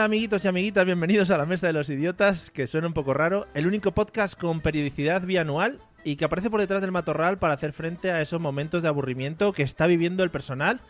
[0.00, 3.12] Hola amiguitos y amiguitas, bienvenidos a la Mesa de los Idiotas, que suena un poco
[3.12, 7.52] raro, el único podcast con periodicidad bianual y que aparece por detrás del matorral para
[7.52, 10.80] hacer frente a esos momentos de aburrimiento que está viviendo el personal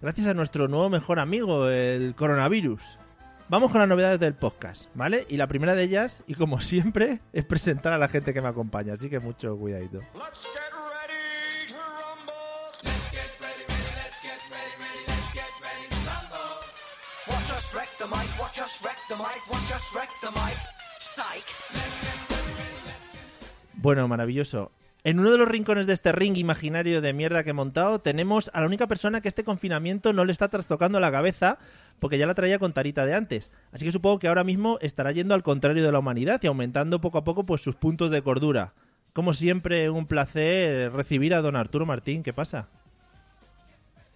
[0.00, 3.00] gracias a nuestro nuevo mejor amigo, el coronavirus.
[3.48, 5.26] Vamos con las novedades del podcast, ¿vale?
[5.28, 8.48] Y la primera de ellas, y como siempre, es presentar a la gente que me
[8.48, 9.98] acompaña, así que mucho cuidadito.
[10.14, 10.81] Let's get
[18.38, 20.56] watch us wreck the mic, watch us wreck the mic.
[21.00, 21.44] Psych.
[23.74, 24.70] Bueno, maravilloso.
[25.04, 28.50] En uno de los rincones de este ring imaginario de mierda que he montado, tenemos
[28.54, 31.58] a la única persona que este confinamiento no le está trastocando la cabeza,
[31.98, 33.50] porque ya la traía con tarita de antes.
[33.72, 37.00] Así que supongo que ahora mismo estará yendo al contrario de la humanidad y aumentando
[37.00, 38.74] poco a poco pues sus puntos de cordura.
[39.12, 42.22] Como siempre, un placer recibir a don Arturo Martín.
[42.22, 42.68] ¿Qué pasa?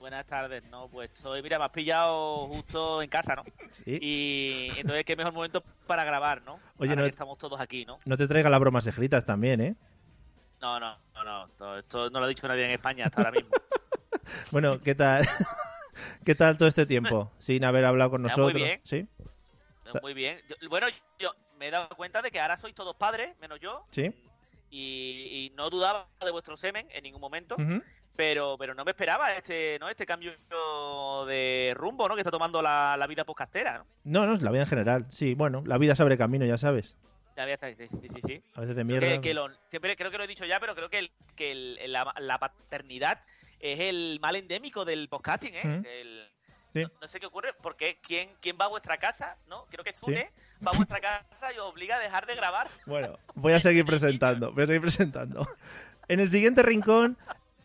[0.07, 3.43] Buenas tardes, no, pues soy, mira, me has pillado justo en casa, ¿no?
[3.73, 3.99] Sí.
[4.01, 6.61] Y entonces qué mejor momento para grabar, ¿no?
[6.79, 7.99] Oye, Ahora no- que estamos todos aquí, ¿no?
[8.05, 9.75] No te traiga las bromas escritas también, ¿eh?
[10.61, 13.51] No, no, no, no, esto no lo ha dicho nadie en España hasta ahora mismo.
[14.53, 15.27] Bueno, ¿qué tal?
[16.25, 18.55] ¿Qué tal todo este tiempo sin haber hablado con Ya, muy nosotros?
[18.63, 18.81] bien.
[18.85, 19.09] ¿Sí?
[20.03, 20.41] Muy bien.
[20.49, 20.87] Yo- bueno,
[21.19, 23.85] yo me he dado cuenta de que ahora sois todos padres, menos yo.
[23.91, 24.13] Sí.
[24.71, 27.57] Y, y no dudaba de vuestro semen en ningún momento.
[27.57, 27.83] Ujú.
[28.17, 29.89] Pero, pero no me esperaba este, ¿no?
[29.89, 30.33] Este cambio
[31.27, 32.15] de rumbo, ¿no?
[32.15, 33.87] Que está tomando la, la vida podcastera, ¿no?
[34.05, 35.07] No, no, la vida en general.
[35.11, 36.97] Sí, bueno, la vida se abre camino, ya sabes.
[37.37, 38.43] Ya ves, sí, sí, sí, sí.
[38.55, 39.07] A veces de mierda.
[39.07, 41.53] que, que lo- siempre creo que lo he dicho ya, pero creo que, el- que
[41.53, 43.21] el- la, la paternidad
[43.61, 45.83] es el mal endémico del podcasting, ¿eh?
[46.01, 46.29] El-
[46.75, 49.37] no, no sé qué ocurre, porque ¿quién, quién va a vuestra casa?
[49.49, 49.65] ¿No?
[49.71, 50.31] Creo que Sune
[50.67, 52.69] va a vuestra casa y os obliga a dejar de grabar.
[52.85, 55.47] Bueno, voy a seguir presentando, voy a seguir presentando.
[56.09, 57.17] En el siguiente rincón,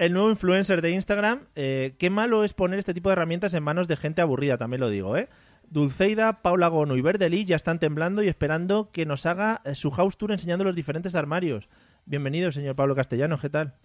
[0.02, 1.46] el nuevo influencer de Instagram.
[1.54, 4.82] Eh, qué malo es poner este tipo de herramientas en manos de gente aburrida, también
[4.82, 5.30] lo digo, ¿eh?
[5.70, 9.92] Dulceida, Paula Gono y Verdelí ya están temblando y esperando que nos haga eh, su
[9.92, 11.70] house tour enseñando los diferentes armarios.
[12.06, 13.76] Bienvenido, señor Pablo Castellanos, ¿qué tal?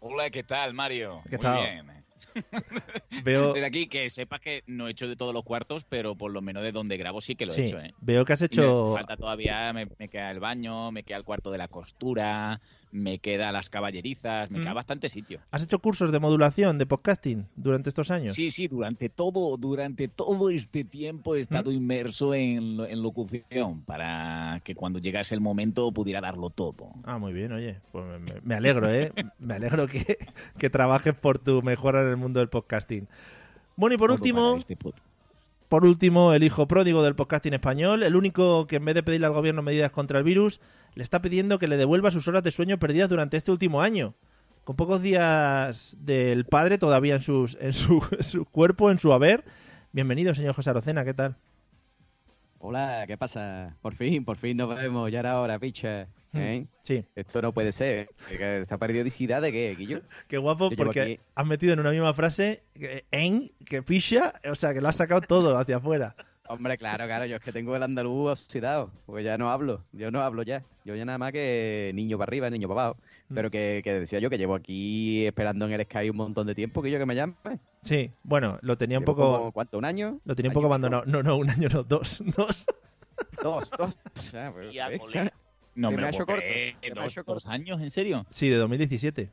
[0.00, 1.20] Hola, ¿qué tal, Mario?
[1.28, 1.60] ¿Qué Muy tal?
[1.60, 1.92] bien.
[3.22, 6.32] Veo, Desde aquí, que sepas que no he hecho de todos los cuartos, pero por
[6.32, 7.92] lo menos de donde grabo sí que lo sí, he hecho, ¿eh?
[8.00, 8.94] veo que has Y me hecho...
[8.94, 13.18] falta todavía, me, me queda el baño, me queda el cuarto de la costura, me
[13.18, 14.62] queda las caballerizas, me Mm.
[14.62, 15.40] queda bastante sitio.
[15.50, 18.34] ¿Has hecho cursos de modulación de podcasting durante estos años?
[18.34, 21.74] Sí, sí, durante todo, durante todo este tiempo he estado ¿Mm?
[21.74, 26.90] inmerso en, en locución para que cuando llegase el momento pudiera darlo todo.
[27.04, 27.80] Ah, muy bien, oye.
[27.92, 28.04] Pues
[28.44, 29.10] me, alegro, ¿eh?
[29.38, 30.18] Me alegro que,
[30.58, 33.08] que trabajes por tu mejora en el mundo del podcasting.
[33.74, 34.76] Bueno, y por Todo último, este
[35.72, 39.26] por último, el hijo pródigo del podcasting español, el único que en vez de pedirle
[39.26, 40.60] al gobierno medidas contra el virus,
[40.94, 44.12] le está pidiendo que le devuelva sus horas de sueño perdidas durante este último año.
[44.64, 47.46] Con pocos días del padre todavía en, su,
[48.20, 49.44] su cuerpo, en su haber.
[49.92, 51.36] Bienvenido, señor José Arocena, ¿qué tal?
[52.64, 53.76] Hola, ¿qué pasa?
[53.82, 56.06] Por fin, por fin nos vemos, ya era hora, picha.
[56.32, 56.64] ¿Eh?
[56.84, 58.08] Sí, Esto no puede ser.
[58.28, 60.00] ¿Que ¿Esta periodicidad de qué, Guillo?
[60.28, 62.62] qué guapo Yo porque aquí- has metido en una misma frase
[63.10, 66.14] en, que picha, o sea, que lo has sacado todo hacia afuera.
[66.46, 70.12] Hombre, claro, claro, yo es que tengo el andaluz oxidado, porque ya no hablo, yo
[70.12, 70.62] no hablo ya.
[70.84, 73.00] Yo ya nada más que niño para arriba, niño para abajo.
[73.34, 76.54] Pero que, que decía yo que llevo aquí esperando en el Sky un montón de
[76.54, 77.34] tiempo que yo que me llame.
[77.82, 79.32] Sí, bueno, lo tenía un poco...
[79.38, 79.78] como, ¿Cuánto?
[79.78, 80.20] ¿Un año?
[80.24, 81.04] Lo tenía un ¿Año poco abandonado.
[81.06, 82.22] No, no, un año no, dos.
[82.36, 82.66] Dos.
[83.42, 83.96] Dos, dos.
[84.72, 85.00] Y a ¿ves?
[85.00, 85.32] colega.
[85.74, 88.26] No Se me me ha hecho corto, me ha dos, dos años, ¿en serio?
[88.28, 89.30] Sí, de 2017.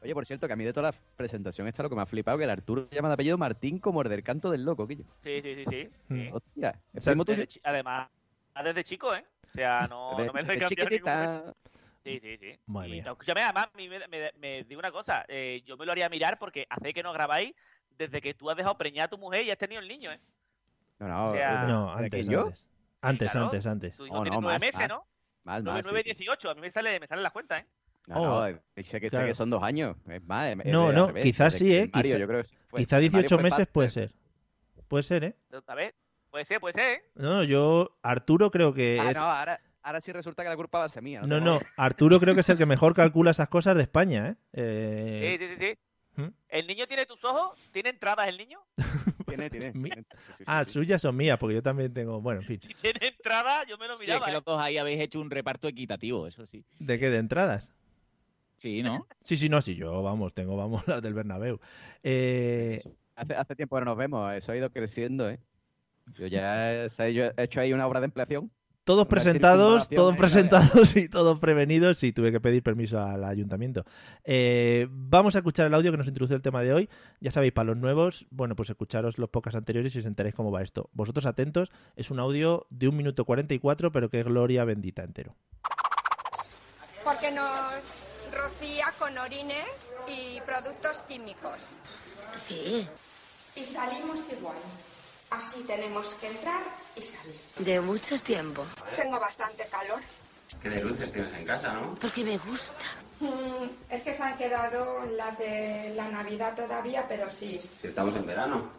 [0.00, 2.06] Oye, por cierto, que a mí de toda la presentación esta lo que me ha
[2.06, 4.86] flipado que el Arturo se llama de apellido Martín como el del canto del loco,
[4.86, 5.04] Quillo.
[5.24, 5.88] Sí, sí, sí, sí.
[6.08, 6.32] Mm.
[6.32, 7.38] Hostia, ¿es sea, primo tuyo?
[7.38, 8.08] Desde chi- además,
[8.62, 9.24] desde chico, ¿eh?
[9.48, 11.56] O sea, no, De- no me lo he cambiado
[12.08, 12.26] momento.
[12.26, 12.38] chiquitita.
[12.38, 12.60] Sí, sí, sí.
[12.66, 13.02] Madre Y mía.
[13.04, 15.24] no, escúchame, además, me, me- me digo una cosa.
[15.28, 17.54] eh, yo me lo haría mirar porque hace que no grabáis
[17.96, 20.20] desde que tú has dejado preñar a tu mujer y has tenido el niño, ¿eh?
[20.98, 22.40] No, no, O sea, eh, No, ¿de antes, quién, yo?
[22.46, 22.66] antes.
[23.00, 23.46] Antes, claro.
[23.46, 23.96] antes, antes.
[23.96, 24.88] Tu hijo Oh, tiene no, nueve más, meses, más.
[24.88, 25.06] ¿no?
[25.44, 25.84] Más, 9, más.
[25.84, 26.16] 9, sí, sí.
[26.24, 26.50] 18.
[26.50, 27.66] A mí me sale, me salen las cuentas, ¿eh?
[28.08, 28.40] No, Oh.
[28.40, 29.26] no, sé que, sé Claro.
[29.26, 29.96] que son dos años.
[30.08, 31.90] Es más, es- No, no, revés, quizás sí, ¿eh?
[31.92, 33.72] Mario, Quizá- yo creo que fue- Quizá Mario 18 fue meses padre.
[33.72, 34.14] puede ser.
[34.88, 35.36] Puede ser, ¿eh?
[35.66, 35.94] A ver,
[36.30, 37.04] puede ser, puede ser, ¿eh?
[37.14, 39.16] No, yo, Arturo creo que Ah, es...
[39.16, 41.22] no, ahora, ahora sí resulta que la culpa va a ser mía.
[41.22, 41.60] No, no.
[41.76, 44.34] Arturo creo que es el que mejor calcula esas cosas de España, ¿eh?
[44.36, 45.56] Sí, Eh, sí, sí,
[46.16, 46.22] sí.
[46.22, 46.28] ¿Mm?
[46.48, 47.58] ¿El niño tiene tus ojos?
[47.72, 48.58] ¿Tiene entradas el niño?
[49.26, 49.72] Tiene, tiene.
[49.72, 50.72] Sí, sí, sí, Ah, sí.
[50.72, 52.20] suyas son mías, porque yo también tengo...
[52.20, 52.60] Bueno, en fin.
[52.62, 54.24] Si tiene entradas, yo me lo Sí, es miraba.
[54.26, 54.34] que ¿eh?
[54.34, 56.64] los dos ahí habéis hecho un reparto equitativo, eso sí.
[56.78, 57.10] ¿De qué?
[57.10, 57.70] ¿De entradas?
[58.56, 59.06] Sí, ¿no?
[59.20, 61.60] Sí, sí, no, sí, yo, vamos, tengo, vamos, las del Bernabéu.
[62.02, 62.80] Eh,
[63.14, 65.38] Hace, hace tiempo que no nos vemos, eso ha ido creciendo, ¿eh?
[66.14, 68.50] Yo ya he hecho ahí una obra de ampliación.
[68.88, 73.84] Todos Una presentados, todos presentados y todos prevenidos y tuve que pedir permiso al ayuntamiento.
[74.24, 76.88] Eh, vamos a escuchar el audio que nos introduce el tema de hoy.
[77.20, 80.50] Ya sabéis, para los nuevos, bueno, pues escucharos los podcasts anteriores y os enteréis cómo
[80.50, 80.88] va esto.
[80.94, 85.36] Vosotros atentos, es un audio de un minuto 44, pero que gloria bendita entero.
[87.04, 87.44] porque nos
[88.32, 91.60] rocía con orines y productos químicos.
[92.32, 92.88] Sí,
[93.54, 94.56] Y salimos igual.
[95.30, 96.62] Así tenemos que entrar
[96.96, 97.38] y salir.
[97.58, 98.64] de mucho tiempo.
[98.96, 100.00] Tengo bastante calor.
[100.62, 101.94] Qué de luces tienes en casa, ¿no?
[102.00, 102.84] Porque me gusta.
[103.20, 107.60] Mm, es que se han quedado las de la Navidad todavía, pero sí.
[107.80, 108.70] Si estamos en verano.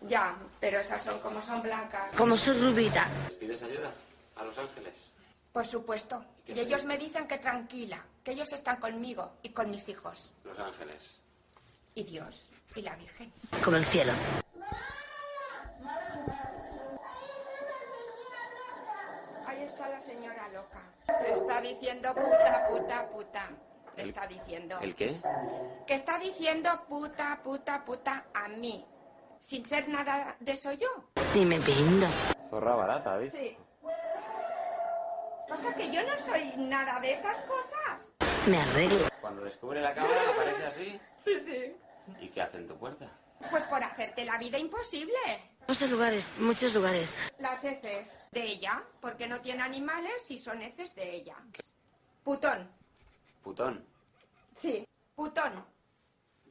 [0.00, 2.14] Ya, pero esas son como son blancas.
[2.16, 3.06] Como soy rubita.
[3.26, 3.92] ¿Les pides ayuda
[4.36, 4.94] a Los Ángeles?
[5.52, 6.24] Por supuesto.
[6.46, 10.32] Y ellos me dicen que tranquila, que ellos están conmigo y con mis hijos.
[10.44, 11.18] Los Ángeles.
[11.94, 13.32] Y Dios y la Virgen.
[13.62, 14.12] Como el cielo.
[21.34, 23.50] Está diciendo puta, puta, puta.
[23.96, 24.78] Le está diciendo.
[24.80, 25.20] ¿El qué?
[25.86, 28.86] Que está diciendo puta, puta, puta a mí.
[29.38, 30.88] Sin ser nada de eso yo.
[31.34, 32.06] Ni me pindo.
[32.50, 33.32] Zorra barata, ¿ves?
[33.32, 33.56] Sí.
[35.48, 37.98] Pasa que yo no soy nada de esas cosas.
[38.46, 39.08] Me arreglo.
[39.20, 41.00] Cuando descubre la cámara aparece así.
[41.24, 41.76] Sí, sí.
[42.20, 43.10] ¿Y qué hace en tu puerta?
[43.50, 45.52] Pues por hacerte la vida imposible.
[45.68, 47.14] Muchos lugares, muchos lugares.
[47.38, 51.36] Las heces de ella, porque no tiene animales y son heces de ella.
[52.24, 52.70] Putón.
[53.42, 53.84] Putón.
[54.56, 55.64] Sí, putón.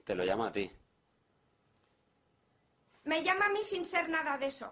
[0.05, 0.71] Te lo llamo a ti.
[3.05, 4.71] Me llama a mí sin ser nada de eso.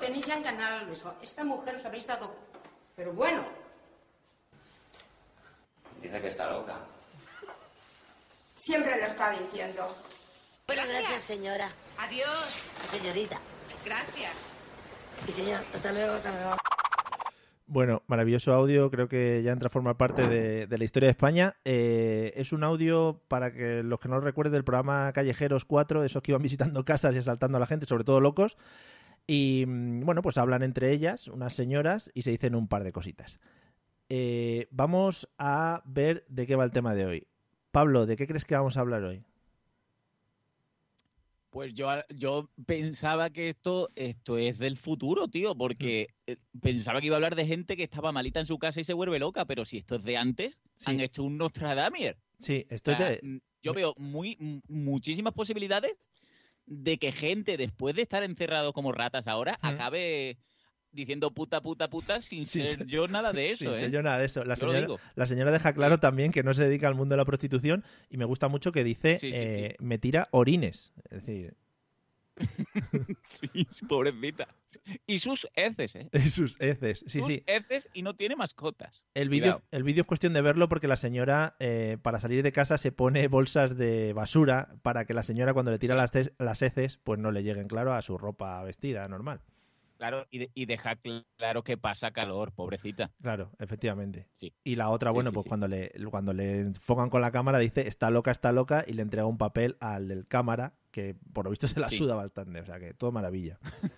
[0.00, 1.14] Tenéis ya en Canal eso.
[1.20, 2.34] Esta mujer os habéis dado.
[2.96, 3.44] Pero bueno,
[6.02, 6.80] Dice que está loca.
[8.56, 9.94] Siempre lo está diciendo.
[10.74, 11.68] Bueno, gracias, señora.
[11.98, 12.66] adiós.
[12.86, 13.38] Señorita.
[13.84, 14.32] Gracias.
[15.28, 16.56] Y señor, hasta luego, hasta luego.
[17.66, 21.10] Bueno, maravilloso audio, creo que ya entra a formar parte de, de la historia de
[21.10, 21.56] España.
[21.66, 26.04] Eh, es un audio para que los que no lo recuerden del programa Callejeros 4,
[26.04, 28.56] esos que iban visitando casas y asaltando a la gente, sobre todo locos.
[29.26, 32.92] Y mm, bueno, pues hablan entre ellas, unas señoras, y se dicen un par de
[32.92, 33.40] cositas.
[34.08, 37.26] Eh, vamos a ver de qué va el tema de hoy.
[37.72, 39.22] Pablo, ¿de qué crees que vamos a hablar hoy?
[41.52, 47.08] Pues yo, yo pensaba que esto, esto es del futuro, tío, porque eh, pensaba que
[47.08, 49.44] iba a hablar de gente que estaba malita en su casa y se vuelve loca,
[49.44, 50.84] pero si esto es de antes, Sí.
[50.86, 52.16] han hecho un Nostradamier.
[52.38, 53.40] Sí, O esto es sea, de...
[53.62, 56.10] yo veo muy, muchísimas posibilidades
[56.64, 60.38] de que gente, después de estar encerrados como ratas ahora, acabe
[60.92, 63.80] diciendo puta, puta, puta sin ser ser- yo nada de eso, Sí, ¿eh?
[63.80, 64.44] sé yo nada de eso.
[64.44, 65.00] La señora, digo.
[65.14, 68.16] la señora deja claro también que no se dedica al mundo de la prostitución y
[68.16, 70.92] me gusta mucho que dice eh, me tira orines.
[71.10, 71.56] Es decir,
[73.24, 73.48] Sí,
[73.88, 74.48] pobrecita.
[75.06, 76.08] Y sus heces, ¿eh?
[76.30, 77.04] sus heces.
[77.06, 77.42] Sí, sus sí.
[77.46, 79.04] heces y no tiene mascotas.
[79.14, 82.78] El vídeo el es cuestión de verlo porque la señora, eh, para salir de casa,
[82.78, 86.98] se pone bolsas de basura para que la señora, cuando le tira las, las heces,
[86.98, 89.42] pues no le lleguen, claro, a su ropa vestida normal.
[90.02, 93.12] Claro, y, de- y deja cl- claro que pasa calor, pobrecita.
[93.22, 94.26] Claro, efectivamente.
[94.32, 94.52] Sí.
[94.64, 95.48] Y la otra, Sí, bueno, sí, pues sí.
[95.48, 99.02] cuando le cuando le enfocan con la cámara dice está loca, está loca y le
[99.02, 101.98] entrega un papel al del cámara que por lo visto se la Sí.
[101.98, 103.60] suda bastante, o sea que todo maravilla.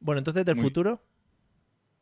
[0.00, 1.00] bueno, entonces del Muy- futuro,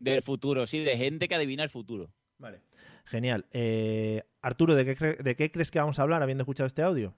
[0.00, 2.10] Del futuro, sí, de gente que adivina el futuro.
[2.38, 2.62] vale.
[3.04, 3.46] Genial.
[3.52, 7.14] Eh, Arturo, ¿de qué, ¿de qué crees que vamos a hablar habiendo escuchado este audio?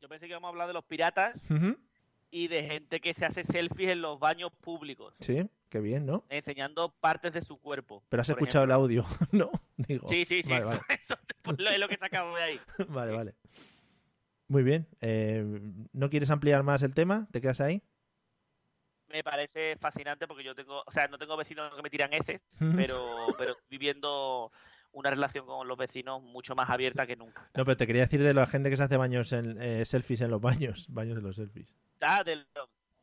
[0.00, 1.40] Yo pensé que íbamos a hablar de los piratas.
[2.30, 6.24] Y de gente que se hace selfies en los baños públicos, Sí, qué bien, ¿no?
[6.28, 8.02] enseñando partes de su cuerpo.
[8.08, 9.50] Pero has escuchado el audio, ¿no?
[9.76, 10.50] Digo, Sí, sí, sí.
[10.50, 10.80] Vale, vale.
[11.02, 11.14] Eso
[11.72, 12.60] es lo- que sacamos de ahí.
[12.88, 13.34] vale, vale.
[14.48, 14.86] Muy bien.
[15.00, 15.44] eh,
[15.92, 17.28] ¿No quieres ampliar más el tema?
[17.32, 17.82] ¿Te quedas ahí?
[19.08, 22.42] Me parece fascinante porque yo tengo, o sea, no tengo vecinos que me tiran heces,
[22.76, 24.52] pero, pero viviendo
[24.92, 27.46] una relación con los vecinos mucho más abierta que nunca.
[27.56, 30.20] No, pero te quería decir de la gente que se hace baños en, eh, selfies
[30.20, 30.86] en los baños.
[30.90, 31.74] Baños en los selfies.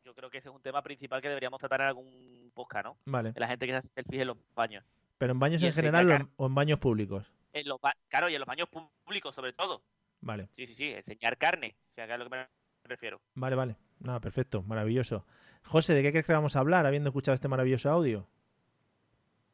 [0.04, 2.96] Yo creo que ese es un tema principal que deberíamos tratar en algún podcast, ¿no?
[3.06, 3.32] Vale.
[3.32, 4.84] De la gente que se hace selfies en los baños.
[5.18, 7.30] ¿Pero en baños Y en general o en, o en baños públicos?
[7.52, 9.82] En los ba- claro, y en los baños públicos sobre todo.
[10.20, 10.48] Vale.
[10.52, 12.46] Sí, sí, sí, enseñar carne, o sea, que es a lo que me
[12.84, 13.20] refiero.
[13.34, 13.76] Vale, vale.
[13.98, 14.62] Nada, perfecto.
[14.62, 15.24] Maravilloso.
[15.64, 18.28] José, ¿de qué crees que vamos a hablar habiendo escuchado este maravilloso audio?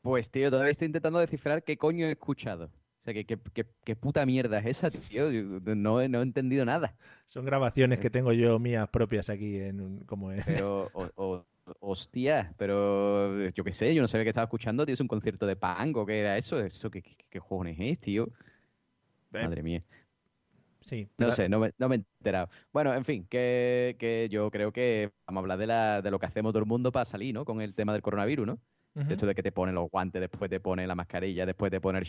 [0.02, 2.70] Pues, tío, todavía estoy intentando descifrar qué coño he escuchado.
[3.02, 5.28] O sea, ¿qué, qué, qué- qué puta mierda es esa, tío?
[5.74, 6.94] No, no he entendido nada.
[7.26, 10.40] Son grabaciones que tengo yo mías propias aquí en un- como en...
[10.46, 11.46] Pero, o- o-
[11.80, 15.46] hostia, pero yo qué sé, yo no sabía que estaba escuchando, tío, es un concierto
[15.46, 18.28] de punk o qué era eso, eso, ¿qué, qué, cojones es, tío?
[19.32, 19.80] Madre mía.
[20.80, 21.08] Sí.
[21.18, 22.50] No sé, no me, no me he enterado.
[22.72, 26.18] Bueno, en fin, que, que yo creo que vamos a hablar de, la, de lo
[26.20, 27.44] que hacemos todo el mundo para salir, ¿no?
[27.44, 28.58] Con el tema del coronavirus, ¿no?
[28.94, 29.12] Ujú.
[29.12, 31.98] Esto de que te ponen los guantes, después te pone la mascarilla, después te pone
[32.00, 32.04] el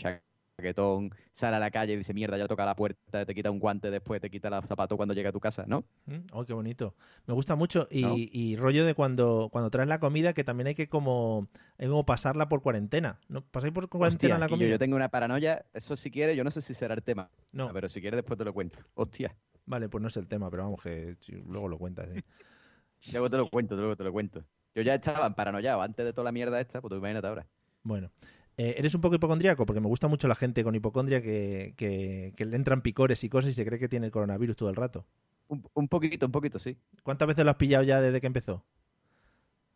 [0.64, 3.58] chaquetón, sale a la calle y dice, mierda, ya toca la puerta, te quita un
[3.58, 5.84] guante, después te quita los zapatos cuando llega a tu casa, ¿no?
[6.06, 6.94] Mm, Oh, qué bonito.
[7.26, 7.88] Me gusta mucho.
[7.90, 8.14] Y, ¿No?
[8.16, 12.06] y rollo de cuando, cuando traes la comida, que también hay que como, hay como
[12.06, 13.18] pasarla por cuarentena.
[13.28, 13.42] ¿No?
[13.42, 14.68] ¿Pasáis por cuarentena Hostia, la comida?
[14.70, 17.30] yo tengo una paranoia, eso si quieres, yo no sé si será el tema.
[17.52, 17.72] No.
[17.72, 18.78] Pero si quieres después te lo cuento.
[18.94, 19.34] Hostia,
[19.66, 22.08] Vale, pues no es el tema, pero vamos, que luego lo cuentas.
[22.12, 22.20] sí.
[23.12, 24.44] luego te lo cuento, luego te lo cuento.
[24.74, 27.46] Yo ya estaba paranoiado antes de toda la mierda esta, pues tú imagínate ahora.
[27.82, 28.10] Bueno.
[28.56, 29.66] Eh, ¿Eres un poco hipocondríaco?
[29.66, 33.28] Porque me gusta mucho la gente con hipocondria que, que, que le entran picores y
[33.28, 35.04] cosas y se cree que tiene el coronavirus todo el rato.
[35.48, 36.76] Un, un poquito, un poquito, sí.
[37.02, 38.64] ¿Cuántas veces lo has pillado ya desde que empezó?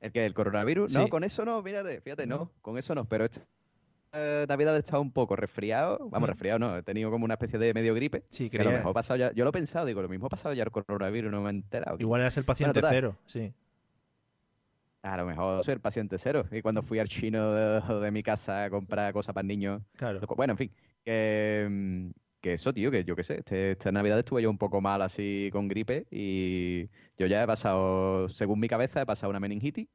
[0.01, 0.93] ¿El que ¿El coronavirus?
[0.93, 0.99] Sí.
[0.99, 3.05] No, con eso no, fíjate, fíjate, no, con eso no.
[3.07, 3.41] Pero esta
[4.13, 5.99] eh, Navidad he estado un poco resfriado.
[6.11, 6.33] Vamos, Mm.
[6.33, 8.23] resfriado no, he tenido como una especie de medio gripe.
[8.31, 10.31] Sí, que a lo mejor pasado ya, yo lo he pensado, digo, lo mismo ha
[10.31, 11.97] pasado ya el coronavirus, no me he enterado.
[11.99, 13.53] Igual eras el paciente cero, sí.
[15.03, 16.45] A lo mejor soy el paciente cero.
[16.51, 19.83] Y cuando fui al chino de, de mi casa a comprar cosas para niños.
[19.97, 20.21] Claro.
[20.37, 20.73] Bueno, en fin.
[21.05, 23.39] Que, mm, que eso, tío, que yo qué sé.
[23.39, 26.07] Este, esta Navidad estuve yo un poco mal así con gripe.
[26.11, 29.89] Y yo ya he pasado, según mi cabeza, he pasado una meningitis.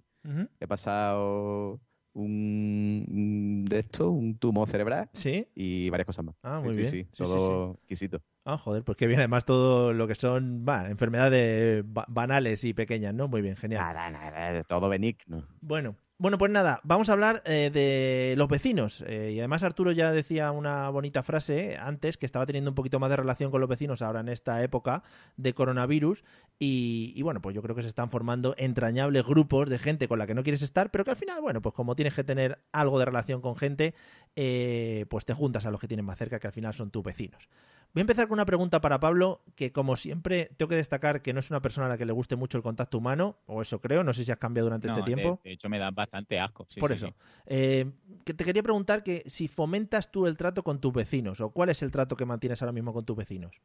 [0.59, 1.81] He pasado
[2.13, 5.09] un, de esto, un tumor cerebral.
[5.13, 5.47] ¿Sí?
[5.55, 6.35] Y varias cosas más.
[6.43, 6.91] Ah, muy sí, bien.
[6.91, 8.21] Sí, Sí, sí, todo exquisito.
[8.45, 13.13] Ah, joder, pues que viene además todo lo que son enfermedades ba- banales y pequeñas,
[13.13, 13.27] ¿no?
[13.27, 13.81] Muy bien, genial.
[13.81, 15.47] Nada, nada, todo benigno.
[15.61, 19.03] Bueno, bueno, pues nada, vamos a hablar eh, de los vecinos.
[19.07, 22.99] eh, y además Arturo ya decía una bonita frase antes que estaba teniendo un poquito
[22.99, 25.03] más de relación con los vecinos ahora en esta época
[25.37, 26.23] de coronavirus.
[26.59, 30.27] Y, bueno, pues yo creo que se están formando entrañables grupos de gente con la
[30.27, 32.99] que no quieres estar, pero que al final, bueno, pues como tienes que tener algo
[32.99, 33.93] de relación con gente,
[34.35, 37.03] eh, pues te juntas a los que tienes más cerca, que al final son tus
[37.03, 37.49] vecinos.
[37.93, 41.31] Voy a empezar con una pregunta para Pablo, que como siempre tengo que destacar que
[41.31, 43.79] no es una persona a la que le guste mucho el contacto humano, o eso
[43.81, 45.39] creo, no sé si has cambiado durante No, este tiempo.
[45.43, 46.65] De, hecho, me da bastante asco.
[46.67, 47.07] sí, Por sí, eso.
[47.07, 47.13] sí.
[47.45, 47.91] Eh,
[48.25, 51.69] que te quería preguntar que si fomentas tú el trato con tus vecinos, o cuál
[51.69, 53.55] es el trato que mantienes ahora mismo con tus vecinos.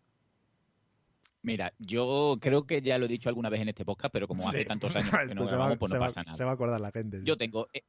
[1.41, 4.47] Mira, yo creo que ya lo he dicho alguna vez en este podcast, pero como
[4.47, 6.37] hace tantos años que no grabamos, pues no va- pasa nada.
[6.37, 7.21] Se va a acordar la gente.
[7.25, 7.83] Yo tengo, eh,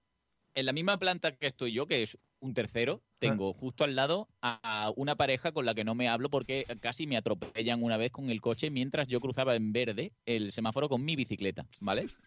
[0.55, 3.15] en la misma planta que estoy yo, que es un tercero, Ah.
[3.19, 6.65] tengo justo al lado a a una pareja con la que no me hablo porque
[6.79, 10.87] casi me atropellan una vez con el coche mientras yo cruzaba en verde el semáforo
[10.89, 12.07] con mi bicicleta, ¿vale?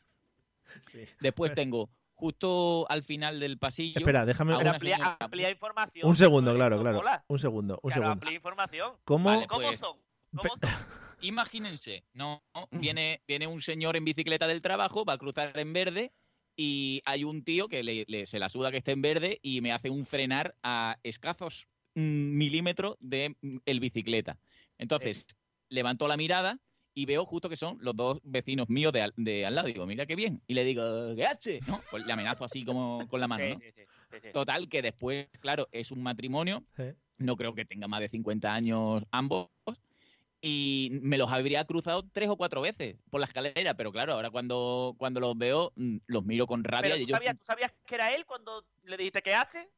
[0.90, 1.04] Sí.
[1.20, 3.98] Después tengo justo al final del pasillo.
[3.98, 6.08] Espera, déjame- amplía, señora- amplía información.
[6.08, 7.02] Un segundo, no claro, claro.
[7.26, 8.12] Un segundo, un Claro, segundo.
[8.12, 8.92] amplía información.
[9.04, 9.28] ¿Cómo?
[9.28, 9.96] Vale, ¿Cómo pues- son?
[10.34, 10.60] ¿Cómo son?
[11.20, 16.12] Imagínense, no, viene, viene un señor en bicicleta del trabajo, va a cruzar en verde
[16.56, 19.60] y hay un tío que le, le- se la suda que esté en verde y
[19.60, 24.38] me hace un frenar a escasos mm, milímetros de mm, el bicicleta.
[24.78, 25.26] Entonces,
[25.68, 26.58] levanto la mirada
[26.94, 29.68] y veo justo que son los dos vecinos míos de al, de al lado.
[29.68, 30.42] Digo, mira qué bien.
[30.46, 31.62] Y le digo, ¿qué haces?
[31.66, 31.84] ¿No?
[31.88, 33.60] Pues le amenazo así como con la mano, ¿no?
[33.60, 34.28] Sí, sí, sí, sí.
[34.32, 36.66] Total, que después, claro, es un matrimonio.
[37.18, 39.48] No creo que tenga más de 50 años ambos.
[40.44, 43.74] Y me los habría cruzado tres o cuatro veces por la escalera.
[43.74, 46.90] Pero claro, ahora cuando, cuando los veo, mm, los miro con rabia.
[46.90, 49.70] Pero y ¿tú sabías, ¿tú sabías que era él cuando le dijiste qué hace?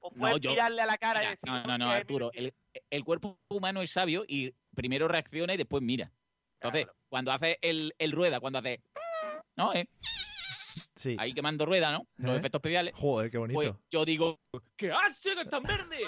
[0.00, 2.30] ¿O fue No, yo- mirarle a la cara y decir, no, no, no, "Hostia, Arturo.
[2.32, 2.54] El,
[2.88, 6.10] el cuerpo humano es sabio y primero reacciona y después mira.
[6.54, 8.80] Entonces, cuando hace el, el rueda, cuando hace.
[9.54, 9.74] ¿No?
[9.74, 9.86] Eh,
[10.94, 11.14] Sí.
[11.18, 12.06] Ahí quemando rueda, ¿no?
[12.16, 12.38] Los ¿Eh?
[12.38, 12.94] efectos especiales.
[12.96, 13.58] Joder, qué bonito.
[13.58, 14.40] Pues yo digo,
[14.76, 15.98] ¿qué hace que está en verde?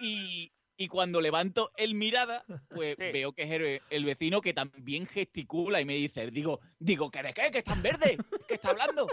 [0.00, 3.10] Y, Y cuando levanto el mirada, pues Sí.
[3.12, 7.20] veo que es el, el vecino que también gesticula y me dice, digo, digo, ¿que
[7.22, 7.50] de qué?
[7.50, 8.16] ¿Que está en verde?
[8.46, 9.08] ¿Qué está hablando?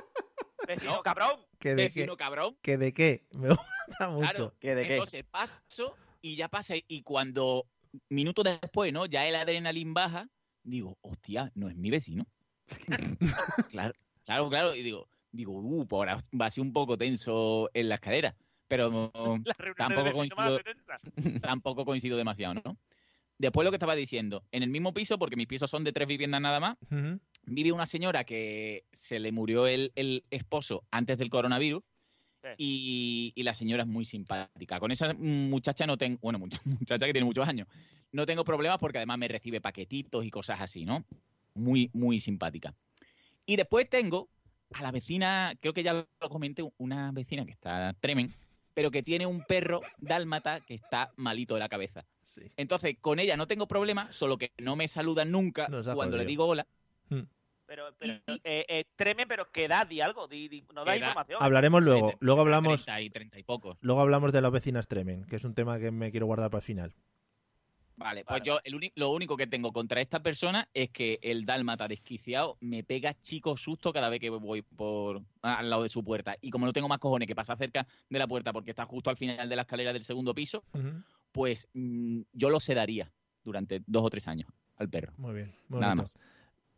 [0.68, 1.02] Vecino No.
[1.04, 1.40] cabrón.
[1.60, 2.24] ¿Que de Vecino qué?
[2.24, 2.56] cabrón.
[2.62, 3.24] ¿Que de qué?
[3.32, 4.30] Me gusta mucho.
[4.32, 4.54] Claro.
[4.60, 4.94] ¿Qué de qué?
[4.94, 6.76] Entonces paso y ya pasa.
[6.88, 7.66] Y cuando,
[8.10, 9.08] minutos después, ¿no?
[9.08, 10.30] Ya el adrenalín baja,
[10.64, 12.28] digo, hostia, no es mi vecino.
[13.72, 13.94] claro,
[14.24, 14.76] claro, claro.
[14.76, 18.36] Y digo, digo, uh, pues ahora va a ser un poco tenso en la escalera.
[18.68, 19.12] Pero
[19.78, 20.60] Tampoco coincido.
[21.42, 22.78] tampoco coincido demasiado, ¿no?
[23.38, 26.08] Después lo que estaba diciendo, en el mismo piso, porque mis pisos son de tres
[26.08, 26.78] viviendas nada más,
[27.44, 31.84] vive una señora que se le murió el, el esposo antes del coronavirus
[32.44, 32.52] Sí.
[32.60, 34.80] y, y la señora es muy simpática.
[34.80, 37.68] Con esa muchacha no tengo, bueno, mucha- muchacha que tiene muchos años,
[38.12, 41.04] no tengo problemas porque además me recibe paquetitos y cosas así, ¿no?
[41.56, 42.76] Muy, muy simpática.
[43.48, 44.30] Y después tengo
[44.76, 48.32] a la vecina, creo que ya lo comenté, una vecina que está tremen,
[48.76, 52.06] pero que tiene un perro dálmata que está malito de la cabeza.
[52.24, 52.42] Sí.
[52.58, 56.46] Entonces, con ella no tengo problema, solo que no me saluda nunca cuando le digo
[56.46, 56.68] hola.
[57.68, 58.14] Pero, pero
[58.44, 61.40] eh, eh, treme, pero que da, di algo, di, di- no da información.
[61.42, 62.14] Hablaremos luego.
[62.20, 63.78] Luego hablamos, 30 y 30 y pocos.
[63.82, 66.60] luego hablamos de las vecinas Tremen, que es un tema que me quiero guardar para
[66.60, 66.94] el final.
[67.98, 71.46] Vale, pues Vale, yo el lo único que tengo contra esta persona es que el
[71.46, 76.04] dálmata desquiciado me pega chico susto cada vez que voy por al lado de su
[76.04, 76.36] puerta.
[76.42, 79.10] Y como no tengo más cojones que pasar cerca de la puerta porque está justo
[79.10, 80.64] al final de la escalera del segundo piso,
[81.32, 83.12] pues mm, yo lo sedaría
[83.44, 85.14] durante dos o tres años al perro.
[85.18, 85.56] Muy bien.
[85.70, 86.12] muy Nada bonito.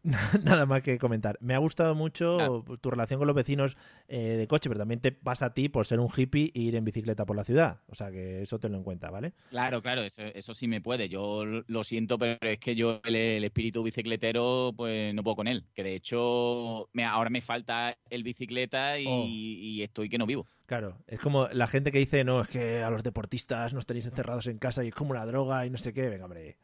[0.44, 1.38] Nada más que comentar.
[1.42, 5.12] Me ha gustado mucho tu relación con los vecinos eh, de coche, pero también te
[5.12, 7.82] pasa a ti por ser un hippie e ir en bicicleta por la ciudad.
[7.88, 9.34] O sea que eso tenlo en cuenta, ¿vale?
[9.50, 11.10] Claro, claro, eso, eso sí me puede.
[11.10, 15.48] Yo lo siento, pero es que yo el, el espíritu bicicletero, pues no puedo con
[15.48, 15.66] él.
[15.74, 19.24] Que de hecho me, ahora me falta el bicicleta y, Oh.
[19.28, 20.48] y estoy que no vivo.
[20.66, 24.06] Claro, es como la gente que dice, no, es que a los deportistas nos tenéis
[24.06, 26.10] encerrados en casa y es como una droga y no sé qué.
[26.10, 26.58] Venga, hombre,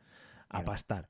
[0.49, 0.65] a Claro.
[0.65, 1.09] pastar.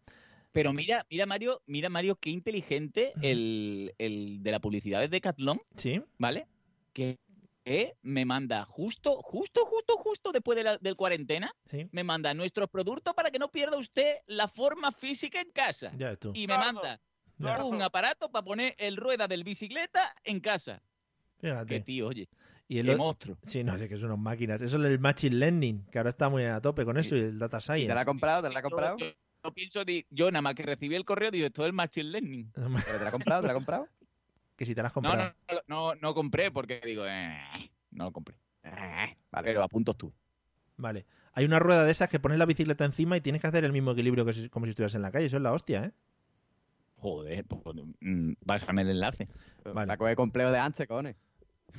[0.53, 5.59] Pero mira, mira Mario, mira Mario, qué inteligente el, el de la publicidad de Decathlon,
[5.75, 6.01] ¿Sí?
[6.19, 6.47] ¿vale?
[6.93, 7.17] Que,
[7.65, 11.89] que me manda justo, justo, justo, justo después de la del cuarentena, ¿Sí?
[11.91, 15.91] me manda nuestros productos para que no pierda usted la forma física en casa.
[15.97, 16.31] Ya tú.
[16.35, 16.73] Y me Claro.
[16.73, 17.01] manda
[17.65, 20.83] un aparato para poner el rueda del bicicleta en casa.
[21.39, 21.65] Fíjate.
[21.67, 22.29] Qué tío, oye,
[22.67, 23.37] Y el qué monstruo.
[23.43, 24.61] Sí, no sé, que son unas máquinas.
[24.61, 27.39] Eso es el Machine Learning, que ahora está muy a tope con eso, y el
[27.39, 27.87] Data ¿Y Science.
[27.87, 28.47] te la ha comprado?
[28.47, 28.97] ¿Te la ha comprado?
[29.43, 31.73] Yo, yo pienso, di- yo nada más que recibí el correo, digo, esto es el
[31.73, 32.51] Machine Learning.
[32.55, 33.41] ¿Pero te la ha comprado?
[33.41, 33.87] ¿Te la ha comprado?
[34.55, 35.33] que si te la has No, comprado.
[35.49, 37.35] no, no, no, no compré porque digo, eh,
[37.91, 38.37] no lo compré.
[38.63, 39.45] Eh, Vale.
[39.47, 40.13] Pero a puntos tú.
[40.77, 41.05] Vale.
[41.33, 43.71] Hay una rueda de esas que pones la bicicleta encima y tienes que hacer el
[43.71, 45.25] mismo equilibrio que si- como si estuvieras en la calle.
[45.25, 45.91] Eso es la hostia, ¿eh?
[46.97, 47.61] Joder, pues,
[47.99, 49.27] mm, pásame el enlace.
[49.65, 49.87] Vale.
[49.87, 51.15] La coge complejo de anche, cojones.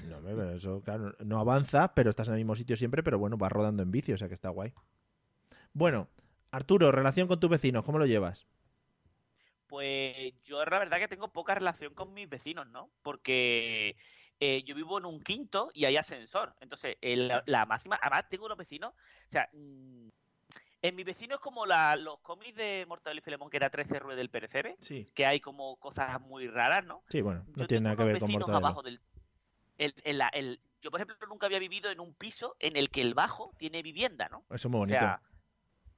[0.09, 3.19] No, hombre, pero eso, claro, no avanza, pero estás en el mismo sitio siempre, pero
[3.21, 4.73] bueno, vas rodando en bici, o sea que está guay.
[5.73, 6.09] Bueno,
[6.55, 8.47] Arturo, relación con tus vecinos, ¿cómo lo llevas?
[9.67, 12.91] Pues yo la verdad que tengo poca relación con mis vecinos, ¿no?
[13.03, 13.97] Porque
[14.39, 16.55] eh, yo vivo en un quinto y hay ascensor.
[16.61, 20.09] Entonces, el- la, la máxima, además tengo unos vecinos, o sea, mm,
[20.83, 23.99] en mi vecino es como la, los cómics de Mortadelo y Filemón, que era 13
[23.99, 25.07] Rue del Percebe, Sí.
[25.15, 27.03] que hay como cosas muy raras, ¿no?
[27.09, 28.59] Sí, bueno, no Yo tiene nada que ver con Mortadelo.
[28.59, 29.01] abajo del...
[29.79, 33.15] el- el- yo, por ejemplo, nunca había vivido en un piso en el que el
[33.15, 34.45] bajo tiene vivienda, ¿no?
[34.51, 34.99] Eso es muy O bonito.
[35.01, 35.23] sea,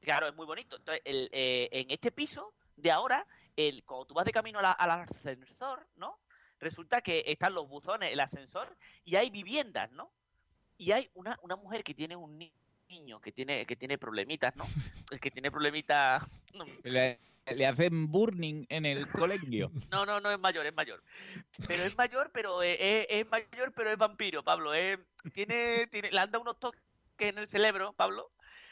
[0.00, 0.76] claro, es muy bonito.
[0.76, 4.72] Entonces, el, eh, en este piso de ahora, el, cuando tú vas de camino la-
[4.72, 6.18] al ascensor, ¿no?
[6.59, 10.11] Resulta que están los buzones, el ascensor, y hay viviendas, ¿no?
[10.78, 12.52] Y hay una, una mujer que tiene un ni-
[12.88, 14.64] niño que tiene, que tiene problemitas, ¿no?
[15.11, 16.22] El que tiene problemitas.
[16.54, 19.70] No, Le, le hacen burning en el colegio.
[19.90, 21.02] no, no, no es mayor, es mayor.
[21.66, 24.72] Pero es mayor, pero es, es- es mayor, pero es vampiro, Pablo.
[24.74, 24.98] es-
[25.32, 26.80] tiene, tiene, le han dado unos toques
[27.18, 28.30] en el cerebro, Pablo,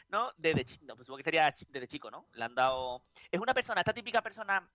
[0.09, 0.31] ¿no?
[0.37, 2.27] Desde chico, no, pues supongo que sería desde chico, ¿no?
[2.33, 3.03] Le han dado.
[3.31, 4.69] Es una persona, esta típica persona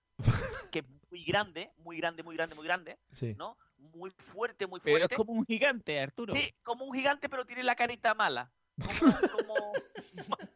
[0.71, 3.35] que es muy grande, muy grande, muy grande, muy grande, Sí.
[3.37, 3.57] ¿no?
[3.79, 5.15] Muy fuerte, muy Pero fuerte.
[5.15, 6.35] es como un gigante, Arturo.
[6.35, 8.53] Sí, como un gigante, pero tiene la carita mala.
[8.77, 8.91] Como,
[9.33, 9.73] como-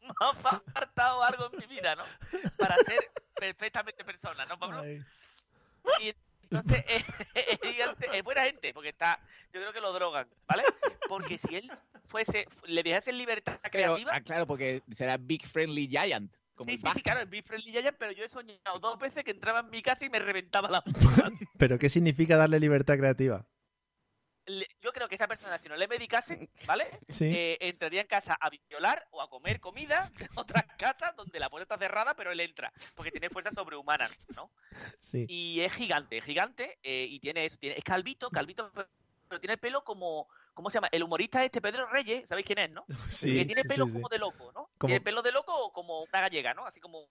[0.00, 2.02] me ha faltado algo en mi vida, ¿no?
[2.58, 4.80] Para ser perfectamente persona, ¿no, Pablo?
[4.80, 5.00] Ay.
[6.02, 6.14] Y
[6.54, 6.84] entonces
[7.34, 7.58] eh,
[8.12, 9.18] es, buena gente, porque está,
[9.52, 10.62] yo creo que lo drogan, ¿vale?
[11.08, 11.72] Porque si él
[12.04, 16.32] fuese, le dejase libertad Pero, creativa, ah, claro, porque será Big Friendly Giant.
[16.54, 19.24] Como sí, sí, sí, claro, es Big Friendly Giant, pero yo he soñado dos veces
[19.24, 21.30] que entraba en mi casa y me reventaba la puerta.
[21.58, 23.44] ¿Pero qué significa darle libertad creativa?
[24.46, 26.86] Le- Yo creo que esa persona, si no le medicasen, ¿vale?
[27.08, 27.26] Sí.
[27.26, 31.50] Eh, entraría en casa a violar o a comer comida de otras casas donde la
[31.50, 34.50] puerta está cerrada, pero él entra, porque tiene fuerza sobrehumana, ¿no?
[35.00, 35.26] Sí.
[35.28, 38.70] Y es gigante, es gigante, eh, y tiene eso, tiene, es calvito, calvito,
[39.28, 40.88] pero tiene el pelo como, ¿Cómo se llama?
[40.92, 42.86] El humorista este, Pedro Reyes, ¿sabéis quién es, no?
[43.10, 43.92] Sí, que tiene pelo sí.
[43.92, 44.70] como de loco, ¿no?
[44.78, 46.64] Tiene pelo de loco o como una gallega, ¿no?
[46.64, 47.08] Así como,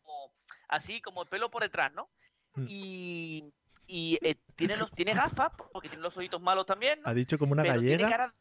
[0.70, 2.10] así como el pelo por detrás, ¿no?
[2.56, 2.66] Mm.
[2.70, 3.54] Y,
[3.88, 7.10] y eh, tiene, los, tiene gafas, porque tiene los ojitos malos también, ¿no?
[7.10, 8.10] Ha dicho como una Pero tiene gallega.
[8.18, 8.36] cara-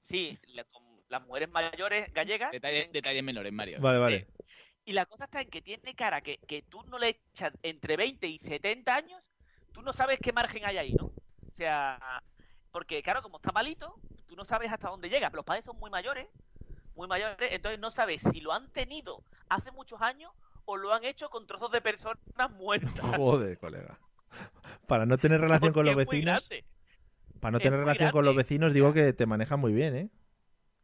[0.00, 2.50] Sí, la- con las mujeres mayores gallegas.
[2.52, 3.78] Detalles, detalles menores, Mario.
[3.80, 4.28] Vale, vale.
[4.84, 7.96] Y la cosa está en que tiene cara que, que tú no le echas entre
[7.96, 9.22] 20 y 70 años,
[9.72, 11.06] tú no sabes qué margen hay ahí, ¿no?
[11.06, 12.22] O sea,
[12.70, 13.94] porque claro, como está malito,
[14.26, 15.30] tú no sabes hasta dónde llega.
[15.30, 16.26] Los padres son muy mayores,
[16.96, 20.32] muy mayores, entonces no sabes si lo han tenido hace muchos años
[20.66, 22.18] o lo han hecho con trozos de personas
[22.50, 22.92] muertas.
[23.16, 23.98] Joder, colega.
[24.86, 26.48] Para no tener relación con los vecinos,
[27.40, 30.10] para no es tener relación con los vecinos, digo que te manejan muy bien, ¿eh?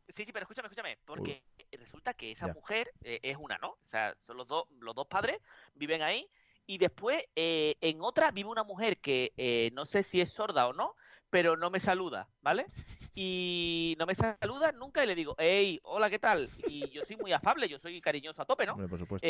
[0.09, 2.55] Sí, sí, pero escúchame, escúchame, porque resulta que esa Ya.
[2.55, 3.71] mujer eh, es una, ¿no?
[3.71, 5.39] O sea, son los dos, los dos padres,
[5.77, 6.29] viven ahí,
[6.67, 10.67] y después eh, en otra vive una mujer que eh, no sé si es sorda
[10.67, 10.97] o no,
[11.31, 12.67] pero no me saluda, ¿vale?
[13.15, 16.51] Y no me saluda nunca y le digo, hey, hola, ¿qué tal?
[16.67, 18.73] Y yo soy muy afable, yo soy cariñoso a tope, ¿no?
[18.73, 19.27] Hombre, por supuesto.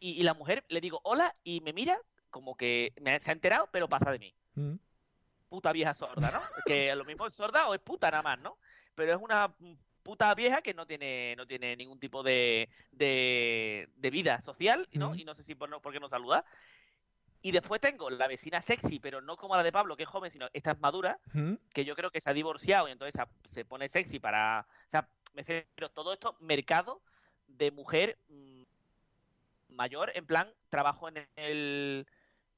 [0.00, 1.98] Y, y la mujer le digo, hola, y me mira
[2.30, 4.74] como que me se ha enterado, pero pasa de mí Mm.
[5.48, 6.40] puta vieja sorda, ¿no?
[6.66, 8.58] Que a lo mismo es sorda o es puta nada más, ¿no?
[8.94, 9.54] Pero es una
[10.02, 15.10] puta vieja que no tiene no tiene ningún tipo de, de, de vida social, ¿no?
[15.10, 15.18] Mm.
[15.20, 16.44] Y no sé si por, no- por qué no saluda.
[17.40, 20.32] Y después tengo la vecina sexy, pero no como la de Pablo, que es joven,
[20.32, 21.54] sino esta es madura, Mm.
[21.72, 24.66] que yo creo que se ha divorciado y entonces se- pone sexy para...
[24.88, 27.00] O sea, me refiero, todo esto, mercado
[27.46, 28.18] de mujer
[29.68, 32.06] mayor, en plan, trabajo en el,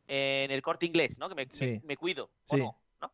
[0.06, 1.28] en el corte inglés, ¿no?
[1.28, 1.64] Que me, Sí.
[1.64, 2.62] me- me cuido, ¿o Sí.
[2.62, 2.76] no?
[3.00, 3.12] ¿no?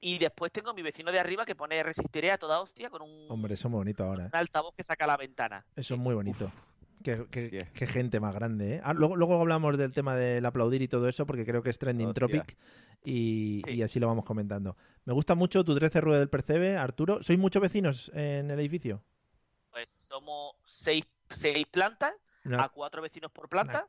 [0.00, 3.26] Y después tengo mi vecino de arriba que pone resistiré a toda hostia con un,
[3.30, 4.30] Hombre, eso es muy bonito ahora, ¿eh?
[4.32, 5.64] un altavoz que saca a la ventana.
[5.76, 6.50] Eso es muy bonito.
[7.02, 8.80] Qué, qué- gente más grande, ¿eh?
[8.84, 11.78] Ah, luego, luego hablamos del tema del aplaudir y todo eso, porque creo que es
[11.78, 12.26] trending Hostia.
[12.26, 12.58] topic
[13.04, 13.72] y, Sí.
[13.72, 14.76] y así lo vamos comentando.
[15.06, 17.22] Me gusta mucho tu 13 rueda del Percebe, Arturo.
[17.22, 19.02] ¿Sois muchos vecinos en el edificio?
[19.70, 22.12] Pues somos seis, seis plantas,
[22.44, 23.84] Una, a cuatro vecinos por planta,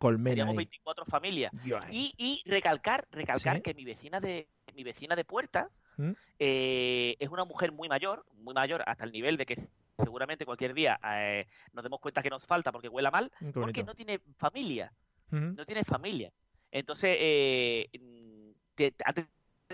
[0.51, 0.57] ahí.
[0.57, 1.51] 24 familias.
[1.63, 1.83] Dios.
[1.89, 3.61] Y, y recalcar, recalcar Sí.
[3.63, 6.11] que mi vecina de mi vecina de puerta ¿Mm?
[6.39, 10.73] eh, es una mujer muy mayor, muy mayor hasta el nivel de que seguramente cualquier
[10.73, 14.91] día eh, nos demos cuenta que nos falta porque huela mal, porque no tiene familia,
[15.29, 16.31] no tiene familia.
[16.71, 19.27] Entonces, eh, mm, te- te- antes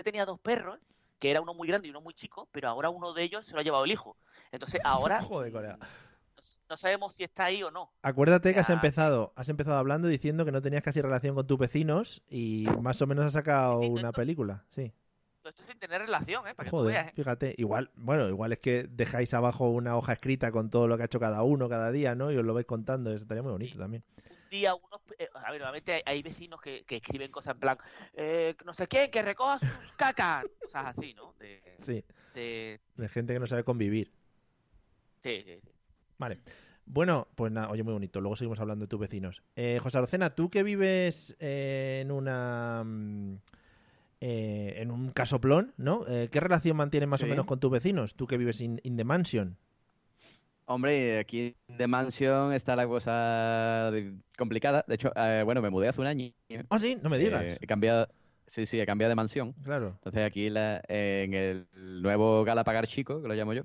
[0.04, 0.78] tenía dos perros,
[1.18, 3.54] que era uno muy grande y uno muy chico, pero ahora uno de ellos se
[3.54, 4.16] lo ha llevado el hijo.
[4.52, 5.78] Entonces, ahora Joder, colega.
[6.68, 7.92] No, sabemos si está ahí o no.
[8.02, 11.58] Acuérdate que has empezado, has empezado hablando diciendo que no tenías casi relación con tus
[11.58, 14.92] vecinos y más o menos has sacado Sí, una esto- película, sí.
[15.40, 16.54] Todo esto sin tener relación, ¿eh?
[16.54, 17.12] Para que Joder, veas, ¿eh?
[17.14, 21.04] fíjate, igual, bueno, igual es que dejáis abajo una hoja escrita con todo lo que
[21.04, 22.32] ha hecho cada uno cada día, ¿no?
[22.32, 23.78] Y os lo vais contando, eso estaría muy bonito Sí.
[23.78, 24.02] también.
[24.50, 27.76] día unos eh, a ver normalmente hay, hay vecinos que, que escriben cosas en plan
[28.14, 33.08] eh, no sé quién que recoja sus cacas cosas así no de, Sí, de- de
[33.10, 34.10] gente que no sabe convivir.
[35.22, 35.70] sí, sí, sí.
[36.18, 36.38] Vale.
[36.86, 38.20] Bueno, pues nada, oye, muy bonito.
[38.20, 39.42] Luego seguimos hablando de tus vecinos.
[39.56, 42.82] Eh, José Arocena, tú que vives eh, en una.
[42.84, 43.34] mm,
[44.20, 46.00] eh, en un casoplón, ¿no?
[46.08, 48.14] Eh, ¿Qué relación mantienes más o menos con tus vecinos?
[48.14, 49.56] Tú que vives in, in the mansion.
[50.64, 53.90] Hombre, aquí de mansión está la cosa
[54.36, 54.84] complicada.
[54.88, 56.30] De hecho, eh, bueno, me mudé hace un año.
[56.68, 57.56] Ah, sí, no me digas.
[57.60, 58.08] He cambiado,
[58.46, 59.52] sí, sí, he cambiado de mansión.
[59.62, 59.92] Claro.
[59.94, 61.66] Entonces aquí la- en el
[62.02, 63.62] nuevo Galapagar Chico, que lo llamo yo,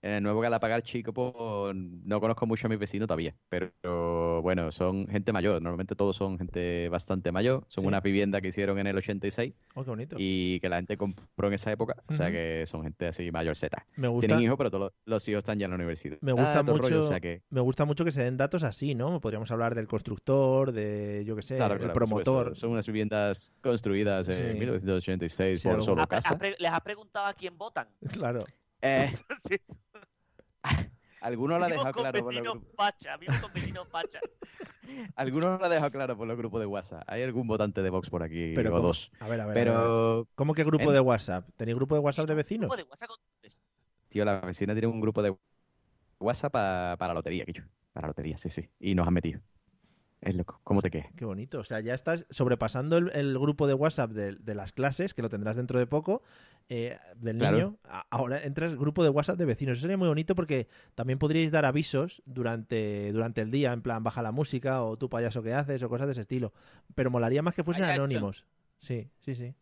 [0.00, 4.70] en el nuevo Galapagar Chico, pues no conozco mucho a mis vecinos todavía, pero bueno,
[4.70, 7.88] son gente mayor, normalmente todos son gente bastante mayor, son Sí.
[7.88, 10.16] una vivienda que hicieron en el 86 Oh, qué bonito.
[10.18, 13.56] y que la gente compró en esa época, o sea que son gente así mayor
[13.56, 13.84] Z.
[13.96, 16.18] Me gusta, Tienen hijos, pero todos los, hijos están ya en la universidad.
[16.20, 16.82] me gusta Ah, el mucho.
[16.82, 19.20] rollo, o sea que, Me gusta mucho que se den datos así, ¿no?
[19.20, 22.56] Podríamos hablar del constructor, de, yo qué sé, claro, el claro, promotor.
[22.56, 24.58] Son unas viviendas construidas en Sí.
[24.58, 26.38] 1986 Sí, por solo casa.
[26.58, 28.38] les has preguntado a quién votan Claro.
[28.80, 29.10] Eh,
[29.48, 29.56] Sí.
[31.20, 32.62] algunos lo ha Vivimos dejado con claro por los grupos.
[32.62, 32.74] con
[35.16, 37.02] Algunos dejado claro por los grupos de WhatsApp.
[37.06, 38.88] Hay algún votante de Vox por aquí Pero o ¿cómo?
[38.88, 39.10] dos.
[39.20, 39.52] A ver, a ver.
[39.52, 39.54] a.
[39.60, 40.94] Pero, ¿Cómo que grupo ¿En?
[40.94, 41.48] de WhatsApp?
[41.56, 42.68] ¿Tenéis grupo de WhatsApp de vecinos?
[42.68, 43.18] Grupo de WhatsApp con-
[44.08, 45.36] tío, la vecina tiene un grupo de
[46.18, 47.64] WhatsApp pa- para lotería, Quicho.
[47.92, 48.68] Para lotería, sí, sí.
[48.80, 49.40] Y nos han metido.
[50.20, 50.60] Es loco.
[50.64, 51.06] ¿Cómo te quedas?
[51.16, 51.60] Qué bonito.
[51.60, 55.22] O sea, ya estás sobrepasando el, el grupo de WhatsApp de, de las clases, que
[55.22, 56.22] lo tendrás dentro de poco,
[56.68, 57.56] eh, del Claro.
[57.56, 57.78] niño.
[57.84, 59.78] A- Ahora entras grupo de WhatsApp de vecinos.
[59.78, 64.02] Eso sería muy bonito porque también podríais dar avisos durante, durante el día, en plan,
[64.02, 66.52] baja la música o tú payaso que haces o cosas de ese estilo.
[66.96, 68.02] Pero molaría más que fuesen Payaso.
[68.02, 68.44] anónimos.
[68.80, 69.54] Sí, sí, sí.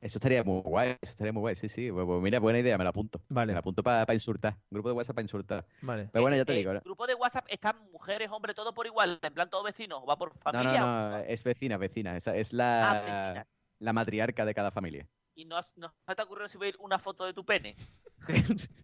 [0.00, 0.90] Eso estaría muy guay.
[1.02, 1.90] Eso estaría muy guay, sí, sí.
[1.90, 3.20] Pues, pues mira, buena idea, me la apunto.
[3.28, 3.48] Vale.
[3.48, 4.56] Me la apunto para insultar.
[4.70, 5.66] Grupo de WhatsApp para insultar.
[5.82, 6.08] Vale.
[6.12, 6.72] Pero bueno, ya te Eh, digo.
[6.72, 6.80] ¿no?
[6.80, 10.16] grupo de WhatsApp están mujeres hombres todo por igual en plan todos vecinos o va
[10.16, 11.18] por No, no, familia no.
[11.18, 12.16] Es vecina, vecina.
[12.16, 13.46] Esa es Ah, la, vecinas.
[13.80, 15.08] la matriarca de cada familia.
[15.34, 17.76] y no, has- no te ha ocurrido subir una foto de tu pene.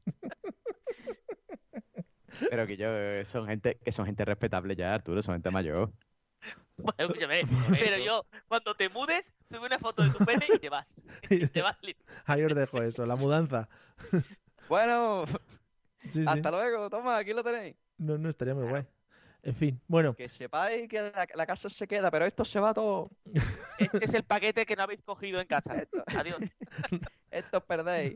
[2.50, 5.92] Pero que yo, eh, son gente, que son gente respetable ya, Arturo, son gente mayor.
[6.76, 10.68] Bueno, escúchame, pero yo, cuando te mudes, sube una foto de tu pene y te
[10.68, 10.86] vas.
[11.30, 11.76] Y te vas
[12.26, 13.68] Ahí os dejo eso, la mudanza.
[14.68, 15.26] Bueno,
[16.08, 16.24] Sí, sí.
[16.26, 17.76] hasta luego, toma, aquí lo tenéis.
[17.98, 18.86] No, no, estaría muy guay.
[19.42, 22.72] En fin, bueno, Que sepáis que la, la casa se queda, pero esto se va
[22.72, 23.10] todo.
[23.78, 25.84] Este es el paquete que no habéis cogido en casa.
[26.06, 26.38] Adiós.
[27.30, 28.14] Esto os perdéis.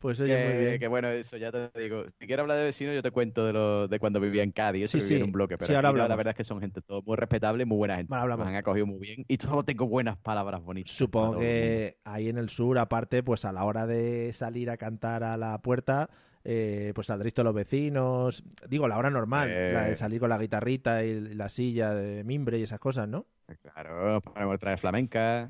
[0.00, 0.80] Pues oye, muy que, bien.
[0.80, 2.04] que bueno, eso ya te digo.
[2.18, 4.84] Si quieres hablar de vecinos, yo te cuento de, lo, de cuando vivía en Cádiz.
[4.86, 5.20] Eso Sí, vivía sí.
[5.20, 5.56] en un bloque.
[5.58, 7.96] Pero Sí, ahora la- verdad es que son gente todo muy respetable y muy buena
[7.96, 8.12] gente.
[8.14, 9.24] Nos han acogido muy bien.
[9.28, 10.90] Y solo tengo buenas palabras bonitas.
[10.90, 14.76] para Supongo que ahí en el sur, aparte, pues a la hora de salir a
[14.76, 16.08] cantar a la puerta,
[16.42, 18.42] eh, pues saldréis todos los vecinos.
[18.68, 19.72] Digo, la hora normal, Eh.
[19.74, 23.26] la de salir con la guitarrita y la silla de mimbre y esas cosas, ¿no?
[23.62, 25.46] Claro, ponemos otra vez flamenca.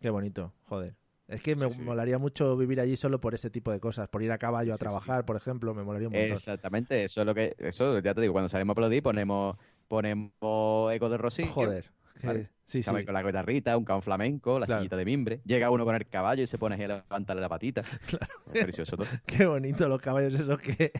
[0.00, 0.94] Qué bonito, joder.
[1.30, 4.22] Es que me Sí, molaría mucho vivir allí solo por ese tipo de cosas, por
[4.22, 4.84] ir a caballo a Sí, sí.
[4.84, 6.32] trabajar, por ejemplo, me molaría un montón.
[6.32, 7.54] Exactamente, eso es lo que.
[7.58, 9.56] Eso ya te digo, cuando salimos a aplaudir ponemos,
[9.88, 11.52] ponemos eco de Rosillo.
[11.52, 11.84] Joder.
[12.22, 12.50] Vale.
[12.64, 12.90] Sí, sí.
[13.04, 14.80] Con la guitarrita, un caón flamenco, la Claro.
[14.82, 15.40] sillita de mimbre.
[15.44, 17.82] Llega uno con el caballo y se pone ahí a levantarle la patita.
[18.52, 19.06] Es precioso todo.
[19.26, 20.92] Qué bonito los caballos esos que,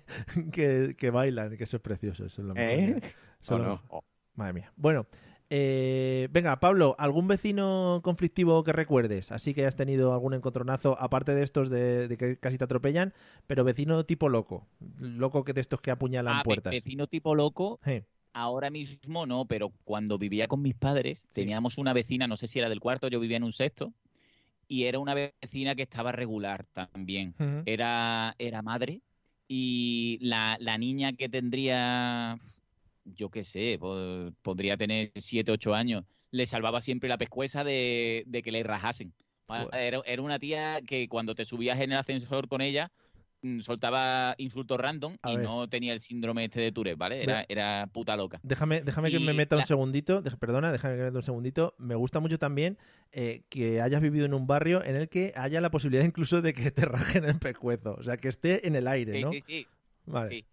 [0.53, 2.25] que, que bailan, que eso es precioso.
[2.25, 2.73] Eso es lo mejor.
[2.79, 3.01] ¿Eh?
[3.41, 3.71] Eso ¿O es lo no?
[3.73, 3.87] mejor.
[3.91, 4.73] Oh, Madre mía.
[4.77, 5.07] Bueno,
[5.51, 9.33] eh, venga, Pablo, ¿algún vecino conflictivo que recuerdes?
[9.33, 13.13] Así que has tenido algún encontronazo, aparte de estos de, de que casi te atropellan,
[13.47, 14.67] pero vecino tipo loco.
[15.01, 16.71] Loco que de estos que apuñalan Ah, puertas.
[16.71, 18.03] vecino tipo loco, Sí.
[18.33, 22.59] ahora mismo no, pero cuando vivía con mis padres, teníamos una vecina, no sé si
[22.61, 23.93] era del cuarto, yo vivía en un sexto,
[24.69, 27.35] y era una vecina que estaba regular también.
[27.67, 29.03] Era, era madre,
[29.49, 32.39] y la, la niña que tendría,
[33.15, 38.25] yo qué sé, po- podría tener 7, 8 años, le salvaba siempre la pescueza de,
[38.27, 39.13] de que le rajasen.
[39.49, 39.67] Ah.
[39.73, 42.93] Era, era una tía que cuando te subías en el ascensor con ella,
[43.43, 45.45] mm, soltaba insultos random A y ver.
[45.45, 47.21] no tenía el síndrome este de Tourette, ¿vale?
[47.23, 48.39] Era, era puta loca.
[48.45, 51.75] Déjame, déjame que me meta un segundito, perdona, déjame que me meta un segundito.
[51.79, 52.79] Me gusta mucho también
[53.11, 56.53] eh, que hayas vivido en un barrio en el que haya la posibilidad incluso de
[56.55, 59.31] que te rajen el pescuezo, o sea, que esté en el aire, Sí, ¿no?
[59.33, 59.67] sí, sí.
[60.07, 60.31] Vale.
[60.31, 60.45] sí.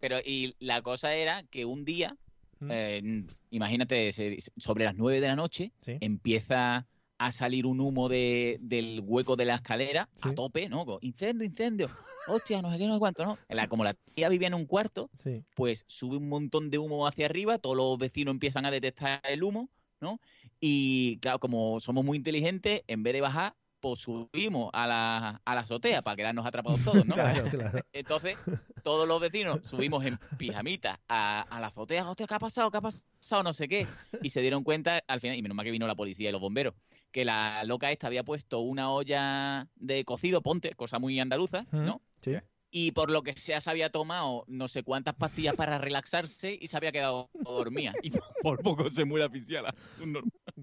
[0.00, 2.16] Pero y la cosa era que un día,
[2.60, 2.70] Mm.
[2.72, 4.10] eh, imagínate,
[4.56, 5.96] sobre las 9 de la noche, Sí.
[6.00, 6.86] empieza
[7.18, 10.28] a salir un humo de, del hueco de la escalera Sí.
[10.30, 10.84] a tope, ¿no?
[11.00, 11.88] Incendio, incendio.
[12.26, 13.38] Hostia, no sé qué, no sé cuánto, ¿no?
[13.48, 15.42] La- como la tía vivía en un cuarto, Sí.
[15.54, 19.42] pues sube un montón de humo hacia arriba, todos los vecinos empiezan a detectar el
[19.42, 19.68] humo,
[20.00, 20.20] ¿no?
[20.60, 25.54] Y claro, como somos muy inteligentes, en vez de bajar, pues subimos a la, a
[25.54, 27.14] la azotea para quedarnos atrapados todos, ¿no?
[27.18, 27.80] Claro, claro.
[27.92, 28.36] Entonces,
[28.82, 32.70] todos los vecinos subimos en pijamita a, a la azotea, hostia, ¿qué ha pasado?
[32.70, 33.42] ¿Qué ha pasado?
[33.42, 33.86] No sé qué.
[34.22, 36.40] Y se dieron cuenta, al final, y menos mal que vino la policía y los
[36.40, 36.74] bomberos,
[37.10, 42.00] que la loca esta había puesto una olla de cocido, ponte, cosa muy andaluza, ¿no?
[42.20, 42.36] Sí.
[42.70, 46.66] Y por lo que sea, se había tomado no sé cuántas pastillas para relaxarse y
[46.66, 47.94] se había quedado dormida.
[48.02, 48.12] Y
[48.42, 49.74] por poco se muere asfixiada.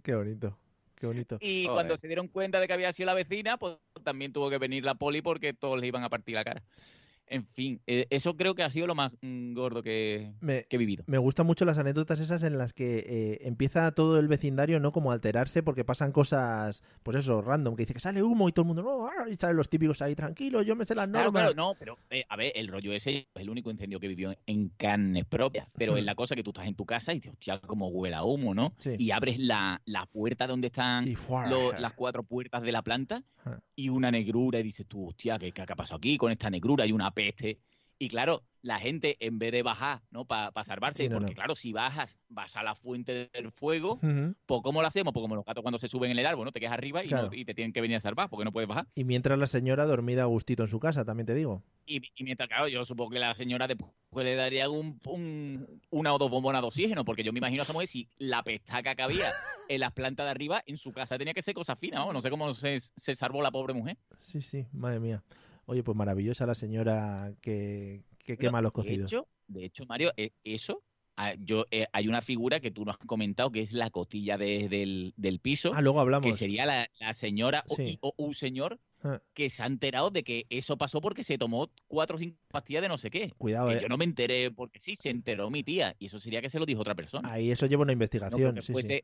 [0.04, 0.56] Qué bonito.
[1.06, 1.38] Qué bonito.
[1.40, 1.76] Y Joder.
[1.76, 4.84] cuando se dieron cuenta de que había sido la vecina, pues también tuvo que venir
[4.84, 6.64] la poli porque todos le iban a partir la cara.
[7.28, 10.76] En fin, eh, eso creo que ha sido lo más mm, gordo que, Me, que
[10.76, 11.04] he vivido.
[11.08, 14.92] me gustan mucho las anécdotas esas en las que eh, empieza todo el vecindario no
[14.92, 18.52] como a alterarse porque pasan cosas, pues eso, random, que dice que sale humo y
[18.52, 21.10] todo el mundo, no, ah", y salen los típicos ahí, tranquilo, yo me sé las
[21.10, 21.44] normas.
[21.44, 24.36] claro, no, pero eh, a ver, el rollo ese es el único incendio que vivió
[24.46, 25.68] en carnes propias.
[25.78, 28.16] Pero es la cosa que tú estás en tu casa y dices, hostia, como huele
[28.16, 28.74] a humo, ¿no?
[28.78, 28.92] Sí.
[28.98, 31.06] Y abres la, la puerta donde están
[31.50, 33.24] lo- las cuatro puertas de la planta
[33.76, 36.86] y una negrura y dices tú, hostia, ¿qué, qué ha pasado aquí con esta negrura
[36.86, 37.58] y una peste?
[37.98, 40.26] Y claro, la gente en vez de bajar, ¿no?
[40.26, 41.36] Para salvarse, Sí, no, porque no.
[41.36, 44.00] claro, si bajas, vas a la fuente del fuego,
[44.46, 45.14] pues ¿cómo lo hacemos?
[45.14, 46.52] Pues como los gatos cuando se suben en el árbol, ¿no?
[46.52, 47.30] Te quedas arriba y, no- Claro.
[47.32, 48.86] y te tienen que venir a salvar porque no puedes bajar.
[48.96, 51.64] Y mientras la señora dormida a gustito en su casa, también te digo.
[51.86, 56.14] Y, y mientras, claro, yo supongo que la señora después le daría un, un- una
[56.14, 58.94] o dos bombonas de oxígeno, porque yo me imagino a esa mujer si la pestaca
[58.96, 59.32] que había
[59.70, 62.12] en las plantas de arriba, en su casa tenía que ser cosa fina, ¿no?
[62.12, 63.98] No sé cómo se, se salvó la pobre mujer.
[64.20, 65.24] Sí, sí, madre mía.
[65.66, 69.12] Oye, pues maravillosa la señora que, que quema los De cocidos.
[69.12, 70.84] hecho, de hecho, Mario, eh, eso,
[71.18, 74.38] ah, yo eh, hay una figura que tú nos has comentado que es la costilla
[74.38, 76.38] de- del, del piso, ah, luego que hablamos.
[76.38, 77.84] sería la, la señora o, Sí.
[77.84, 81.38] y- o un señor Ah, que se ha enterado de que eso pasó porque se
[81.38, 83.32] tomó cuatro o cinco pastillas de no sé qué.
[83.38, 83.82] Cuidado, Que eh.
[83.84, 85.96] yo no me enteré porque sí, se enteró mi tía.
[86.00, 87.32] Y eso sería que se lo dijo otra persona.
[87.32, 88.56] Ahí eso lleva una investigación.
[88.56, 89.02] que sí, sí.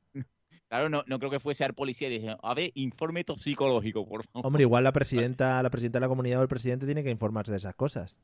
[0.72, 4.24] Claro, no, no creo que fuese al policía y dije, a ver, informe toxicológico, por
[4.24, 4.48] favor.
[4.48, 7.52] Hombre, igual la presidenta, la presidenta de la comunidad o el presidente tiene que informarse
[7.52, 8.18] de esas cosas.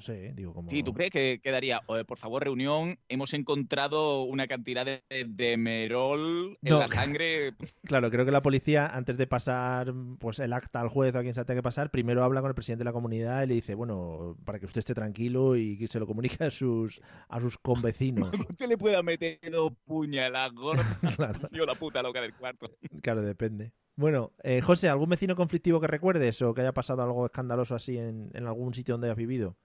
[0.00, 0.32] No sé, ¿eh?
[0.34, 0.66] digo como...
[0.70, 5.58] Sí, ¿tú crees que quedaría, "Oye, por favor, reunión, hemos encontrado una cantidad de, de
[5.58, 6.78] merol en No.
[6.78, 7.52] la sangre?
[7.84, 11.22] Claro, creo que la policía, antes de pasar pues el acta al juez o a
[11.22, 13.54] quien se tenga que pasar, primero habla con el presidente de la comunidad y le
[13.56, 17.38] dice, bueno, para que usted esté tranquilo y que se lo comunique a sus, a
[17.38, 18.30] sus convecinos.
[18.48, 20.86] Usted le pueda meter dos puñaladas gordas.
[21.16, 21.40] Claro.
[21.52, 22.70] Yo la puta loca del cuarto.
[23.02, 23.72] Claro, depende.
[23.96, 27.98] Bueno, eh, José, ¿algún vecino conflictivo que recuerdes o que haya pasado algo escandaloso así
[27.98, 29.58] en, en algún sitio donde hayas vivido?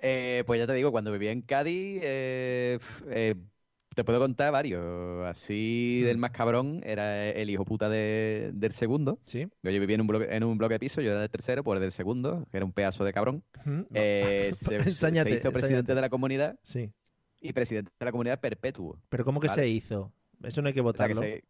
[0.00, 2.78] Eh, pues ya te digo, cuando vivía en Cádiz, eh,
[3.10, 3.34] eh,
[3.94, 5.26] te puedo contar varios.
[5.26, 9.18] Así del más cabrón era el hijo puta de- del segundo.
[9.26, 9.48] Sí.
[9.62, 11.76] Yo vivía en un bloque, en un bloque de piso, yo era del tercero, pues
[11.78, 13.42] el del segundo, que era un pedazo de cabrón.
[13.92, 15.94] Eh, se, se- Ensáñate, se hizo presidente ensáñate.
[15.96, 16.92] de la comunidad Sí.
[17.40, 19.00] y presidente de la comunidad perpetuo.
[19.08, 19.62] Pero ¿cómo que Vale.
[19.62, 20.12] se hizo?
[20.44, 21.20] Eso no hay que O sea, que votarlo.
[21.22, 21.44] se-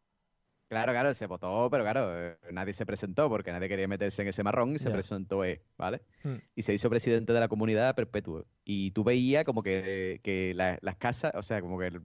[0.69, 4.29] Claro, claro, se votó, pero claro, eh, nadie se presentó porque nadie quería meterse en
[4.29, 6.03] ese marrón y se presentó él, ¿vale?
[6.23, 6.37] Hmm.
[6.55, 8.45] Y se hizo presidente de la comunidad perpetuo.
[8.65, 12.03] Y tú veías como que, que la- las casas, o sea, como que el-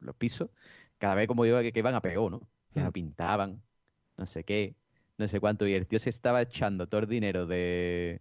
[0.00, 0.50] los pisos,
[0.98, 2.40] cada vez como iba que, que iban a peor, ¿no?
[2.74, 2.84] Que Hmm.
[2.84, 3.62] lo pintaban,
[4.18, 4.74] no sé qué,
[5.18, 5.66] no sé cuánto.
[5.66, 8.20] Y el tío se estaba echando todo el dinero de,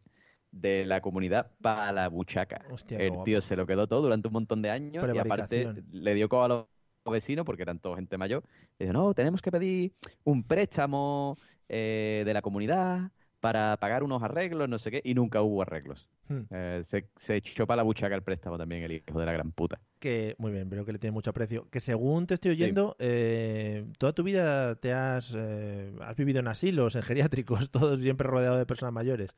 [0.51, 2.65] de la comunidad para la buchaca.
[2.71, 3.23] Hostia, el guapo.
[3.25, 6.45] tío se lo quedó todo durante un montón de años y aparte le dio coba
[6.45, 6.65] a los
[7.09, 8.43] vecinos porque eran todos gente mayor.
[8.79, 11.37] Y dice, no, tenemos que pedir un préstamo
[11.69, 16.07] eh, de la comunidad para pagar unos arreglos, no sé qué, y nunca hubo arreglos.
[16.29, 16.41] Hmm.
[16.51, 19.51] Eh, se, se echó para la buchaca el préstamo también, el hijo de la gran
[19.51, 19.81] puta.
[19.99, 21.67] Que, muy bien, veo que le tiene mucho aprecio.
[21.71, 22.61] Que según te estoy Sí.
[22.63, 27.99] oyendo, eh, toda tu vida te has, eh, has vivido en asilos, en geriátricos, todos
[28.01, 29.31] siempre rodeado de personas mayores.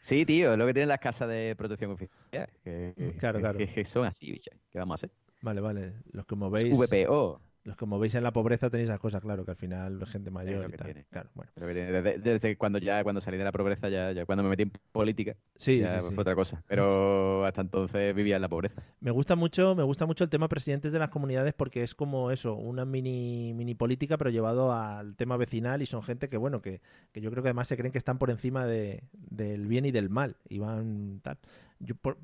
[0.00, 2.48] Sí, tío, es lo que tienen las casas de protección oficial.
[2.62, 3.58] Que, que- Claro, claro.
[3.58, 4.50] que- son así, bicha.
[4.72, 5.10] ¿Qué vamos a hacer?
[5.44, 5.92] Vale, vale.
[6.12, 7.40] Los que movéis, VPO.
[7.64, 10.30] los que movéis en la pobreza tenéis esas cosas, claro, que al final es gente
[10.30, 11.04] mayor y tal.
[11.10, 11.50] Claro, bueno.
[11.56, 14.72] Desde, desde cuando ya cuando salí de la pobreza, ya, ya cuando me metí en
[14.92, 16.16] política, Sí, ya sí, fue sí.
[16.18, 16.62] otra cosa.
[16.66, 18.82] Pero hasta entonces vivía en la pobreza.
[19.00, 22.30] Me gusta mucho, me gusta mucho el tema presidentes de las comunidades porque es como
[22.30, 26.60] eso, una mini, mini política, pero llevado al tema vecinal y son gente que, bueno,
[26.62, 26.80] que,
[27.12, 29.90] que yo creo que además se creen que están por encima de, del bien y
[29.90, 30.36] del mal.
[30.48, 31.38] Y van tal.
[31.84, 32.18] Yo, por-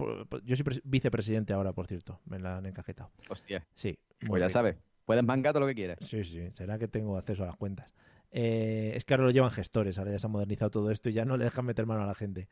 [0.44, 2.20] yo soy pres- vicepresidente ahora, por cierto.
[2.26, 3.10] Me la han encajetado.
[3.28, 3.66] Hostia.
[3.74, 3.98] Sí.
[4.26, 5.98] Pues ya sabes, puedes mangar todo lo que quieras.
[6.00, 7.90] Sí, sí, será que tengo acceso a las cuentas.
[8.32, 11.12] Eh, es que ahora lo llevan gestores, ahora ya se ha modernizado todo esto y
[11.14, 12.48] ya no le dejan meter mano a la gente.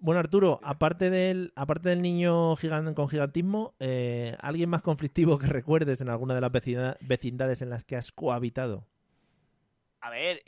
[0.00, 5.48] Bueno, Arturo, aparte del, aparte del niño gigan- con gigantismo, eh, ¿alguien más conflictivo que
[5.48, 6.52] recuerdes en alguna de las
[7.00, 8.86] vecindades en las que has cohabitado?
[10.00, 10.40] A ver,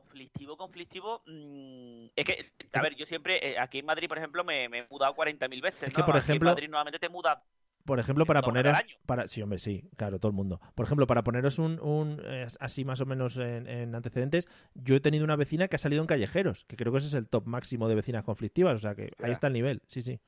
[0.00, 1.22] conflictivo, conflictivo.
[1.26, 4.78] mm, es que, a ver, yo siempre, eh, aquí en Madrid, por ejemplo, me, me
[4.80, 5.84] he mudado 40.000 veces.
[5.84, 7.38] Es que, por Aquí ejemplo- en Madrid normalmente te mudas.
[7.84, 8.78] Por ejemplo, para poneros...
[9.04, 10.58] Para, sí, hombre, sí, claro, todo el mundo.
[10.74, 14.96] Por ejemplo, para poneros un, un, eh, así más o menos en, en antecedentes, yo
[14.96, 17.28] he tenido una vecina que ha salido en callejeros, que creo que ese es el
[17.28, 20.18] top máximo de vecinas conflictivas, o sea que ahí está el nivel, sí, sí.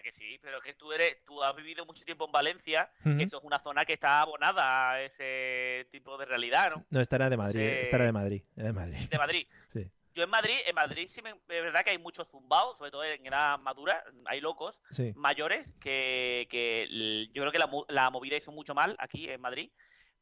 [0.00, 2.90] Verdad que sí, pero es que tú eres, tú has vivido mucho tiempo en Valencia,
[3.02, 6.86] que eso es una zona que está abonada a ese tipo de realidad, ¿no?
[6.90, 9.08] No, esta era de Madrid, esta era de Madrid, era de Madrid.
[9.08, 9.46] De Madrid.
[9.72, 9.88] Sí.
[10.12, 13.04] Yo en Madrid, en Madrid sí me, es verdad que hay muchos zumbados, sobre todo
[13.04, 15.12] en edad madura, hay locos Sí.
[15.14, 19.70] mayores que, que yo creo que la, la movida hizo mucho mal aquí en Madrid,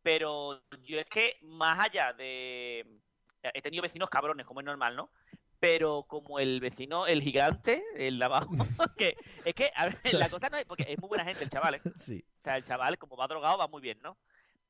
[0.03, 2.87] pero yo es que más allá de...
[3.55, 5.11] He tenido vecinos cabrones, como es normal, ¿no?
[5.61, 8.51] Pero como el vecino, el gigante, el de abajo,
[8.97, 11.51] que es que, a ver, la cosa no es, porque es muy buena gente el
[11.51, 11.83] chaval, ¿eh?
[11.97, 12.25] Sí.
[12.41, 14.17] O sea, el chaval, como va drogado, va muy bien, ¿no?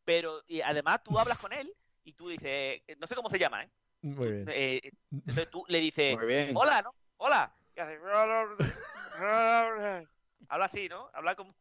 [0.05, 1.71] Pero, y además tú hablas con él
[2.05, 3.71] y tú dices, no sé cómo se llama, ¿eh?
[4.01, 4.47] Muy bien.
[4.49, 6.53] Eh, entonces tú le dices, Muy bien.
[6.55, 6.95] hola, ¿no?
[7.19, 7.53] Hola.
[7.77, 7.99] Y hace,
[10.49, 11.11] Habla así, ¿no?
[11.13, 11.55] Habla como,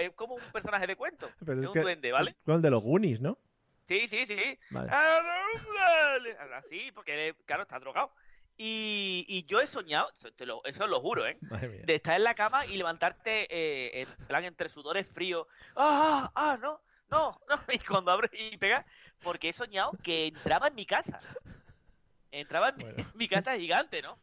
[0.00, 1.30] es como un personaje de cuento.
[1.44, 2.36] Pero es un que duende, ¿vale?
[2.44, 3.38] como el de los Goonies, ¿no?
[3.84, 4.58] Sí, sí, sí.
[4.70, 4.90] Vale.
[4.90, 8.12] Habla así, porque, él, claro, está drogado.
[8.60, 11.38] Y, y yo he soñado, eso te lo- eso lo juro, ¿eh?
[11.86, 15.46] De estar en la cama y levantarte eh, en plan entre sudores fríos.
[15.76, 16.30] ¡Ah!
[16.34, 16.58] ¡Ah!
[16.60, 16.80] ¡No!
[17.08, 17.40] ¡No!
[17.48, 17.60] ¡No!
[17.72, 18.84] Y cuando abres y pegas,
[19.22, 21.20] porque he soñado que entraba en mi casa.
[22.30, 24.18] Entraba en mi, mi casa gigante, ¿no?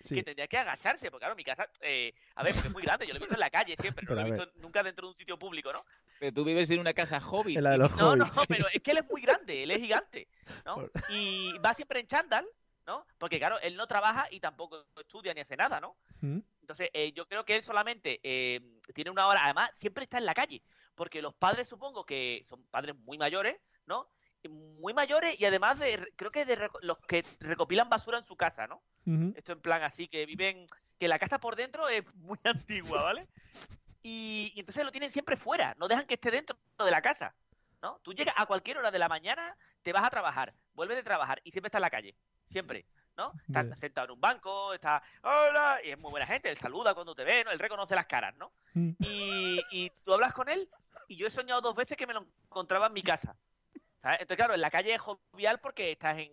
[0.00, 0.16] Sí.
[0.16, 3.06] Que tendría que agacharse, porque claro, mi casa, eh, a ver, porque es muy grande,
[3.06, 5.06] yo lo he visto en la calle siempre, no lo he a visto nunca dentro
[5.06, 5.84] de un sitio público, ¿no?
[6.18, 7.56] Pero tú vives en una casa hobbit.
[7.56, 8.46] En la de los No, no, hobbits, sí.
[8.48, 10.28] pero es que él es muy grande, él es gigante,
[10.66, 10.74] ¿no?
[10.74, 12.46] Por- Y va siempre en chándal,
[12.86, 13.06] ¿no?
[13.18, 15.96] Porque claro, él no trabaja y tampoco estudia ni hace nada, ¿no?
[16.20, 16.40] ¿Mm?
[16.60, 18.60] Entonces, eh, yo creo que él solamente eh,
[18.94, 20.62] tiene una hora, además, siempre está en la calle,
[20.94, 24.08] porque los padres supongo que son padres muy mayores, ¿no?
[24.48, 28.66] Muy mayores y además de, creo que de los que recopilan basura en su casa,
[28.66, 28.82] ¿no?
[29.36, 30.66] Esto en plan así, que viven,
[30.98, 33.26] que la casa por dentro es muy antigua, ¿vale?
[34.02, 37.34] Y, y entonces lo tienen siempre fuera, no dejan que esté dentro de la casa,
[37.84, 38.00] ¿no?
[38.02, 41.38] Tú llegas a cualquier hora de la mañana, te vas a trabajar, vuelves de trabajar
[41.44, 42.16] y siempre está en la calle,
[42.46, 42.86] siempre.
[43.16, 43.32] ¿no?
[43.46, 47.14] Está sentado en un banco, está, hola, y es muy buena gente, él saluda cuando
[47.14, 47.50] te ve, ¿no?
[47.52, 48.50] Él reconoce las caras, ¿no?
[48.72, 48.90] Mm.
[48.98, 50.68] Y, y tú hablas con él
[51.06, 53.36] y yo he soñado dos veces que me lo encontraba en mi casa.
[54.02, 54.20] ¿sabes?
[54.20, 56.32] Entonces, claro, en la calle es jovial porque estás en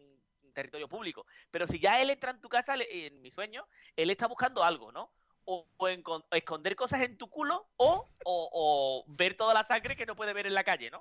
[0.55, 1.25] territorio público.
[1.51, 4.91] Pero si ya él entra en tu casa, en mi sueño, él está buscando algo,
[4.91, 5.11] ¿no?
[5.45, 5.87] O, o
[6.31, 10.33] esconder cosas en tu culo o, o- o ver toda la sangre que no puede
[10.33, 10.99] ver en la calle, ¿no?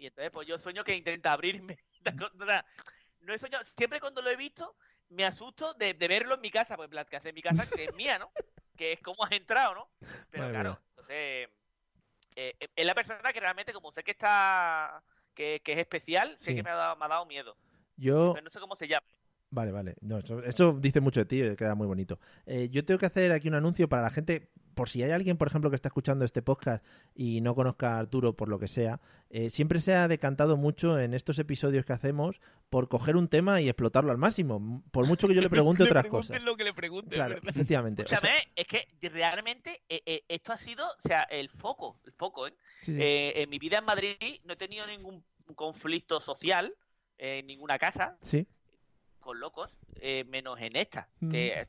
[0.00, 1.78] Y entonces, pues yo sueño que intenta abrirme.
[3.22, 4.74] No he soñado, siempre cuando lo he visto,
[5.10, 7.42] me asusto de, de verlo en mi casa, pues en plan, que hace en mi
[7.42, 8.32] casa, que es mía, ¿no?
[8.78, 9.90] Que es como has entrado, ¿no?
[10.30, 11.48] Pero claro, entonces, eh,
[12.34, 16.54] eh, es la persona que realmente, como sé que está, que, que es especial, sé
[16.54, 17.58] que me ha dado, me ha dado miedo.
[17.96, 19.06] Yo, Pero no sé cómo se llama.
[19.50, 19.96] Vale, vale.
[20.00, 22.18] No, eso, eso dice mucho de ti, queda muy bonito.
[22.46, 24.48] Eh, yo tengo que hacer aquí un anuncio para la gente,
[24.80, 26.82] por si hay alguien, por ejemplo, que está escuchando este podcast
[27.14, 30.98] y no conozca a Arturo por lo que sea, eh, siempre se ha decantado mucho
[30.98, 35.28] en estos episodios que hacemos por coger un tema y explotarlo al máximo, por mucho
[35.28, 36.42] que yo le pregunte otras cosas.
[36.42, 37.50] lo que le Claro, ¿verdad?
[37.50, 38.04] efectivamente.
[38.04, 42.12] O sea, es que realmente eh, eh, esto ha sido, o sea, el foco, el
[42.12, 42.48] foco,
[42.80, 42.98] sí, sí.
[42.98, 45.22] En mi vida en Madrid no he tenido ningún
[45.54, 46.72] conflicto social
[47.18, 48.46] en ninguna casa Sí.
[49.18, 49.76] con locos,
[50.30, 51.30] menos en esta, Mm.
[51.30, 51.66] que,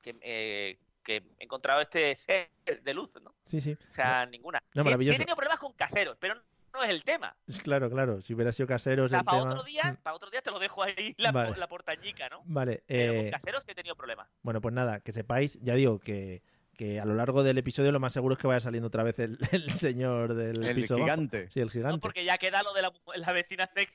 [0.00, 2.50] que, eh, que he encontrado este ser
[2.82, 3.34] de luz, ¿no?
[3.46, 3.72] Sí, sí.
[3.88, 4.62] O sea, ninguna.
[4.74, 6.34] No, Sí- sí, he tenido problemas con caseros, pero
[6.72, 7.36] no es el tema.
[7.62, 8.22] Claro, claro.
[8.22, 9.50] Si hubiera sido O caseros sea, el para tema...
[9.52, 11.56] otro día, para otro día te lo dejo ahí la, Vale.
[11.56, 12.42] la portañica, ¿no?
[12.46, 12.82] Vale.
[12.86, 14.28] Pero eh, con caseros sí he tenido problemas.
[14.42, 16.42] Bueno, pues nada, que sepáis, ya digo que,
[16.76, 19.18] que a lo largo del episodio lo más seguro es que vaya saliendo otra vez
[19.18, 21.50] el, el señor del El piso gigante.
[21.50, 21.98] Sí, el No, gigante.
[22.00, 23.94] porque ya queda lo de la, mu- la vecina sexy.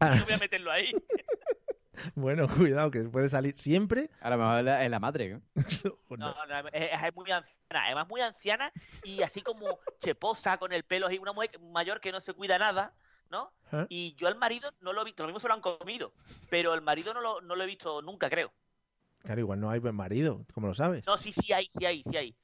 [0.00, 0.92] Ah, No voy a meterlo ahí.
[2.14, 4.10] bueno, cuidado, que puede salir siempre.
[4.20, 5.40] A lo mejor es la, es madre.
[5.84, 6.16] ¿no?
[6.16, 8.72] No, no, es, es muy anciana, además muy anciana
[9.04, 12.58] y así como cheposa con el pelo así, una mujer mayor que no se cuida
[12.58, 12.92] nada,
[13.30, 13.52] ¿no?
[13.72, 13.86] ¿Eh?
[13.88, 16.12] Y yo al marido no lo he visto, lo mismo se lo han comido,
[16.48, 18.52] pero el marido no lo, no lo he visto nunca, creo.
[19.22, 21.04] Claro, igual no hay buen marido, como lo sabes.
[21.06, 22.34] No, sí, sí hay, sí hay, sí hay.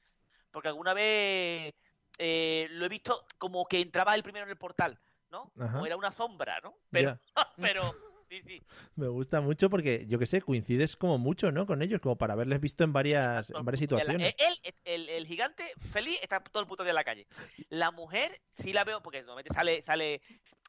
[0.51, 1.73] Porque alguna vez
[2.17, 4.99] eh, lo he visto como que entraba el primero en el portal,
[5.31, 5.51] ¿no?
[5.59, 5.81] Ajá.
[5.81, 6.75] O era una sombra, ¿no?
[6.91, 7.17] Pero,
[7.57, 7.93] pero,
[8.29, 8.61] sí, sí.
[8.95, 11.65] Me gusta mucho porque, yo que sé, coincides como mucho, ¿no?
[11.65, 14.35] Con ellos, como para haberles visto en varias, en varias situaciones.
[14.37, 17.27] Él, el, el gigante feliz está todo el puto día en la calle.
[17.69, 20.21] La mujer sí la veo porque normalmente sale, sale,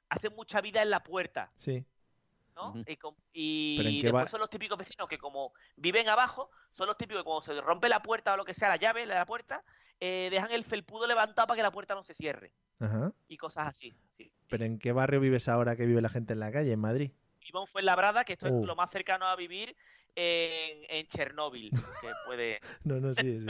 [0.08, 1.84] hace mucha vida en la puerta, Sí.
[2.56, 2.74] ¿no?
[2.86, 2.96] Y,
[3.32, 6.86] y Pero ¿en qué después va- son los típicos vecinos que como viven abajo, son
[6.88, 9.06] los típicos que cuando se rompe la puerta o lo que sea, la llave de
[9.06, 9.62] la puerta,
[10.00, 12.52] eh, dejan el felpudo levantado para que la puerta no se cierre.
[12.80, 13.12] Ajá.
[13.28, 13.94] Y cosas así.
[14.16, 14.32] Sí.
[14.48, 17.10] Pero ¿en qué barrio vives ahora que vive la gente en la calle, en Madrid?
[17.48, 19.74] Vivo en Fuenlabrada, que esto es lo más cercano a vivir
[20.14, 22.60] en, en Chernóbil, que puede...
[22.84, 23.40] No, no, sí,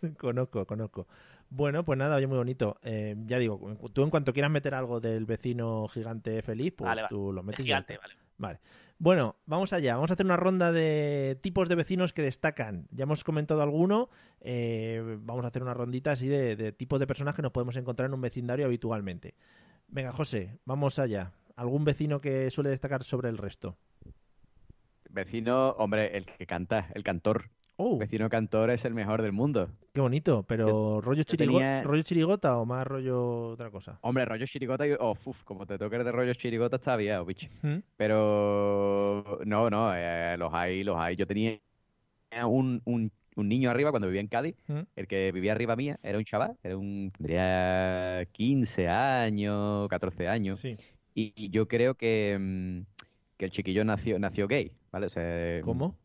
[0.00, 0.08] sí.
[0.18, 1.06] conozco, conozco.
[1.50, 2.78] Bueno, pues nada, oye, muy bonito.
[2.82, 3.58] Eh, ya digo,
[3.94, 7.08] tú en cuanto quieras meter algo del vecino gigante feliz, pues Vale, vale.
[7.08, 8.14] tú lo Es metes gigante, vale.
[8.36, 8.60] Vale.
[8.98, 9.94] Bueno, vamos allá.
[9.94, 12.86] Vamos a hacer una ronda de tipos de vecinos que destacan.
[12.90, 14.10] Ya hemos comentado alguno.
[14.40, 17.76] eh, vamos a hacer una rondita así de, de tipos de personas que nos podemos
[17.76, 19.34] encontrar en un vecindario habitualmente.
[19.88, 21.32] Venga, José, vamos allá.
[21.58, 23.76] ¿Algún vecino que suele destacar sobre el resto?
[25.10, 27.50] Vecino, hombre, el que canta, el cantor.
[27.80, 29.68] Oh, Vecino cantor es el mejor del mundo.
[29.92, 30.44] qué bonito.
[30.46, 33.98] Pero ¿rollo, yo chirigo- tenía- ¿rollo chirigota o más rollo otra cosa?
[34.02, 34.92] Hombre, rollo chirigota y...
[35.00, 37.48] Oh, uf, como te toques de rollo chirigota está bien, bicho.
[37.62, 37.78] ¿Mm?
[37.96, 41.16] Pero no, no, eh, los hay, los hay.
[41.16, 41.58] Yo tenía
[42.46, 44.80] un, un, un niño arriba cuando vivía en Cádiz, ¿Mm?
[44.94, 50.60] el que vivía arriba mía, era un chaval, era un, tendría 15 años, 14 años,
[50.60, 50.76] Sí.
[51.18, 52.80] Y, yo creo que, mm,
[53.36, 55.06] que el chiquillo nació, nació gay, ¿vale?
[55.06, 55.98] O sea, ¿Cómo?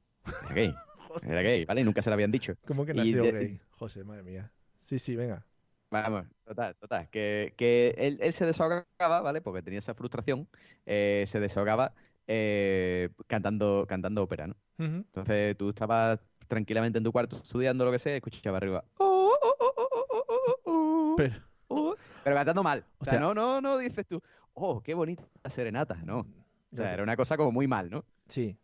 [0.45, 0.76] Era gay,
[1.24, 1.82] era gay, ¿vale?
[1.82, 2.55] Y nunca se lo habían dicho.
[2.66, 3.61] ¿Cómo que nació de- gay?
[3.72, 4.51] José, madre mía.
[4.82, 5.45] Sí, sí, venga.
[5.91, 7.07] Vamos, total, total.
[7.11, 9.41] Que, que él, él se desahogaba, ¿vale?
[9.41, 10.47] Porque tenía esa frustración,
[10.88, 11.93] eh, se desahogaba
[12.26, 14.55] eh, cantando, cantando ópera, ¿no?
[14.80, 18.84] Entonces tú estabas tranquilamente en tu cuarto estudiando lo que sea, y escuchabas arriba.
[18.97, 21.36] "Oh, oh, oh, oh, oh, oh, oh, oh, Pero,
[21.68, 22.84] oh", Pero cantando mal.
[22.97, 24.22] O sea, no, no, no dices tú,
[24.54, 26.20] oh, qué bonita serenata, no.
[26.20, 28.04] O sea, era una cosa como muy mal, ¿no?
[28.28, 28.58] Sí.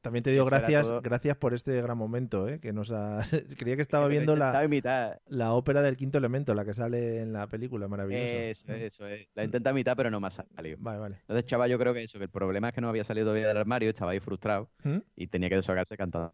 [0.00, 1.02] También te digo Eso gracias, todo.
[1.02, 2.60] gracias por este gran momento, ¿eh?
[2.60, 3.22] que nos ha...
[3.58, 5.20] Creía que estaba viendo la, imitar.
[5.26, 8.22] la ópera del quinto elemento, la que sale en la película, maravilloso.
[8.22, 9.26] Eso, eso es.
[9.34, 10.76] La intenté imitar, pero no me ha salido.
[10.78, 11.16] Vale, vale.
[11.22, 13.48] Entonces, chaval, yo creo que eso, que el problema es que no había salido todavía
[13.48, 14.98] del armario, estaba ahí frustrado ¿Mm?
[15.16, 16.32] y tenía que desahogarse cantando.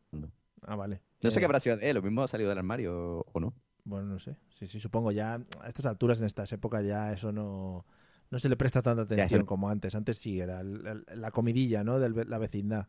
[0.66, 1.00] Ah, vale.
[1.22, 3.54] No sé Eh, qué habrá sido él, lo mismo ha salido del armario o no.
[3.84, 4.36] Bueno, no sé.
[4.50, 7.86] Sí, sí, supongo ya a estas alturas, en estas épocas, ya eso no,
[8.32, 9.94] no se le presta tanta atención como antes.
[9.94, 11.98] Antes sí, era el- el- la comidilla, ¿no?
[11.98, 12.88] De la vecindad.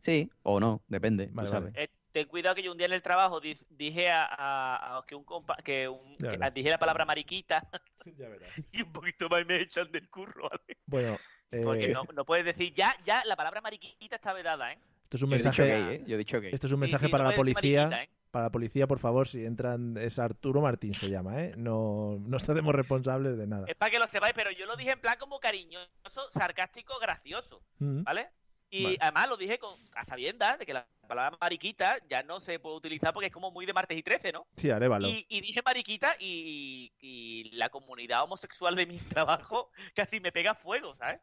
[0.00, 1.72] Sí, o no, depende, tú Vale.
[1.74, 5.06] Eh, ten cuidado que yo un día en el trabajo di- dije a, a- a
[5.06, 7.68] que un compa que, un, que dije la palabra mariquita
[8.18, 8.48] Ya verás.
[8.72, 10.78] y un poquito más me echan del curro, ¿vale?
[10.86, 11.18] Bueno,
[11.50, 14.78] eh, Porque no, no puedes decir ya, ya la palabra mariquita está vedada, ¿eh?
[15.04, 16.04] Esto es un Yo he dicho mensaje, gay, ¿eh?
[16.06, 16.54] Yo he dicho gay.
[16.54, 17.88] esto es un mensaje sí, para no la policía.
[17.88, 18.17] mariquita, ¿eh?
[18.30, 21.54] Para la policía, por favor, si entran, es Arturo Martín se llama, ¿eh?
[21.56, 23.64] No, no hacemos responsables de nada.
[23.66, 27.62] Es para que lo sepáis, pero yo lo dije en plan como cariñoso, sarcástico, gracioso,
[27.78, 28.02] Mm.
[28.02, 28.28] ¿vale?
[28.70, 28.98] Y Vale.
[29.00, 32.76] además lo dije con, a sabiendas de que la palabra mariquita ya no se puede
[32.76, 34.46] utilizar porque es como muy de martes y 13, ¿no?
[34.56, 35.08] Sí, arévalo.
[35.08, 40.54] Y, y dije mariquita y, y la comunidad homosexual de mi trabajo casi me pega
[40.54, 41.20] fuego, ¿sabes?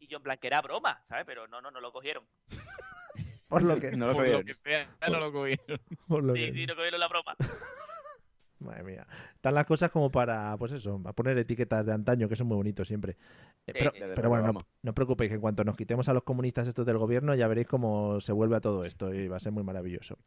[0.00, 1.24] Y yo en plan que era broma, ¿sabes?
[1.24, 2.24] Pero no, no, no lo cogieron.
[3.48, 4.38] Por lo que, No lo Por creo.
[4.38, 5.80] lo que sea, no lo cogieron.
[6.08, 7.36] por lo Sí, que- sí, no cogieron la broma.
[8.60, 9.06] Madre mía.
[9.36, 12.56] Están las cosas como para, pues eso, a poner etiquetas de antaño, que son muy
[12.56, 13.12] bonitos siempre.
[13.12, 14.00] Eh, Sí, pero, sí.
[14.28, 17.36] Bueno, no, os preocupéis, que en cuanto nos quitemos a los comunistas estos del gobierno,
[17.36, 20.18] ya veréis cómo se vuelve a todo esto y va a ser muy maravilloso.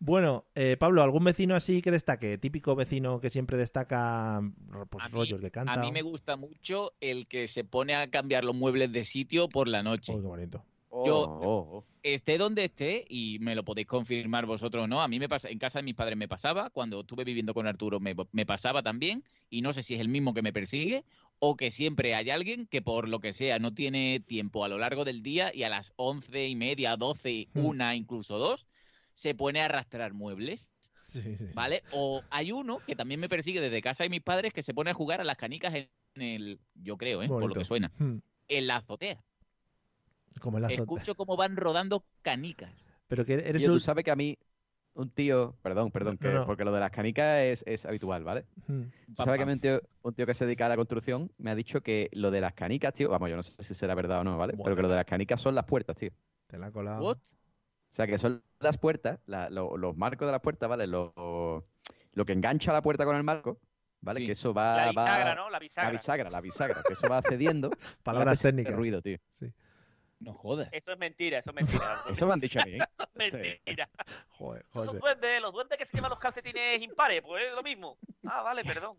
[0.00, 2.36] Bueno, eh, Pablo, ¿algún vecino así que destaque?
[2.36, 4.42] Típico vecino que siempre destaca
[4.90, 5.72] pues, rollos que canta.
[5.74, 9.48] A mí me gusta mucho el que se pone a cambiar los muebles de sitio
[9.48, 10.12] por la noche.
[10.12, 10.64] Uy, qué bonito.
[11.04, 11.84] Yo- Oh, oh, oh.
[12.02, 15.48] esté donde esté, y me lo podéis confirmar vosotros o no, a mí me pasa,
[15.50, 18.82] en casa de mis padres me pasaba, cuando estuve viviendo con Arturo me, me pasaba
[18.82, 21.04] también, y no sé si es el mismo que me persigue,
[21.40, 24.78] o que siempre hay alguien que por lo que sea no tiene tiempo a lo
[24.78, 27.64] largo del día y a las once y media, doce, Hmm.
[27.64, 28.66] una, incluso dos,
[29.14, 30.66] se pone a arrastrar muebles,
[31.02, 31.44] Sí, sí, sí.
[31.54, 31.82] ¿vale?
[31.90, 34.90] O hay uno que también me persigue desde casa de mis padres que se pone
[34.90, 35.88] a jugar a las canicas en
[36.22, 37.28] el, yo creo, ¿eh?
[37.28, 38.18] por lo que suena, Hmm,
[38.48, 39.22] en la azotea.
[40.40, 40.58] Como.
[40.58, 42.70] Escucho cómo van rodando canicas.
[43.08, 43.76] Pero que eres Tío, un...
[43.76, 44.36] tú sabes que a mí,
[44.94, 46.46] un tío, perdón, perdón, que, No, no.
[46.46, 48.44] porque lo de las canicas es, es habitual, ¿vale?
[48.66, 48.82] Hmm.
[49.14, 51.30] Tú sabes que a mí un tío, un tío que se dedica a la construcción
[51.38, 53.94] me ha dicho que lo de las canicas, tío, vamos, yo no sé si será
[53.94, 54.54] verdad o no, ¿vale?
[54.62, 56.10] Pero que lo de las canicas son las puertas, tío.
[56.48, 57.02] Te la ha colado.
[57.04, 57.16] What?
[57.18, 60.86] O sea, que son las puertas, la- lo- los marcos de las puertas, ¿vale?
[60.86, 61.64] Lo,
[62.12, 63.58] lo que engancha la puerta con el marco,
[64.00, 64.20] ¿vale?
[64.20, 64.26] Sí.
[64.26, 64.76] Que eso va...
[64.76, 65.44] La bisagra, va- ¿no?
[65.46, 65.90] La La bisagra.
[65.92, 67.70] bisagra, la bisagra, que eso va cediendo.
[68.02, 68.74] Palabras técnicas.
[68.74, 69.18] ruido, tío.
[70.18, 70.68] No jodas.
[70.72, 71.84] Eso es mentira, eso es mentira.
[72.10, 72.78] Eso me han dicho a mí, ¿eh?
[73.18, 73.88] Eso es mentira.
[74.30, 74.98] Joder, son José.
[74.98, 77.98] duendes, los duendes que se llaman los calcetines impares, pues es lo mismo.
[78.24, 78.98] Ah, vale, perdón.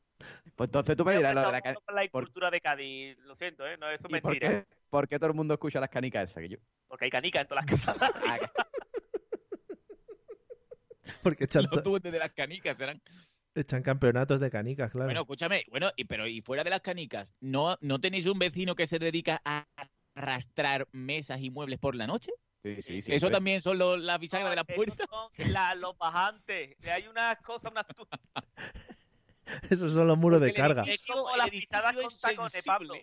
[0.55, 1.82] Pues entonces tú me dirás lo de la canica.
[1.93, 3.78] la por- cultura de Cádiz, lo siento, ¿eh?
[3.78, 4.49] No, eso es ¿Y por mentira.
[4.63, 6.57] qué, por qué todo el mundo escucha las canicas esas que yo?
[6.88, 8.11] Porque hay canicas en todas las casas.
[8.28, 8.39] Ah,
[11.24, 13.01] Porque echan, Los duendes de las canicas serán.
[13.55, 15.05] echan campeonatos de canicas, claro.
[15.07, 18.76] Bueno, escúchame, bueno, y, pero y fuera de las canicas, ¿no, ¿no tenéis un vecino
[18.76, 19.65] que se dedica a
[20.18, 22.32] arrastrar mesas y muebles por la noche?
[22.63, 23.13] Sí, sí, sí.
[23.13, 23.38] Eso hombre.
[23.38, 25.05] también son los- las bisagras No, de la puerta.
[25.09, 26.76] son la- los bajantes.
[26.91, 27.86] Hay unas cosas, unas
[29.70, 30.84] Esos son los muros de Porque carga.
[30.84, 32.65] Es como las pisadas con tacones, sensible.
[32.65, 32.93] Pablo.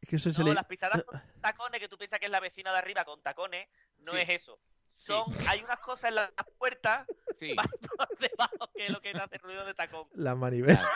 [0.00, 0.54] Es que eso No, le...
[0.54, 3.68] las pisadas con tacones que tú piensas que es la vecina de arriba con tacones,
[3.98, 4.18] no Sí.
[4.18, 4.58] es eso.
[4.96, 5.06] Sí.
[5.06, 7.06] Son, hay unas cosas en las puertas
[7.36, 7.52] Sí.
[7.56, 10.08] más por debajo que es lo que hace ruido de tacón.
[10.14, 10.80] La manivela.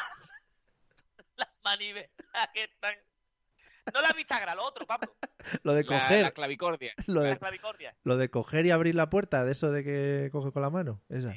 [1.37, 2.11] Las manivelas
[2.55, 2.95] que están.
[3.93, 5.15] No la bisagra, lo otro, Pablo.
[5.63, 6.23] Lo de La, coger.
[6.23, 6.93] la clavicordia.
[7.07, 7.95] Lo La de, clavicordia.
[8.05, 11.01] lo de coger y abrir la puerta, de eso de que coge con la mano.
[11.09, 11.35] Esa.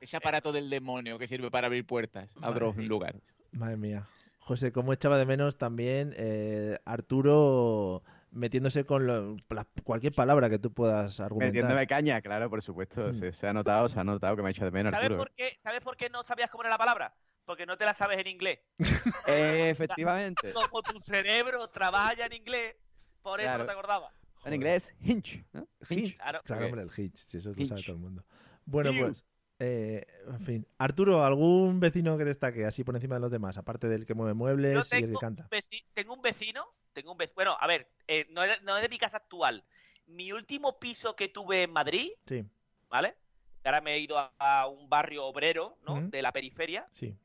[0.00, 3.22] Ese aparato del demonio que sirve para abrir puertas a otros lugares.
[3.52, 4.06] Madre mía.
[4.38, 10.58] José, ¿cómo echaba de menos también eh, Arturo metiéndose con lo- la- cualquier palabra que
[10.58, 11.52] tú puedas argumentar?
[11.52, 13.08] Metiéndome caña, claro, por supuesto.
[13.08, 13.14] Mm.
[13.14, 15.18] Se, se ha notado, se ha notado que me ha hecho de menos, ¿Sabes Arturo.
[15.24, 17.14] por, qué, ¿Sabes por qué no sabías cómo era la palabra?
[17.50, 18.60] Porque no te la sabes en inglés.
[19.26, 20.52] Efectivamente.
[20.54, 22.76] Como tu cerebro trabaja ya en inglés,
[23.22, 23.64] por eso Claro.
[23.64, 24.14] no te acordabas.
[24.44, 25.44] En inglés, hinch.
[25.52, 25.66] ¿no?
[25.88, 26.14] Hitch.
[26.16, 26.40] Claro.
[26.44, 27.68] Claro, hombre, el hitch, si eso lo Hitch.
[27.70, 28.24] sabe todo el mundo.
[28.66, 29.24] Bueno, pues,
[29.58, 30.66] eh, en fin.
[30.78, 33.58] Arturo, ¿algún vecino que destaque así por encima de los demás?
[33.58, 35.48] Aparte del que mueve Yo muebles y el que canta.
[35.50, 35.60] un,
[35.92, 38.82] tengo un vecino, tengo un vecino, bueno, a ver, eh, no, es de, no es
[38.82, 39.64] de mi casa actual.
[40.06, 42.44] Mi último piso que tuve en Madrid, Sí,
[42.88, 43.16] ¿vale?
[43.64, 46.00] Ahora me he ido a, a un barrio obrero, ¿no?
[46.08, 46.86] De la periferia.
[46.92, 47.16] sí.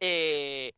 [0.00, 0.74] Eh,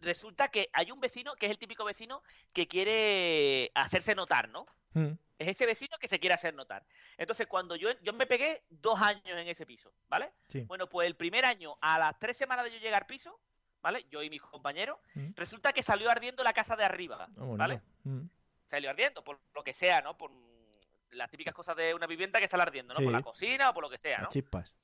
[0.00, 4.66] resulta que hay un vecino que es el típico vecino que quiere hacerse notar, ¿no?
[4.94, 6.84] Mm, Es ese vecino que se quiere hacer notar.
[7.16, 10.32] Entonces, cuando yo, yo me pegué dos años en ese piso, ¿vale?
[10.48, 10.60] Sí.
[10.62, 13.40] Bueno, pues el primer año, a las tres semanas de yo llegar al piso,
[13.80, 14.06] ¿vale?
[14.08, 15.32] Yo y mis compañeros, Mm.
[15.34, 17.44] resulta que salió ardiendo la casa de arriba, Ah.
[17.56, 17.80] ¿vale?
[18.04, 18.26] Mm,
[18.70, 20.16] Salió ardiendo, por lo que sea, ¿no?
[20.16, 20.30] Por
[21.10, 22.98] las típicas cosas de una vivienda que sale ardiendo, ¿no?
[23.00, 23.04] Sí.
[23.04, 24.28] Por la cocina o por lo que sea, las ¿no?
[24.28, 24.74] chispas.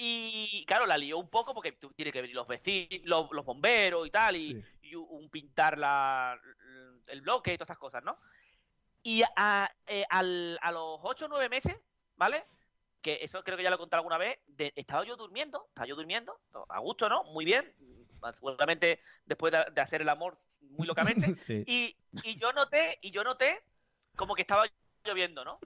[0.00, 4.06] Y claro, la lió un poco porque tiene que venir los vecinos, los, los bomberos
[4.06, 4.64] y tal, y, Sí.
[4.82, 6.40] y un pintar la,
[7.08, 8.16] el bloque y todas esas cosas, ¿no?
[9.02, 11.76] Y a, eh, al- a los 8 o 9 meses,
[12.16, 12.44] ¿vale?
[13.02, 15.86] Que eso creo que ya lo he contado alguna vez, de- estaba yo durmiendo, estaba
[15.88, 16.38] yo durmiendo,
[16.68, 17.24] a gusto, ¿no?
[17.24, 17.74] Muy bien,
[18.34, 21.64] seguramente después de, de hacer el amor muy locamente, sí.
[21.66, 23.64] y, y yo noté, y yo noté
[24.14, 24.64] como que estaba
[25.04, 25.58] lloviendo, ¿no?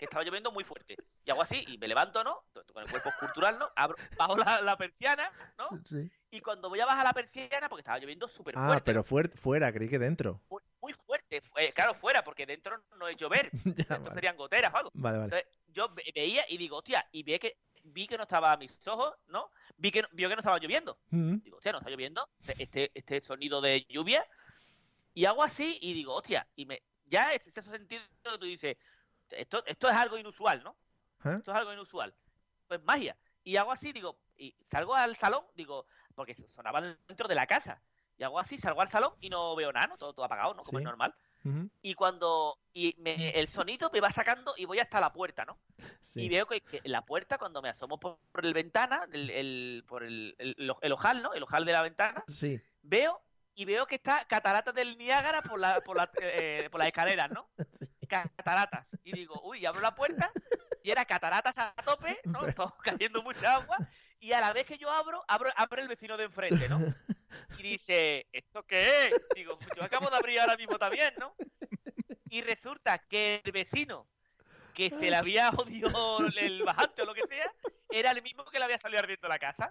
[0.00, 0.96] Que estaba lloviendo muy fuerte.
[1.26, 2.42] Y hago así, y me levanto, ¿no?
[2.72, 3.70] Con el cuerpo cultural, ¿no?
[3.76, 5.68] Abro, bajo la, la persiana, ¿no?
[5.84, 6.10] Sí.
[6.30, 9.30] Y cuando voy a bajar la persiana, porque estaba lloviendo súper Ah, fuerte, pero fuer-
[9.36, 10.40] fuera, creí que dentro.
[10.48, 14.14] muy, muy fuerte, fu- eh, claro, fuera, porque dentro no es llover, Ya, dentro vale.
[14.14, 14.90] serían goteras o algo.
[14.94, 15.36] Vale, vale.
[15.36, 18.56] Entonces, yo ve- veía y digo, hostia, y vi que, vi que no estaba a
[18.56, 19.50] mis ojos, ¿no?
[19.76, 20.98] Vi que, vio que no estaba lloviendo.
[21.10, 21.36] Mm.
[21.44, 22.26] Digo, hostia, no está lloviendo.
[22.40, 24.26] Este- Este, este sonido de lluvia.
[25.12, 28.76] Y hago así y digo, hostia, y me, ya es ese sentido que tú dices,
[29.30, 30.76] esto, esto es algo inusual, ¿no?
[31.24, 31.36] ¿Eh?
[31.38, 32.14] Esto es algo inusual.
[32.66, 33.16] Pues magia.
[33.44, 37.82] Y hago así, digo, y salgo al salón, digo, porque sonaba dentro de la casa.
[38.16, 39.96] Y hago así, salgo al salón y no veo nada, ¿no?
[39.96, 40.62] Todo, todo apagado, ¿no?
[40.62, 40.82] Como Sí.
[40.82, 41.14] es normal.
[41.80, 45.58] Y cuando y me- el sonido me va sacando y voy hasta la puerta, ¿no?
[46.02, 46.24] Sí.
[46.24, 49.84] Y veo que, que la puerta, cuando me asomo por, por el ventana, el, el-
[49.88, 51.32] por el, el, ojal, ¿no?
[51.32, 52.60] El ojal de la ventana, Sí.
[52.82, 53.22] veo
[53.54, 57.30] y veo que está cataratas del Niágara por la, por la, eh, por las escaleras,
[57.30, 57.48] ¿no?
[58.10, 58.86] Cataratas.
[59.04, 60.32] Y digo, uy, abro la puerta
[60.82, 62.52] y era cataratas a tope, ¿no?
[62.52, 63.78] Todo cayendo mucha agua.
[64.18, 66.78] Y a la vez que yo abro, abro, abre el vecino de enfrente, ¿no?
[67.58, 69.12] Y dice, ¿esto qué es?
[69.36, 71.32] Digo, yo acabo de abrir ahora mismo también, ¿no?
[72.28, 74.08] Y resulta que el vecino
[74.74, 77.52] que se le había jodido el bajante o lo que sea,
[77.90, 79.70] era el mismo que le había salido ardiendo la casa.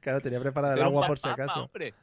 [0.00, 1.64] Claro, tenía preparada el agua por si acaso.
[1.64, 1.94] hombre.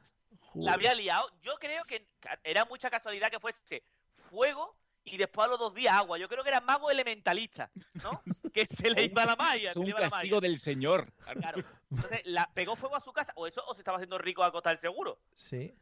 [0.53, 1.29] La había liado.
[1.41, 2.07] Yo creo que
[2.43, 6.17] era mucha casualidad que fuese fuego y después a los dos días agua.
[6.17, 7.71] Yo creo que era mago elementalista,
[8.03, 8.21] ¿no?
[8.53, 9.71] Que se le iba la magia.
[9.71, 11.11] Es un castigo del señor.
[11.39, 11.63] Claro.
[11.89, 14.51] Entonces, la, pegó fuego a su casa, o eso, o se estaba haciendo rico a
[14.51, 15.19] costa del seguro.
[15.35, 15.73] Sí.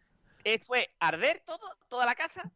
[0.43, 2.51] Eh, fue arder todo, toda la casa,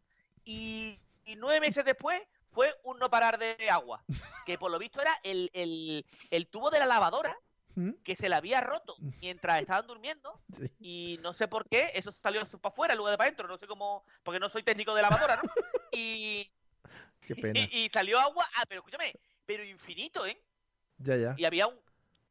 [0.45, 4.03] y, y nueve meses después fue un no parar de agua.
[4.45, 7.37] Que por lo visto era el, el, el tubo de la lavadora
[7.75, 7.91] ¿Mm?
[8.03, 10.69] que se le había roto mientras estaban durmiendo Sí.
[10.79, 13.57] y no sé por qué eso salió para afuera en lugar de para adentro no
[13.57, 15.41] sé cómo porque no soy técnico de lavadora ¿no?
[15.91, 16.51] y,
[17.21, 17.59] Qué pena.
[17.59, 19.13] y, y salió agua ah pero escúchame
[19.45, 20.39] pero infinito eh
[20.99, 21.35] Ya, ya.
[21.37, 21.75] y había un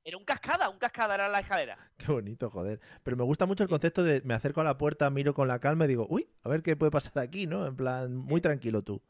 [0.04, 2.80] era un cascada un cascada era la escalera Qué bonito, joder.
[3.04, 5.60] Pero me gusta mucho el concepto de me acerco a la puerta, miro con la
[5.60, 7.64] calma y digo, uy, a ver qué puede pasar aquí, ¿no?
[7.66, 9.00] En plan, muy tranquilo tú.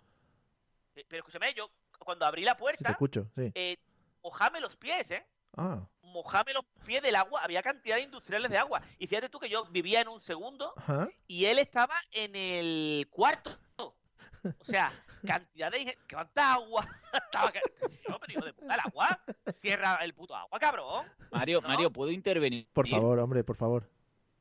[0.95, 3.51] Eh, pero escúchame yo cuando abrí la Si te puerta escucho, sí.
[3.55, 3.79] eh,
[4.23, 5.27] mojame los pies eh
[5.57, 9.39] Ah, mojame los pies del agua había cantidad de industriales de agua y fíjate tú
[9.39, 10.75] que yo vivía en un segundo
[11.27, 13.59] y él estaba en el cuarto.
[14.45, 14.93] O sea,
[15.25, 15.97] cantidad de...
[16.13, 16.87] ¿Cuánta agua?
[17.13, 17.53] Estaba...
[17.53, 19.21] Yo, pero hijo de puta, el agua.
[19.61, 21.07] Cierra el puto agua, cabrón.
[21.31, 21.69] Mario, ¿No?
[21.69, 22.67] Mario, ¿puedo intervenir?
[22.73, 23.89] Por favor, hombre, por favor.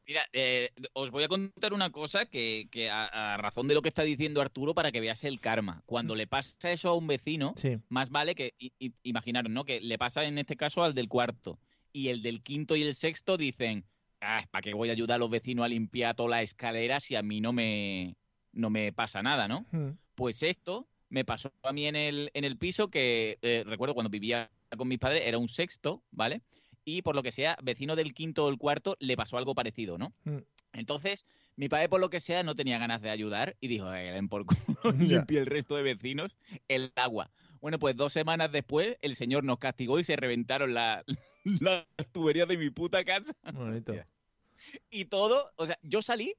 [0.07, 3.81] Mira, eh, os voy a contar una cosa que, que a, a razón de lo
[3.81, 5.83] que está diciendo Arturo para que veas el karma.
[5.85, 7.77] Cuando le pasa eso a un vecino, Sí.
[7.89, 9.63] más vale que, i- i- imaginaros, ¿no?
[9.63, 11.59] Que le pasa en este caso al del cuarto.
[11.93, 13.85] Y el del quinto y el sexto dicen,
[14.21, 17.15] ah, ¿para qué voy a ayudar a los vecinos a limpiar toda la escalera si
[17.15, 18.15] a mí no me,
[18.53, 19.65] no me pasa nada, ¿no?
[19.71, 19.91] Mm.
[20.15, 24.09] Pues esto me pasó a mí en el, en el piso que eh, recuerdo cuando
[24.09, 26.41] vivía con mis padres, era un sexto, ¿vale?
[26.83, 29.97] Y por lo que sea, vecino del quinto o el cuarto le pasó algo parecido,
[29.97, 30.13] ¿no?
[30.23, 30.37] Mm.
[30.73, 31.25] Entonces,
[31.55, 34.29] mi padre, por lo que sea, no tenía ganas de ayudar y dijo, "Eh, den
[34.29, 34.55] por culo,
[35.17, 35.17] Ya.
[35.19, 37.29] limpie el resto de vecinos el agua.
[37.59, 41.03] Bueno, pues dos semanas después, el señor nos castigó y se reventaron la-
[41.85, 43.93] las tuberías de mi puta casa Bonito.
[44.89, 46.35] y todo, o sea, yo salí,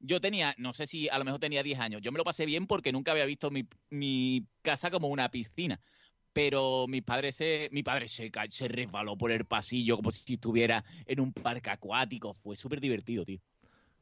[0.00, 2.46] yo tenía, no sé si a lo mejor tenía 10 años, yo me lo pasé
[2.46, 5.80] bien porque nunca había visto mi, mi casa como una piscina.
[6.34, 10.84] Pero mi padre se, mi padre se, se resbaló por el pasillo como si estuviera
[11.06, 12.34] en un parque acuático.
[12.34, 13.40] Fue súper divertido, tío.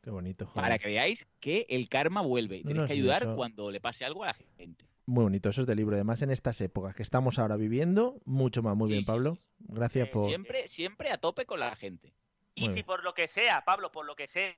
[0.03, 0.63] Qué bonito, joder.
[0.63, 2.63] Para que veáis que el karma vuelve.
[2.65, 4.85] No, Tenéis no, que sí, ayudar eso- cuando le pase algo a la gente.
[5.05, 5.95] Muy bonito, eso es de libro.
[5.95, 8.77] Además, en estas épocas que estamos ahora viviendo, mucho más.
[8.77, 9.31] Muy Sí, bien, sí, Pablo.
[9.35, 9.51] sí, sí.
[9.69, 10.27] Gracias Eh, por.
[10.27, 12.15] Siempre, siempre a tope con la gente.
[12.55, 14.57] Y si por lo que sea, Pablo, por lo que sea,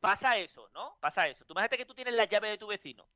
[0.00, 0.96] pasa eso, ¿no?
[1.00, 1.44] Pasa eso.
[1.44, 3.06] Tú imagínate que tú tienes la llave de tu vecino,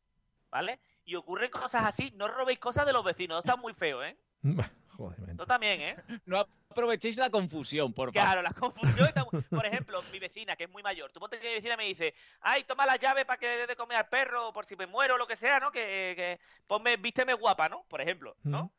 [0.51, 0.81] ¿vale?
[1.05, 3.37] Y ocurren cosas así, no robéis cosas de los vecinos.
[3.37, 4.17] No está muy feo, ¿eh?
[4.89, 5.31] Joder, men.
[5.31, 5.97] Esto también, ¿eh?
[6.27, 8.27] No aprovechéis la confusión, por favor.
[8.27, 9.43] Claro, la confusión está muy...
[9.51, 12.15] Por ejemplo, mi vecina, que es muy mayor, tú ponte que mi vecina me dice,
[12.41, 14.87] ay, toma la llave para que le dé de comer al perro, por si me
[14.87, 15.71] muero o lo que sea, ¿no?
[15.71, 17.85] Que, que ponme, vísteme guapa, ¿no?
[17.89, 18.73] Por ejemplo, ¿no?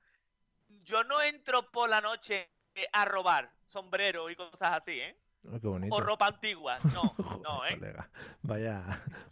[0.84, 2.50] Yo no entro por la noche
[2.92, 5.18] a robar sombrero y cosas así, ¿eh?
[5.48, 5.96] Oh, qué bonito.
[5.96, 7.78] O ropa antigua, no, no, ¿eh?
[7.78, 8.10] colega.
[8.42, 8.84] Vaya,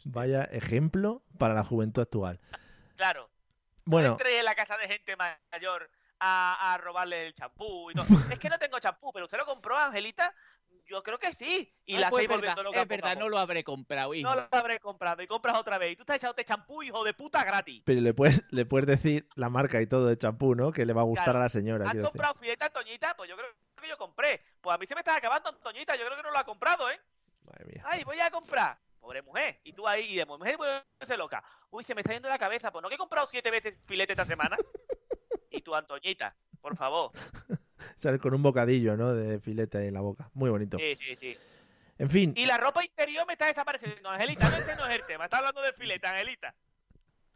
[0.06, 2.40] vaya ejemplo para la juventud actual.
[2.96, 3.30] Claro,
[3.86, 5.90] no Bueno, entres en la casa de gente mayor
[6.20, 8.06] a, a robarle el champú y todo.
[8.32, 10.34] es que no tengo champú, pero usted lo compró, Angelita.
[10.90, 11.70] Yo creo que sí.
[11.86, 12.82] Y Ah, la pues estáis es verdad, volviendo loca.
[12.82, 14.30] es verdad, poco no lo habré comprado, hijo.
[14.30, 15.92] No lo habré comprado y compras otra vez.
[15.92, 17.84] Y tú estás echándote champú, hijo de puta, gratis.
[17.86, 20.72] pero le puedes, le puedes decir la marca y todo de champú, ¿no?
[20.72, 21.40] Que le va a gustar Claro.
[21.40, 21.86] a la señora.
[21.88, 22.12] ¿Has quiero decir.
[22.22, 23.14] comprado fileta, Antoñita?
[23.18, 23.50] Pues yo creo
[23.82, 24.42] que yo compré.
[24.62, 25.96] Pues a mí se me está acabando, Antoñita.
[25.96, 27.00] Yo creo que no lo ha comprado, ¿eh?
[27.46, 27.84] Madre mía.
[27.86, 28.78] Ay, voy a comprar.
[29.00, 29.60] Pobre mujer.
[29.64, 30.58] Y tú ahí, y de mujer
[31.02, 31.44] se loca.
[31.70, 32.72] Uy, se me está yendo la cabeza.
[32.72, 34.58] Pues no que he comprado siete veces filete esta semana.
[35.52, 37.12] y tú, Antoñita, por favor.
[37.96, 39.14] Sale con un bocadillo, ¿no?
[39.14, 40.30] De filete en la boca.
[40.34, 40.78] Muy bonito.
[40.78, 41.38] Sí, sí, sí.
[42.00, 44.10] En fin, Y la ropa interior me está desapareciendo.
[44.10, 45.24] Angelita, no, no es el tema.
[45.26, 46.54] Está hablando de filete, Angelita.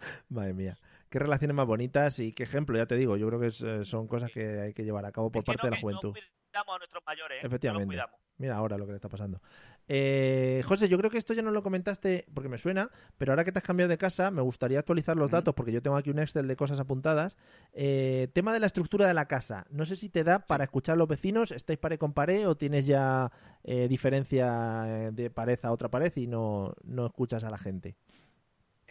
[0.30, 0.78] madre mía.
[1.12, 3.84] Qué relaciones más bonitas y qué ejemplo, ya te digo, yo creo que es, eh,
[3.86, 5.82] son cosas que hay que llevar a cabo por Es que parte no- de la
[5.82, 6.08] juventud.
[6.08, 6.14] No
[6.52, 7.42] cuidamos a nuestros mayores, ¿eh?
[7.44, 7.86] No Efectivamente.
[7.86, 8.16] cuidamos.
[8.38, 9.40] Mira ahora lo que le está pasando.
[9.88, 13.44] Eh, José, yo creo que esto ya no lo comentaste porque me suena, pero ahora
[13.44, 16.10] que te has cambiado de casa, me gustaría actualizar los datos porque yo tengo aquí
[16.10, 17.38] un Excel de cosas apuntadas.
[17.74, 19.66] Eh, tema de la estructura de la casa.
[19.70, 22.56] No sé si te da para escuchar a los vecinos, ¿estáis pared con pared o
[22.56, 23.32] tienes ya
[23.64, 27.96] eh, diferencia eh, de pared a otra pared y no, no escuchas a la gente?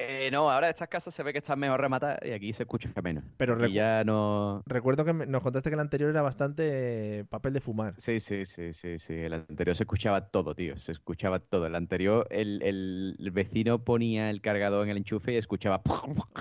[0.03, 2.91] Eh, no, ahora estas casas se ve que están mejor rematadas y aquí se escucha
[3.03, 3.23] menos.
[3.37, 4.63] Pero recu- ya no...
[4.65, 7.95] Recuerdo que nos contaste que el anterior era bastante eh, papel de fumar.
[7.99, 9.13] Sí, sí, sí, sí, sí.
[9.13, 10.79] El anterior se escuchaba todo, tío.
[10.79, 11.67] Se escuchaba todo.
[11.67, 15.83] El anterior, el, el- vecino ponía el cargador en el enchufe y escuchaba...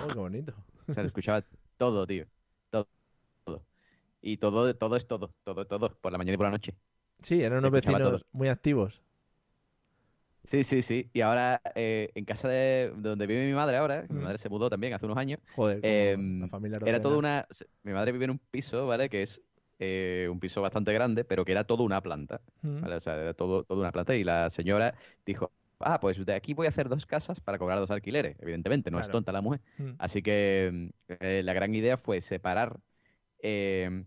[0.02, 0.54] Oh, qué bonito.
[0.88, 1.44] O sea, lo escuchaba
[1.76, 2.26] todo, tío.
[2.70, 2.88] Todo.
[3.44, 3.62] todo.
[4.22, 5.34] Y todo, todo es todo.
[5.44, 5.90] Todo, todo.
[6.00, 6.74] Por la mañana y por la noche.
[7.22, 9.02] Sí, eran unos vecinos muy activos.
[10.44, 11.10] Sí, sí, sí.
[11.12, 14.22] Y ahora, eh, en casa de donde vive mi madre ahora, que mi Mm.
[14.24, 17.46] madre se mudó también hace unos años, Joder, em, la familia era toda una...
[17.82, 19.08] Mi madre vive en un piso, ¿vale?
[19.08, 19.42] Que es
[19.78, 22.42] eh, un piso bastante grande, pero que era toda una planta.
[22.62, 22.80] Mm.
[22.82, 22.96] ¿vale?
[22.96, 24.14] O sea, era todo, toda una planta.
[24.14, 27.78] Y la señora dijo, ah, pues de aquí voy a hacer dos casas para cobrar
[27.78, 28.36] dos alquileres.
[28.40, 29.60] Evidentemente, no es tonta la mujer.
[29.78, 29.92] Mm.
[29.98, 32.80] Así que mm, eh, la gran idea fue separar
[33.42, 34.04] eh,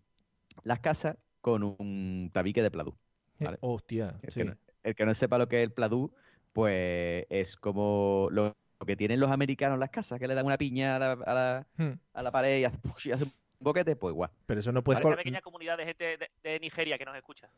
[0.64, 2.98] las casas con un tabique de pladú.
[3.40, 3.58] Eh, ¿vale?
[3.62, 4.40] Hostia, El, sí.
[4.40, 6.14] que no, el que no sepa lo que es el pladú,
[6.54, 10.58] pues es como lo, que tienen los americanos en las casas, que le dan una
[10.58, 11.94] piña a la, a la, Hmm.
[12.14, 14.30] a la pared y hace, y hace un boquete, pues igual.
[14.46, 17.16] Pero eso no puedes Esa col- pequeña comunidad de gente de, de Nigeria que nos
[17.16, 17.50] escucha.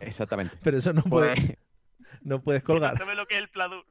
[0.00, 0.56] Exactamente.
[0.62, 1.58] Pero eso no puedes, Pues,
[2.22, 2.96] no puedes colgar.
[2.98, 3.84] ¿Sabes lo que es el pladur?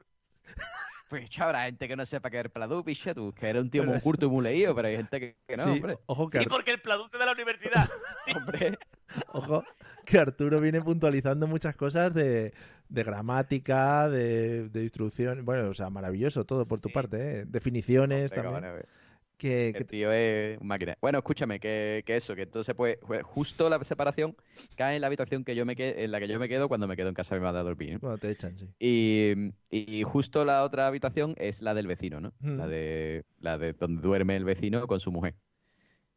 [1.10, 3.60] pues chaval, habrá gente que no sepa que es el pladú, picha tú, que era
[3.60, 5.64] un tío Pero muy eso- curto y muy leído, pero hay gente que, que no,
[5.64, 5.98] Sí, hombre.
[6.06, 7.88] ojo que, Sí, porque el pladur se da a la universidad.
[8.24, 8.32] Sí.
[8.36, 8.78] Hombre,
[9.32, 9.64] ojo
[10.06, 12.54] que Arturo viene puntualizando muchas cosas de,
[12.88, 15.44] de gramática, de, de instrucción.
[15.44, 16.94] Bueno, o sea, maravilloso todo por tu Sí.
[16.94, 17.44] parte, ¿eh?
[17.46, 18.82] Definiciones hombre, también.
[19.40, 20.98] Que, que El tío es un máquina.
[21.00, 24.36] Bueno, escúchame, que, que eso, que entonces pues justo la separación
[24.76, 26.86] cae en la habitación que yo me que- en la que yo me quedo cuando
[26.86, 27.94] me quedo en casa de mi madre a dormir.
[27.94, 28.00] ¿no?
[28.00, 28.68] Cuando te echan, sí.
[28.78, 32.34] Y, y justo la otra habitación es la del vecino, ¿no?
[32.40, 32.56] Mm.
[32.58, 35.34] La de la de donde duerme el vecino con su mujer.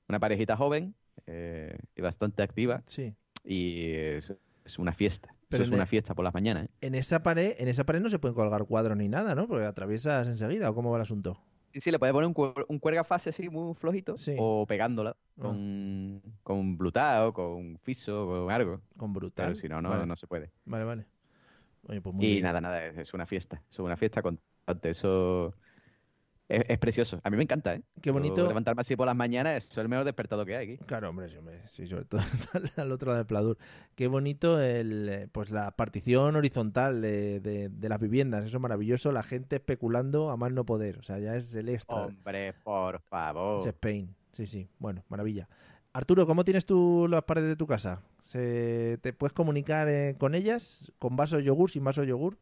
[0.09, 0.93] Una parejita joven
[1.25, 3.13] eh, y bastante activa Sí.
[3.45, 4.33] y es,
[4.65, 5.29] es una fiesta.
[5.29, 6.65] Eso Pero es en una el- fiesta por las mañanas.
[6.65, 6.69] ¿eh?
[6.81, 9.47] En esa pared, en esa pared no se pueden colgar cuadros ni nada, ¿no?
[9.47, 11.39] Porque atraviesas enseguida, ¿o cómo va el asunto?
[11.73, 14.35] Y sí, le puedes poner un, cuer- un cuergafase así muy flojito Sí.
[14.37, 15.41] o pegándola Ah.
[15.41, 18.81] con, con blutao, con fiso, con algo.
[18.95, 19.47] Con brutal.
[19.53, 20.05] Pero si no, no, vale.
[20.05, 20.51] no se puede.
[20.65, 21.05] Vale, vale.
[21.87, 22.43] Oye, pues muy Y bien.
[22.43, 23.61] nada, nada, es, es una fiesta.
[23.69, 24.89] Es una fiesta constante.
[24.91, 25.53] Eso
[26.57, 27.19] es, es precioso.
[27.23, 27.81] A mí me encanta, ¿eh?
[28.01, 28.47] Qué Yo bonito.
[28.47, 30.85] levantarme así por las mañanas es el mejor despertado que hay aquí.
[30.85, 32.21] Claro, hombre, sí, hombre, sí, sobre todo
[32.77, 33.57] al otro lado del pladur.
[33.95, 38.61] Qué bonito el, eh, pues la partición horizontal de, de- de las viviendas, eso es
[38.61, 42.53] maravilloso, la gente especulando a más no poder, o sea, ya es el extra, Hombre,
[42.63, 43.59] por favor.
[43.59, 45.47] es Spain, sí, sí, bueno, maravilla.
[45.93, 48.01] Arturo, ¿cómo tienes tú las paredes de tu casa?
[48.23, 50.91] ¿Se, ¿Te puedes comunicar eh, con ellas?
[50.97, 52.37] ¿Con vaso de yogur, sin vaso de yogur?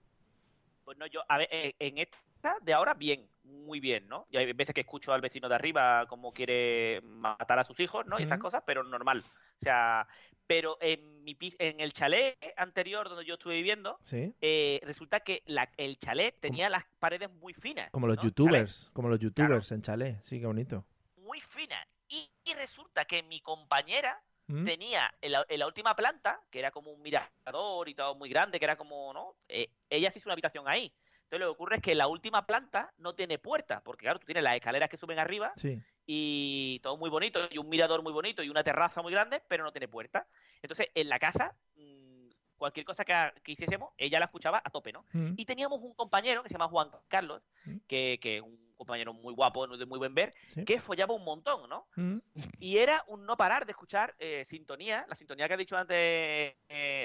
[0.85, 3.21] Pues no, yo, a ver, eh, en esta de ahora, bien,
[3.61, 4.27] muy bien, ¿no?
[4.29, 8.05] Y hay veces que escucho al vecino de arriba como quiere matar a sus hijos,
[8.05, 8.19] ¿no?
[8.19, 9.23] Y esas cosas, pero normal.
[9.25, 10.07] O sea,
[10.47, 14.33] pero en mi en el chalet anterior donde yo estuve viviendo, Sí.
[14.41, 17.89] eh, resulta que la- el chalet tenía las paredes muy finas.
[17.91, 18.23] Como los ¿no?
[18.23, 20.85] youtubers, como los youtubers en chalet, sí, qué bonito.
[21.17, 21.85] Muy finas.
[22.09, 24.65] Y, y resulta que mi compañera ¿Mm?
[24.65, 28.27] tenía en la, en la última planta, que era como un mirador y todo muy
[28.29, 29.35] grande, que era como, ¿no?
[29.47, 30.91] Eh, ella se hizo una habitación ahí.
[31.31, 34.25] Entonces lo que ocurre es que la última planta no tiene puerta, porque claro, tú
[34.25, 38.11] tienes las escaleras que suben arriba Sí, y todo muy bonito, y un mirador muy
[38.11, 40.27] bonito y una terraza muy grande, pero no tiene puerta.
[40.61, 43.13] Entonces, en la casa, mm, cualquier cosa que,
[43.43, 45.05] que hiciésemos, ella la escuchaba a tope, ¿no?
[45.13, 45.35] ¿Mm?
[45.37, 47.77] Y teníamos un compañero que se llama Juan Carlos, Mm.
[47.87, 50.65] que, que es un compañero muy guapo, de muy buen ver, Sí.
[50.65, 51.87] que follaba un montón, ¿no?
[51.95, 52.17] ¿Mm?
[52.59, 55.95] Y era un no parar de escuchar eh, sintonía, la sintonía que ha dicho antes
[55.97, 56.55] eh,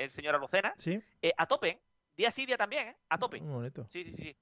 [0.03, 1.79] el señor Arocena, sí, eh, a tope,
[2.17, 2.97] día sí, día también, ¿eh?
[3.09, 3.41] A tope.
[3.41, 3.87] muy bonito.
[3.89, 4.37] Sí, sí, sí.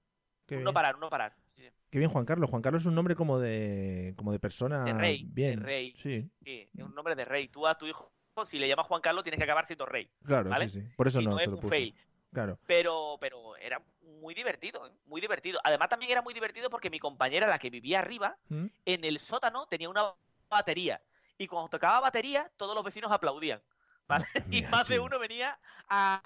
[0.47, 0.65] Qué bien.
[0.65, 1.35] no parar, no parar.
[1.55, 1.71] Sí, sí.
[1.91, 2.51] Qué bien, Juan Carlos.
[2.51, 5.61] Juan Carlos es un nombre como de, como de persona De rey, bien.
[5.61, 5.95] de rey.
[6.03, 7.49] Sí, Sí, es un nombre de rey.
[7.49, 8.13] Tú a tu hijo,
[8.45, 10.11] si le llamas Juan Carlos, tienes que acabar siendo rey.
[10.25, 10.69] claro, ¿Vale?
[10.69, 10.87] sí, sí.
[10.97, 11.75] Por eso si no, no, se es lo un puse.
[11.75, 11.95] fail.
[12.33, 12.59] Claro.
[12.67, 13.81] Pero, pero era
[14.21, 14.91] muy divertido, ¿eh?
[15.07, 15.61] muy divertido.
[15.63, 18.67] Además, también era muy divertido porque mi compañera, la que vivía arriba, ¿Mm?
[18.85, 20.13] en el sótano tenía una
[20.51, 21.01] batería.
[21.39, 23.63] Y cuando tocaba batería, todos los vecinos aplaudían.
[24.09, 24.27] ¿Vale?
[24.47, 26.21] Y Mira, más de uno venía a,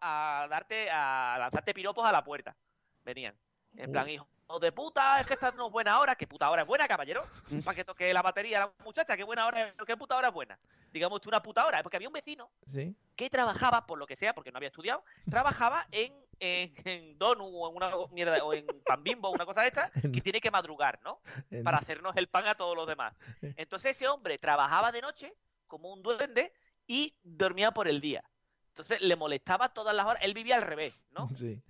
[0.00, 2.56] a- a darte, a lanzarte piropos a la puerta.
[3.04, 3.34] Venían.
[3.76, 4.26] En plan, hijo
[4.60, 6.14] de puta, es que esta no es buena hora.
[6.16, 7.22] ¿Qué puta hora es buena, caballero?
[7.64, 10.34] Para que toque la batería la muchacha, qué buena hora, es- qué puta hora es
[10.34, 10.58] buena.
[10.90, 11.82] digamos, tú una puta hora.
[11.82, 12.94] Porque había un vecino Sí.
[13.14, 17.44] que trabajaba, por lo que sea, porque no había estudiado, trabajaba en, en, en Donu
[17.44, 20.50] o en una mierda, o en Pan Bimbo, una cosa de esta, que tiene que
[20.50, 21.20] madrugar, ¿no?
[21.62, 23.14] Para hacernos el pan a todos los demás.
[23.42, 25.34] Entonces ese hombre trabajaba de noche
[25.66, 26.52] como un duende
[26.88, 28.24] y dormía por el día.
[28.70, 30.22] Entonces le molestaba todas las horas.
[30.24, 31.28] Él vivía al revés, ¿no?
[31.36, 31.62] Sí.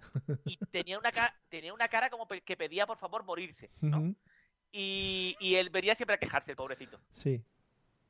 [0.47, 3.71] Y tenía una, ca- tenía una cara como que pedía por favor morirse.
[3.83, 4.15] Ujú.
[4.73, 7.01] Y, y él venía siempre a quejarse, el pobrecito.
[7.11, 7.43] Sí.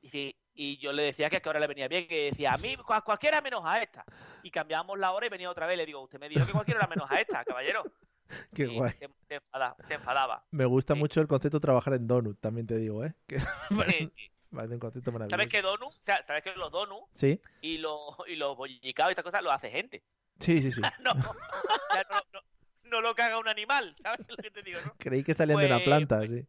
[0.02, 2.58] Y, y yo le decía que a qué hora le venía bien, que decía, a
[2.58, 4.04] mí cua- cualquiera menos a esta.
[4.42, 5.76] Y cambiábamos la hora y venía otra vez.
[5.76, 7.84] Le digo, usted me dijo que cualquiera era menos a esta, caballero.
[8.54, 8.92] Qué Y guay.
[9.28, 10.44] Enfada- se enfadaba.
[10.50, 13.14] Me gusta mucho el concepto de trabajar en Donut, también te digo, ¿eh?
[13.26, 13.38] Que
[13.98, 14.30] Sí, sí.
[14.54, 15.36] Parece un concepto maravilloso.
[15.36, 15.86] ¿Sabes que Donu?
[15.88, 19.42] O sea, ¿sabes que los Donu Sí, y los, y los bollicados y estas cosas
[19.42, 20.02] lo hace gente?
[20.40, 20.80] sí, sí, sí.
[21.00, 22.40] no, o sea, no, no-
[22.84, 24.94] no lo caga un animal, ¿sabes lo que te digo, no?
[24.98, 26.46] Creí que salían de una Pues- planta, sí.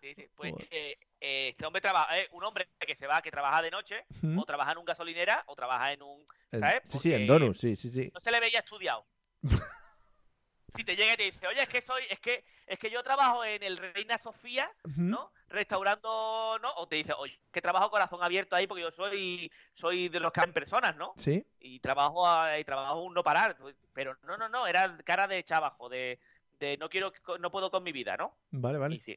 [0.00, 3.30] Sí, sí, pues eh, eh, este hombre trabaja, eh, un hombre que se va, que
[3.30, 4.04] trabaja de noche,
[4.36, 6.82] o trabaja en un gasolinera, o trabaja en un, ¿sabes?
[6.84, 8.10] sí, sí, en Donut, sí, sí, sí.
[8.12, 9.06] No se le veía estudiado.
[10.76, 13.02] si te llega y te dice, oye, es que soy, es que, es que yo
[13.02, 14.70] trabajo en el Reina Sofía.
[14.96, 15.32] ¿no?
[15.54, 16.72] Restaurando, ¿no?
[16.76, 20.32] O te dice, oye, que trabajo corazón abierto ahí porque yo soy, soy de los
[20.32, 21.16] que en personas, ¿no?
[21.16, 23.56] Sí, y trabajo a- y trabajo un no parar
[23.94, 26.18] pero no no no era cara de chavajo de,
[26.58, 29.00] de no quiero no puedo con mi vida no vale, y vale.
[29.00, 29.16] sí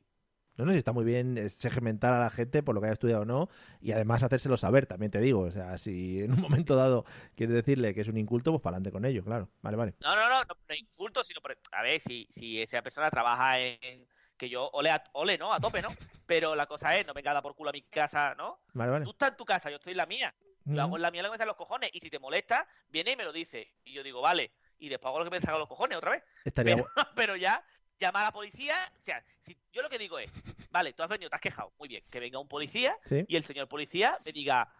[0.57, 2.93] No, no, sí, está muy bien eh, segmentar a la gente por lo que haya
[2.93, 3.49] estudiado o no
[3.81, 5.41] y además hacérselo saber, también te digo.
[5.41, 8.77] O sea, si en un momento dado quieres decirle que es un inculto, pues para
[8.77, 9.49] adelante con ello, claro.
[9.61, 9.95] Vale, vale.
[9.99, 13.59] no no no no, no inculto sino por- a ver si si esa persona trabaja
[13.59, 14.07] en
[14.37, 15.89] que yo ole a, ole no a tope no
[16.25, 19.05] pero la cosa es no venga a por culo a mi casa no Vale, vale.
[19.05, 20.33] tú estás en tu casa yo estoy en la mía
[20.65, 20.81] yo Ujú.
[20.81, 23.11] hago en la mía lo que me salen los cojones y si te molesta viene
[23.11, 25.59] y me lo dice y yo digo vale y después hago lo que me salga
[25.59, 27.63] los cojones otra vez Estaría pero, pero ya
[27.99, 30.31] llamar a la policía, o sea, si, yo lo que digo es,
[30.71, 33.25] vale, tú has venido, te has quejado, muy bien, que venga un policía Sí.
[33.27, 34.71] y el señor policía me diga,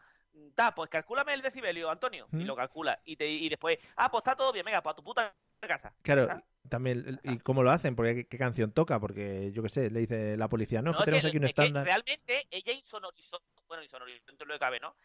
[0.56, 2.48] ta, pues calcúlame el decibelio, Antonio, y ¿Mm?
[2.48, 5.04] lo calcula, y, te, y después, ah, pues está todo bien, venga, pues a tu
[5.04, 5.94] puta casa.
[6.02, 6.44] Claro, ¿sabes?
[6.68, 7.96] También, el- ¿y cómo lo hacen?
[7.96, 9.00] Porque ¿qué, qué canción toca?
[9.00, 11.44] Porque yo qué sé, le dice la policía, no, es que tenemos que- aquí un
[11.46, 11.86] estándar.
[11.86, 14.96] realmente ella insonorizó, bueno, insonorizó, dentro de lo que cabe, ¿no?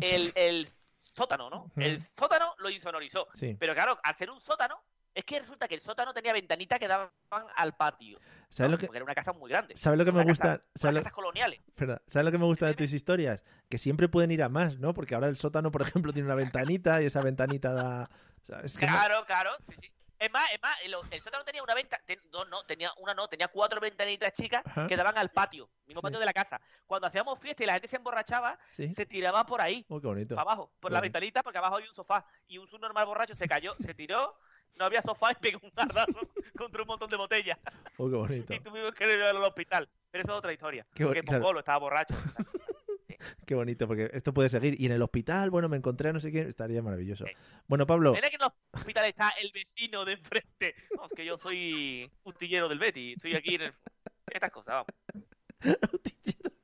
[0.00, 1.70] El, el sótano, ¿no?
[1.76, 3.28] El sótano lo insonorizó.
[3.34, 3.56] Sí.
[3.58, 4.82] Pero claro, al ser un sótano,
[5.14, 7.08] es que resulta que el sótano tenía ventanitas que daban
[7.54, 8.18] al patio.
[8.48, 8.74] ¿Sabes ¿no?
[8.74, 9.76] lo que, Porque era una casa muy grande.
[9.76, 10.66] ¿sabes lo que me Una casa- gusta?
[10.74, 11.60] ¿Sabes lo, casas coloniales.
[11.76, 12.02] Verdad.
[12.08, 13.44] ¿Sabes lo que me gusta de tus historias?
[13.68, 14.92] Que siempre pueden ir a más, ¿no?
[14.92, 18.10] Porque ahora el sótano, por ejemplo, tiene una ventanita y esa ventanita da...
[18.42, 19.92] o sea, es que no- Claro, claro, sí, sí.
[20.24, 23.12] Es más, es más, el, el sótano tenía una venta, ten- no, no, tenía una
[23.12, 24.86] no, tenía cuatro ventanitas chicas Ajá.
[24.86, 26.04] que daban al patio, mismo Sí.
[26.04, 26.60] patio de la casa.
[26.86, 28.94] Cuando hacíamos fiesta y la gente se emborrachaba, Sí.
[28.94, 30.34] se tiraba por ahí, Oh, qué bonito.
[30.34, 31.12] para abajo, por la Bonito.
[31.12, 32.24] ventanita, porque abajo hay un sofá.
[32.46, 34.38] Y un subnormal borracho se cayó, se tiró,
[34.76, 36.12] no había sofá y pegó un gardazo
[36.56, 37.58] contra un montón de botellas.
[37.98, 38.52] Oh, qué bonito.
[38.54, 39.88] Y tuvimos que llevarlo al hospital.
[40.10, 40.86] Pero eso es otra historia.
[40.94, 41.40] Qué porque claro.
[41.40, 42.14] Pongolo estaba borracho.
[43.46, 44.80] Qué bonito, porque esto puede seguir.
[44.80, 47.24] Y en el hospital, bueno, me encontré a no sé quién, estaría maravilloso.
[47.26, 47.32] Sí.
[47.66, 50.74] Bueno, Pablo, Mira que en el hospital está el vecino de enfrente.
[50.96, 53.12] No, es que yo soy utillero del Betty.
[53.14, 53.74] Estoy aquí en el...
[54.30, 54.86] Estas cosas, vamos.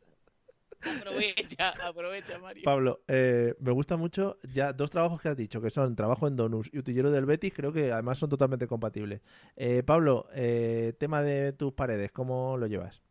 [0.82, 2.62] Aprovecha, aprovecha, Mario.
[2.64, 6.36] Pablo, eh, me gusta mucho ya dos trabajos que has dicho, que son trabajo en
[6.36, 9.20] Donus y utillero del Betis, creo que además son totalmente compatibles.
[9.56, 13.02] Eh, Pablo, eh, tema de tus paredes, ¿cómo lo llevas?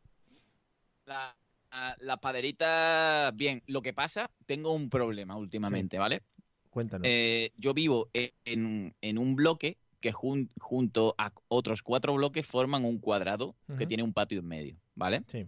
[1.05, 1.35] La,
[1.71, 3.63] a- la paderita, bien.
[3.67, 6.21] Lo que pasa, tengo un problema últimamente, ¿vale?
[6.69, 7.07] Cuéntanos.
[7.07, 12.45] Eh, yo vivo e- en, en un bloque que jun- junto a otros cuatro bloques
[12.45, 15.23] forman un cuadrado que tiene un patio en medio, ¿vale?
[15.27, 15.47] Sí.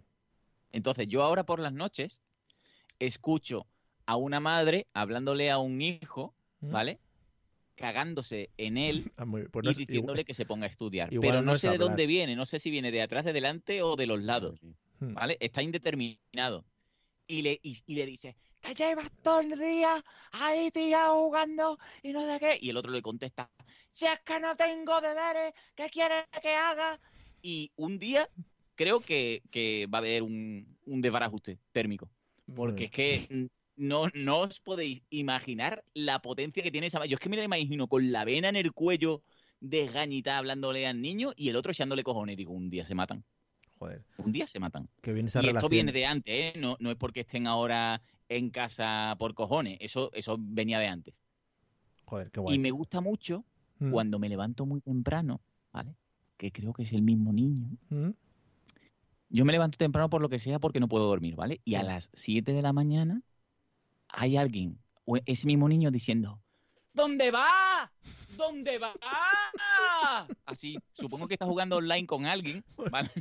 [0.71, 2.21] Entonces, yo ahora por las noches
[2.99, 3.65] escucho
[4.05, 6.33] a una madre hablándole a un hijo.
[6.61, 6.99] ¿vale?
[7.75, 11.09] Cagándose en él Ah, muy- pues y no diciéndole que se ponga a estudiar.
[11.09, 11.89] Pero no sé de hablar.
[11.89, 14.59] dónde viene, no sé si viene de atrás, de delante o de los lados.
[15.01, 15.37] ¿Vale?
[15.39, 16.65] Está indeterminado.
[17.27, 22.11] Y le, y, y le dice, que llevas todo el día ahí tirado jugando y
[22.11, 22.57] no sé qué.
[22.61, 23.51] Y el otro le contesta,
[23.89, 26.99] si es que no tengo deberes, ¿qué quieres que haga?
[27.41, 28.29] Y un día
[28.75, 32.09] creo que, que va a haber un, un desbarajuste térmico.
[32.55, 37.05] Porque es que no, no os podéis imaginar la potencia que tiene esa.
[37.05, 39.23] Yo es que me la imagino con la vena en el cuello
[39.59, 42.37] desgañitada hablándole al niño y el otro echándole cojones.
[42.37, 43.23] Digo, un día se matan.
[43.81, 44.87] Joder, Un día se matan.
[45.01, 45.57] esa y relación.
[45.57, 46.53] esto viene de antes, ¿eh?
[46.55, 49.79] No, no es porque estén ahora en casa por cojones.
[49.81, 51.15] Eso, eso venía de antes.
[52.05, 52.55] Joder, qué guay.
[52.55, 53.43] Y me gusta mucho
[53.79, 53.89] Mm.
[53.91, 55.41] cuando me levanto muy temprano,
[55.73, 55.95] ¿vale?
[56.37, 57.69] Que creo que es el mismo niño.
[57.89, 58.11] Mm.
[59.29, 61.59] Yo me levanto temprano por lo que sea porque no puedo dormir, ¿vale?
[61.65, 63.23] Y a las 7 de la mañana
[64.09, 66.39] hay alguien, o ese mismo niño diciendo,
[66.93, 67.91] ¿Dónde va?
[68.41, 68.95] ¿Dónde vas?
[70.47, 73.11] Así, supongo que está jugando online con alguien, ¿vale?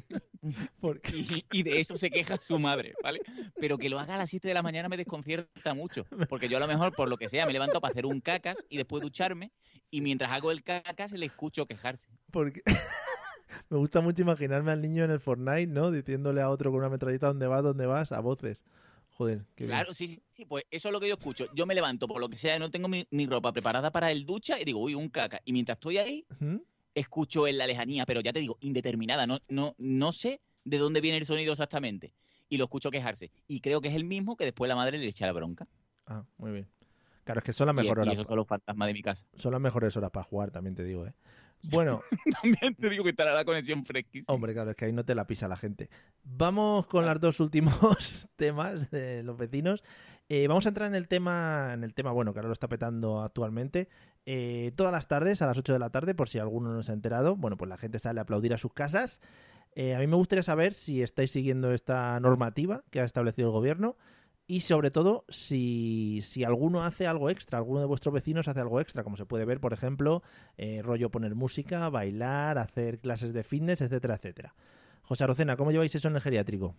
[1.53, 3.21] Y de eso se queja su madre, ¿vale?
[3.61, 6.07] Pero que lo haga a las 7 de la mañana me desconcierta mucho.
[6.31, 8.57] Porque yo a lo mejor, por lo que sea, me levanto para hacer un cacas
[8.71, 9.53] y después ducharme.
[9.91, 12.09] Y mientras hago el cacas le escucho quejarse.
[12.31, 12.63] porque
[13.69, 15.91] me gusta mucho imaginarme al niño en el Fortnite, ¿no?
[15.91, 18.63] Diciéndole a otro con una metralleta dónde vas, dónde vas, a voces.
[19.21, 19.77] Joder, qué bien.
[19.77, 21.45] Claro, sí, sí, sí, pues eso es lo que yo escucho.
[21.55, 24.25] Yo me levanto por lo que sea, no tengo mi, mi ropa preparada para el
[24.25, 25.43] ducha y digo, uy, un caca.
[25.45, 26.27] Y mientras estoy ahí,
[26.95, 29.27] escucho en la lejanía, pero ya te digo, indeterminada.
[29.27, 32.15] No, no, no sé de dónde viene el sonido exactamente.
[32.49, 33.31] Y lo escucho quejarse.
[33.47, 35.69] Y creo que es el mismo que después la madre le echa la bronca.
[36.07, 36.69] Ah, muy bien.
[37.25, 38.15] Claro, es que son las mejores y horas.
[38.15, 39.27] esos son los fantasmas de mi casa.
[39.37, 41.13] Son las mejores horas para jugar, también te digo, ¿eh?
[41.73, 42.01] Bueno,
[42.43, 44.35] También te digo que estará la conexión fresquísima.
[44.35, 45.91] hombre, claro, es que ahí no te la pisa la gente.
[46.25, 49.83] Vamos con los dos últimos temas de los vecinos.
[50.29, 52.69] Eh, vamos a entrar en el tema, en el tema, bueno, que ahora lo está
[52.69, 53.89] petando actualmente.
[54.27, 56.93] Eh, todas las tardes, a las 8 de la tarde, por si alguno no se
[56.93, 59.21] ha enterado, bueno, pues la gente sale a aplaudir a sus casas.
[59.75, 63.53] Eh, a mí me gustaría saber si estáis siguiendo esta normativa que ha establecido el
[63.53, 63.97] gobierno
[64.51, 68.81] y sobre todo si, si alguno hace algo extra, alguno de vuestros vecinos hace algo
[68.81, 70.25] extra, como se puede ver, por ejemplo,
[70.59, 74.55] eh, rollo poner música, bailar, hacer clases de fitness, etcétera, etcétera.
[75.03, 76.75] José Arocena, ¿cómo lleváis eso en el geriátrico?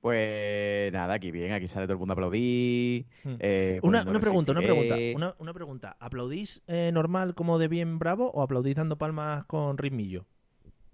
[0.00, 3.06] Pues nada, aquí bien, aquí sale todo el mundo a aplaudir.
[3.22, 3.34] Hmm.
[3.38, 5.96] eh, Una, una pregunta, una pregunta, una, una pregunta.
[6.00, 10.26] ¿Aplaudís eh, normal como de bien bravo o aplaudís dando palmas con ritmillo?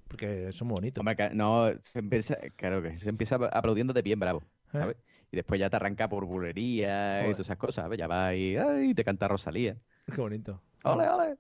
[0.09, 1.01] Porque son muy bonitos.
[1.01, 4.43] Hombre, no, se empieza, claro que se empieza aplaudiendo de bien bravo,
[4.75, 4.95] ¿Eh?
[5.31, 7.99] Y después ya te arranca por bulería y todas esas cosas, ¿sabes?
[7.99, 9.77] Ya va y, ay, te canta Rosalía.
[10.15, 10.63] Qué bonito.
[10.85, 11.37] ¡Ole, ole!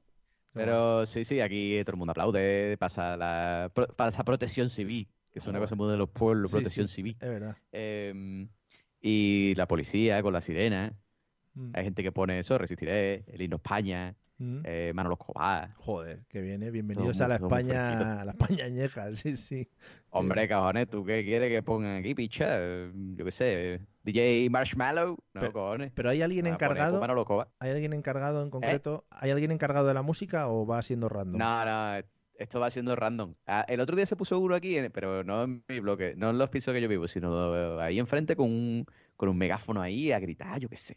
[0.52, 5.46] Pero sí, sí, aquí todo el mundo aplaude, pasa la pasa protección civil, que es
[5.46, 7.16] una cosa muy de los pueblos, Sí, protección sí, civil.
[7.20, 7.56] Es verdad.
[7.70, 8.48] Em,
[9.00, 10.94] y la policía con la sirena.
[11.54, 14.60] Mm, Hay gente que pone eso, resistiré, el himno España, mm.
[14.64, 15.72] eh, Manolo Escobar.
[15.76, 16.70] Joder, qué bien, ¿eh?
[16.70, 19.68] Bienvenidos a la muy- España, a la España añeja, sí, sí.
[20.10, 22.46] Hombre, cajones, ¿tú qué quieres que pongan aquí, picha?
[22.50, 25.16] Eh, Yo qué sé, DJ Marshmallow.
[25.34, 25.92] No, Pero- cojones.
[25.94, 27.48] Pero hay alguien Van a poner encargado, Manolo Escobar.
[27.58, 31.38] hay alguien encargado en concreto, hay alguien encargado de la música o va siendo random.
[31.38, 32.02] No, no,
[32.38, 33.34] esto va siendo random.
[33.48, 36.38] Ah, el otro día se puso uno aquí, pero no en mi bloque, no en
[36.38, 38.86] los pisos que yo vivo, sino eh, ahí enfrente con un,
[39.18, 40.96] con un megáfono ahí a gritar, yo qué sé.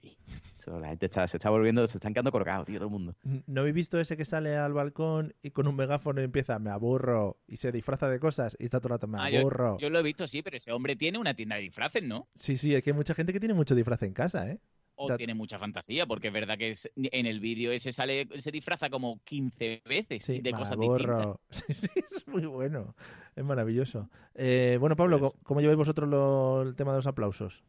[0.60, 3.16] Eso, la gente está, se está volviendo, se están quedando colgados, tío, todo el mundo.
[3.48, 6.70] ¿No habéis visto ese que sale al balcón y con un megáfono y empieza, me
[6.70, 9.80] aburro, y se disfraza de cosas y está todo el rato, me Ah, aburro?
[9.80, 12.28] yo lo he visto, sí, pero ese hombre tiene una tienda de disfraces, ¿no?
[12.36, 14.60] Sí, sí, es que hay mucha gente que tiene mucho disfraz en casa, ¿eh?
[14.94, 18.52] O tiene mucha fantasía, porque es verdad que es- en el vídeo ese sale, se
[18.52, 21.16] disfraza como 15 veces Sí, de cosas distintas.
[21.22, 21.42] aburro.
[21.50, 22.94] Sí, sí, es muy bueno,
[23.36, 24.12] es maravilloso.
[24.36, 27.64] Eh, bueno, Pablo, Pues- ¿cómo- ¿cómo lleváis vosotros lo- el tema de los aplausos?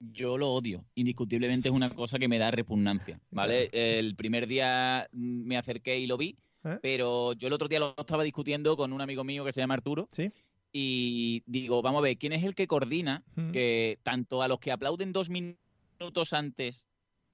[0.00, 0.84] Yo lo odio.
[0.94, 3.68] Indiscutiblemente es una cosa que me da repugnancia, ¿vale?
[3.72, 6.78] El primer día mm, me acerqué y lo vi, ¿Eh?
[6.80, 9.74] pero yo el otro día lo estaba discutiendo con un amigo mío que se llama
[9.74, 10.30] Arturo ¿Sí?
[10.72, 14.70] y digo, vamos a ver, ¿quién es el que coordina que tanto a los que
[14.72, 16.86] aplauden dos minutos antes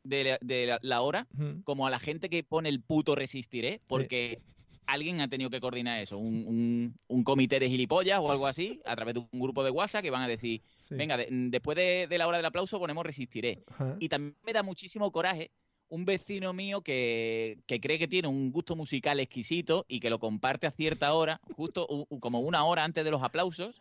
[0.04, 1.26] de la, de la- la hora
[1.64, 3.80] como a la gente que pone el puto resistiré?
[3.88, 4.40] Porque
[4.86, 8.80] alguien ha tenido que coordinar eso, un, un- un comité de gilipollas o algo así,
[8.84, 10.94] a través de un grupo de WhatsApp que van a decir, Sí.
[10.96, 13.62] venga, de- después de, de la hora del aplauso ponemos resistiré.
[13.68, 13.96] Ajá.
[13.98, 15.50] Y también me da muchísimo coraje
[15.88, 20.18] un vecino mío que, que cree que tiene un gusto musical exquisito y que lo
[20.18, 23.76] comparte a cierta hora, justo u- como una hora antes de los aplausos,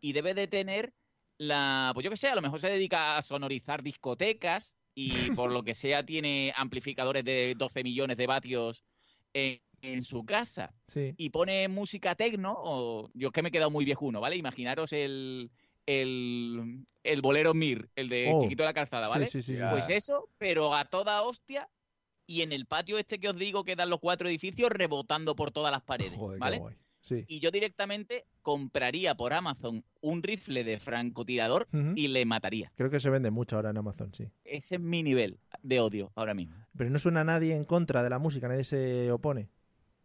[0.00, 0.92] y debe de tener
[1.38, 5.50] la, pues yo que sé, a lo mejor se dedica a sonorizar discotecas y por
[5.50, 8.84] lo que sea tiene amplificadores de 12 millones de vatios
[9.32, 9.60] en,
[9.92, 11.14] en su casa Sí.
[11.16, 14.36] y pone música tecno, o yo es que me he quedado muy viejuno, ¿vale?
[14.36, 15.50] Imaginaros el,
[15.86, 19.26] el, el bolero Mir, el de Oh, Chiquito de la Calzada, ¿vale?
[19.26, 19.56] Sí, sí.
[19.70, 21.68] Pues eso, pero a toda hostia
[22.26, 25.50] y en el patio este que os digo que dan los cuatro edificios rebotando por
[25.50, 26.58] todas las paredes, Joder, qué ¿vale?
[26.58, 26.74] guay.
[27.00, 27.22] Sí.
[27.28, 32.72] Y yo directamente compraría por Amazon un rifle de francotirador y le mataría.
[32.76, 34.24] Creo que se vende mucho ahora en Amazon, sí.
[34.42, 36.54] Ese es mi nivel de odio ahora mismo.
[36.78, 39.50] Pero no suena nadie en contra de la música, nadie se opone.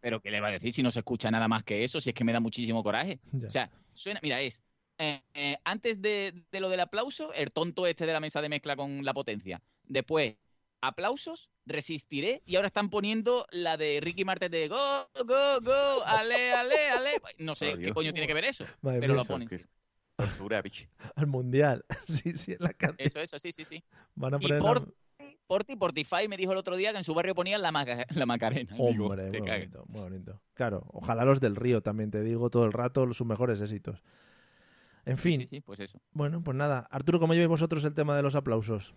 [0.00, 2.00] Pero ¿qué le va a decir si no se escucha nada más que eso?
[2.00, 3.20] Si es que me da muchísimo coraje.
[3.32, 3.48] Ya.
[3.48, 4.62] O sea, suena, mira, es
[4.98, 8.48] eh, eh, antes de, de lo del aplauso, el tonto este de la mesa de
[8.48, 9.62] mezcla con la potencia.
[9.84, 10.36] Después,
[10.82, 12.42] aplausos, resistiré.
[12.46, 17.22] Y ahora están poniendo la de Ricky Martin de go, go, go, ale, ale, ale.
[17.38, 19.48] No sé Oh, qué coño tiene que ver eso, Madre pero mía, lo ponen.
[19.48, 19.64] sí.
[21.16, 21.84] Al mundial.
[22.06, 23.06] sí, sí, en la canción.
[23.06, 23.82] Eso, eso, sí, sí, sí.
[24.14, 24.58] Van a Y poner.
[24.58, 24.94] por- la-
[25.46, 28.26] Porti, Portify me dijo el otro día que en su barrio ponían la, Maca- la
[28.26, 28.74] Macarena.
[28.74, 30.40] Digo, Hombre, muy bonito, muy bonito.
[30.54, 34.02] Claro, ojalá los del Río también, te digo todo el rato, sus mejores éxitos.
[35.06, 35.98] En fin, Sí, sí, pues eso.
[36.12, 36.86] bueno, pues nada.
[36.90, 38.94] Arturo, ¿cómo lleváis vosotros el tema de los aplausos?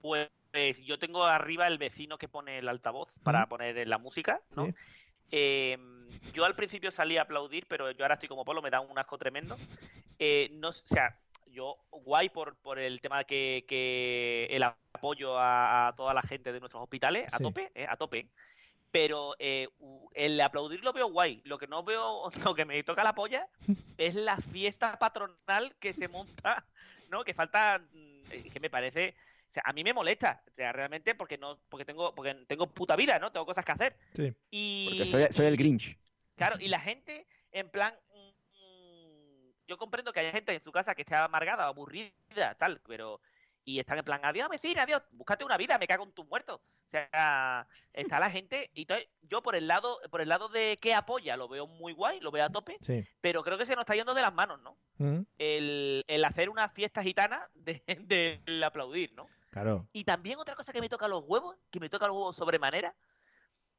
[0.00, 0.28] Pues
[0.84, 4.66] yo tengo arriba el vecino que pone el altavoz para poner la música, ¿no?
[4.66, 4.74] Sí.
[5.30, 5.76] Eh,
[6.32, 8.98] yo al principio salí a aplaudir, pero yo ahora estoy como Polo, me da un
[8.98, 9.56] asco tremendo.
[10.18, 11.18] Eh, no, o sea,
[11.58, 16.52] yo guay por, por el tema que, que el apoyo a, a toda la gente
[16.52, 17.42] de nuestros hospitales, a Sí.
[17.42, 18.28] tope, eh, a tope.
[18.92, 19.68] Pero eh,
[20.14, 21.42] el aplaudir lo veo guay.
[21.44, 23.48] Lo que no veo, lo que me toca la polla
[23.98, 26.64] es la fiesta patronal que se monta,
[27.10, 27.24] ¿no?
[27.24, 29.14] Que falta, mm, eh, que me parece,
[29.50, 32.68] o sea, a mí me molesta, o sea, realmente porque no, porque tengo, porque tengo
[32.68, 33.32] puta vida, ¿no?
[33.32, 33.96] Tengo cosas que hacer.
[34.14, 34.32] Sí.
[34.50, 35.98] Y Porque soy, soy el Grinch.
[36.36, 37.92] Claro, y la gente, en plan,
[39.68, 43.20] yo comprendo que hay gente en su casa que esté amargada, aburrida, tal, pero
[43.64, 46.58] y están en plan, adiós vecina, adiós, búscate una vida, me cago en tus muertos.
[46.58, 50.78] O sea, está la gente y entonces, yo por el lado, por el lado de
[50.80, 53.06] que apoya, lo veo muy guay, lo veo a tope, Sí.
[53.20, 54.78] pero creo que se nos está yendo de las manos, ¿no?
[54.96, 57.82] Mm, El, el hacer una fiesta gitana de,
[58.46, 59.28] del aplaudir, ¿no?
[59.50, 59.86] Claro.
[59.92, 62.94] Y también otra cosa que me toca los huevos, que me toca los huevos sobremanera,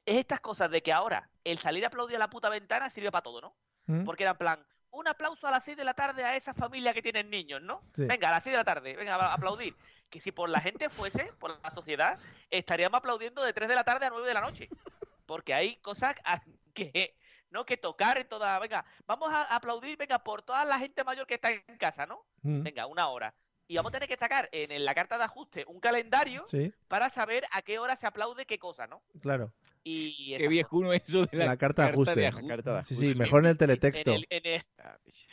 [0.06, 3.12] es estas cosas de que ahora el salir a aplaudir a la puta ventana sirve
[3.12, 3.56] para todo, ¿no?
[3.88, 6.54] Mm, Porque era en plan, un aplauso a las 6 de la tarde a esa
[6.54, 7.82] familia que tienen niños, ¿no?
[7.96, 8.06] Sí.
[8.06, 9.76] Venga, a las 6 de la tarde, venga, a aplaudir.
[10.10, 12.18] Que si por la gente fuese, por la sociedad,
[12.50, 14.70] estaríamos aplaudiendo de 3 de la tarde a 9 de la noche.
[15.26, 16.16] Porque hay cosas
[16.74, 17.16] que,
[17.52, 17.66] ¿no?
[17.66, 18.58] Que tocar en toda...
[18.60, 22.26] Venga, vamos a aplaudir, venga, por toda la gente mayor que está en casa, ¿no?
[22.42, 23.36] mm, Venga, una hora.
[23.70, 27.10] Y vamos a tener que sacar en la carta de ajuste un calendario Sí, para
[27.12, 29.02] saber a qué hora se aplaude qué cosa, ¿no?
[29.22, 29.54] claro.
[29.84, 32.30] Y Qué viejuno eso de la, La carta de ajuste.
[32.32, 33.08] La carta de Sí, ajuste.
[33.10, 34.12] sí, mejor en el en teletexto.
[34.14, 34.64] el, en, el,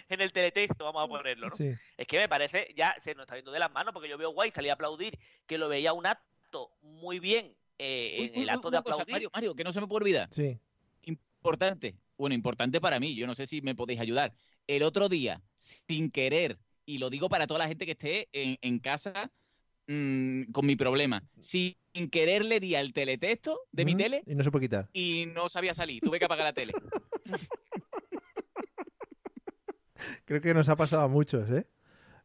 [0.09, 1.57] en el teletexto vamos a ponerlo, ¿no?
[1.57, 1.72] Sí.
[1.97, 4.30] Es que me parece, ya se nos está viendo de las manos, porque yo veo
[4.30, 8.43] guay, salí a aplaudir, que lo veía un acto muy bien eh, Uy, en uy,
[8.43, 9.12] el uy, acto de cosa, aplaudir.
[9.12, 10.28] Mario, Mario, que no se me puede olvidar.
[10.30, 10.61] Sí.
[11.03, 11.97] Importante.
[12.16, 13.14] Bueno, importante para mí.
[13.14, 14.32] Yo no sé si me podéis ayudar.
[14.66, 18.57] El otro día, sin querer, y lo digo para toda la gente que esté en,
[18.62, 19.30] en casa
[19.89, 21.74] mm, con mi problema, sin
[22.11, 24.89] querer le di al teletexto de mi tele Y no se puede quitar.
[24.93, 26.01] y no sabía salir.
[26.01, 26.72] Tuve que apagar la tele.
[30.24, 31.66] Creo que nos ha pasado a muchos, ¿eh?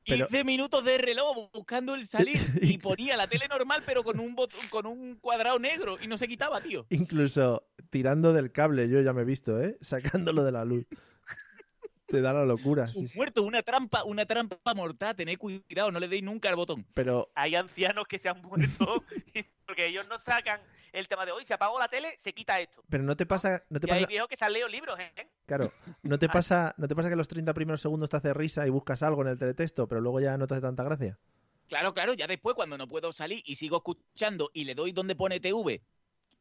[0.05, 4.19] Pero- 15 minutos de reloj buscando el salir y ponía la tele normal pero con
[4.19, 6.85] un botón, con un cuadrado negro y no se quitaba, tío.
[6.89, 9.77] Incluso tirando del cable, yo ya me he visto, ¿eh?
[9.81, 10.85] Sacándolo de la luz.
[12.11, 12.87] Te da la locura.
[12.87, 13.17] sí, sí.
[13.17, 16.85] Muerto, una trampa, una trampa mortal, tened cuidado, no le deis nunca al botón.
[16.93, 19.03] Pero Hay ancianos que se han muerto
[19.65, 20.59] porque ellos no sacan
[20.91, 22.83] el tema de hoy, se apagó la tele, se quita esto.
[22.89, 24.99] pero no te pasa, no te Y hay pasa, viejos que se han leído libros,
[24.99, 25.29] ¿eh?
[25.45, 25.71] claro,
[26.03, 28.69] no te pasa, no te pasa que los 30 primeros segundos te hace risa y
[28.69, 31.17] buscas algo en el teletexto, pero luego ya no te hace tanta gracia.
[31.69, 35.15] Claro, claro, ya después cuando no puedo salir y sigo escuchando y le doy donde
[35.15, 35.81] pone TV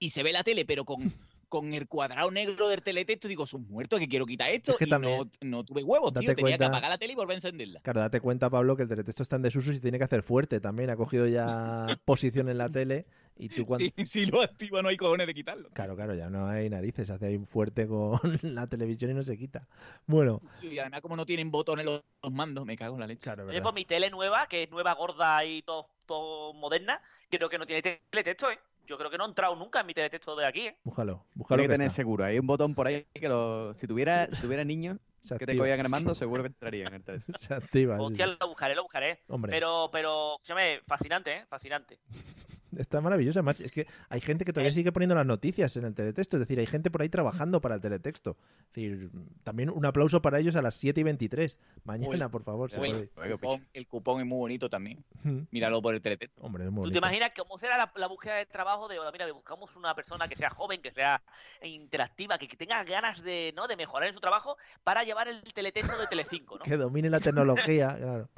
[0.01, 0.99] y se ve la tele, pero con,
[1.51, 4.73] con el cuadrado negro del teletexto, digo, son muertos que quiero quitar esto.
[4.73, 6.35] Es que y también- no, no tuve huevos, tío.
[6.35, 7.81] Tenía que apagar la tele y volver a encenderla.
[7.81, 10.23] Claro, date cuenta, Pablo, que el teletexto está en desuso y se tiene que hacer
[10.23, 10.89] fuerte también.
[10.89, 13.05] Ha cogido ya posición en la tele
[13.37, 13.85] y tú cuando...
[13.97, 15.69] Si, si lo activa no hay cojones de quitarlo.
[15.71, 19.15] Claro, claro, ya no hay narices, se hace ahí un fuerte con la televisión y
[19.15, 19.67] no se quita.
[20.07, 23.23] Bueno, Y además como no tienen botones los, los mandos, me cago en la leche.
[23.23, 27.49] claro, Oye, pues mi tele nueva, que es nueva, gorda y todo, todo moderna, creo
[27.49, 28.59] que no tiene teletexto, ¿eh?
[28.91, 30.77] Yo creo que no he entrado nunca en mi teletexto de aquí, ¿eh?
[30.83, 31.97] Búscalo, búscalo Tiene que que tener está.
[31.97, 32.25] seguro.
[32.25, 33.73] Hay un botón por ahí que lo.
[33.75, 36.95] Si tuviera, si tuviera niños Se que te cogían el mando, seguro que entraría en
[37.07, 37.23] el.
[37.39, 38.37] Se activa, Hostia, sí.
[38.41, 39.21] lo buscaré, lo buscaré.
[39.29, 39.53] Hombre.
[39.53, 41.47] Pero, pero, escúchame, fascinante, ¿eh?
[41.49, 42.01] Fascinante.
[42.77, 43.39] Está maravilloso.
[43.39, 46.37] Además, es que hay gente que todavía sigue poniendo las noticias en el teletexto.
[46.37, 48.37] Es decir, hay gente por ahí trabajando para el teletexto.
[48.69, 49.11] Es decir,
[49.43, 51.59] también un aplauso para ellos a las 7 y 23.
[51.85, 52.71] Mañana, Uy, por favor.
[52.79, 55.05] Oiga, el, cupón, el cupón es muy bonito también.
[55.51, 56.41] Míralo por el teletexto.
[56.43, 59.31] Hombre, es muy ¿Tú te imaginas cómo será la, la búsqueda de trabajo de, mira,
[59.33, 61.23] buscamos una persona que sea joven, que sea
[61.63, 63.67] interactiva, que, que tenga ganas de, ¿no?
[63.67, 66.65] de mejorar en su trabajo para llevar el teletexto de Telecinco, ¿no?
[66.71, 68.29] Que domine la tecnología, claro.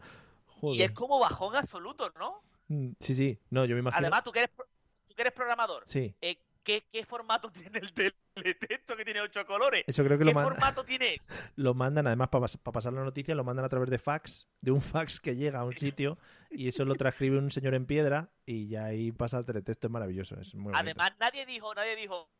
[0.62, 2.41] Y es como bajón absoluto, ¿no?
[2.73, 3.39] Mm, Sí, sí.
[3.51, 4.01] No, yo me imagino.
[4.01, 4.51] Además, tú que eres,
[5.07, 9.45] tú que eres programador, Sí, eh, ¿qué, ¿qué formato tiene el teletexto que tiene ocho
[9.45, 9.85] colores?
[9.87, 11.20] eso creo que ¿Qué lo, man- formato tiene?
[11.57, 14.81] lo mandan, además, para pasar la noticia, lo mandan a través de fax, de un
[14.81, 16.16] fax que llega a un sitio
[16.51, 19.89] y eso lo transcribe un señor en piedra y ya ahí pasa el teletexto.
[19.89, 20.41] Es maravilloso.
[20.41, 20.73] Es muy.
[20.75, 22.31] Además, nadie dijo, nadie dijo,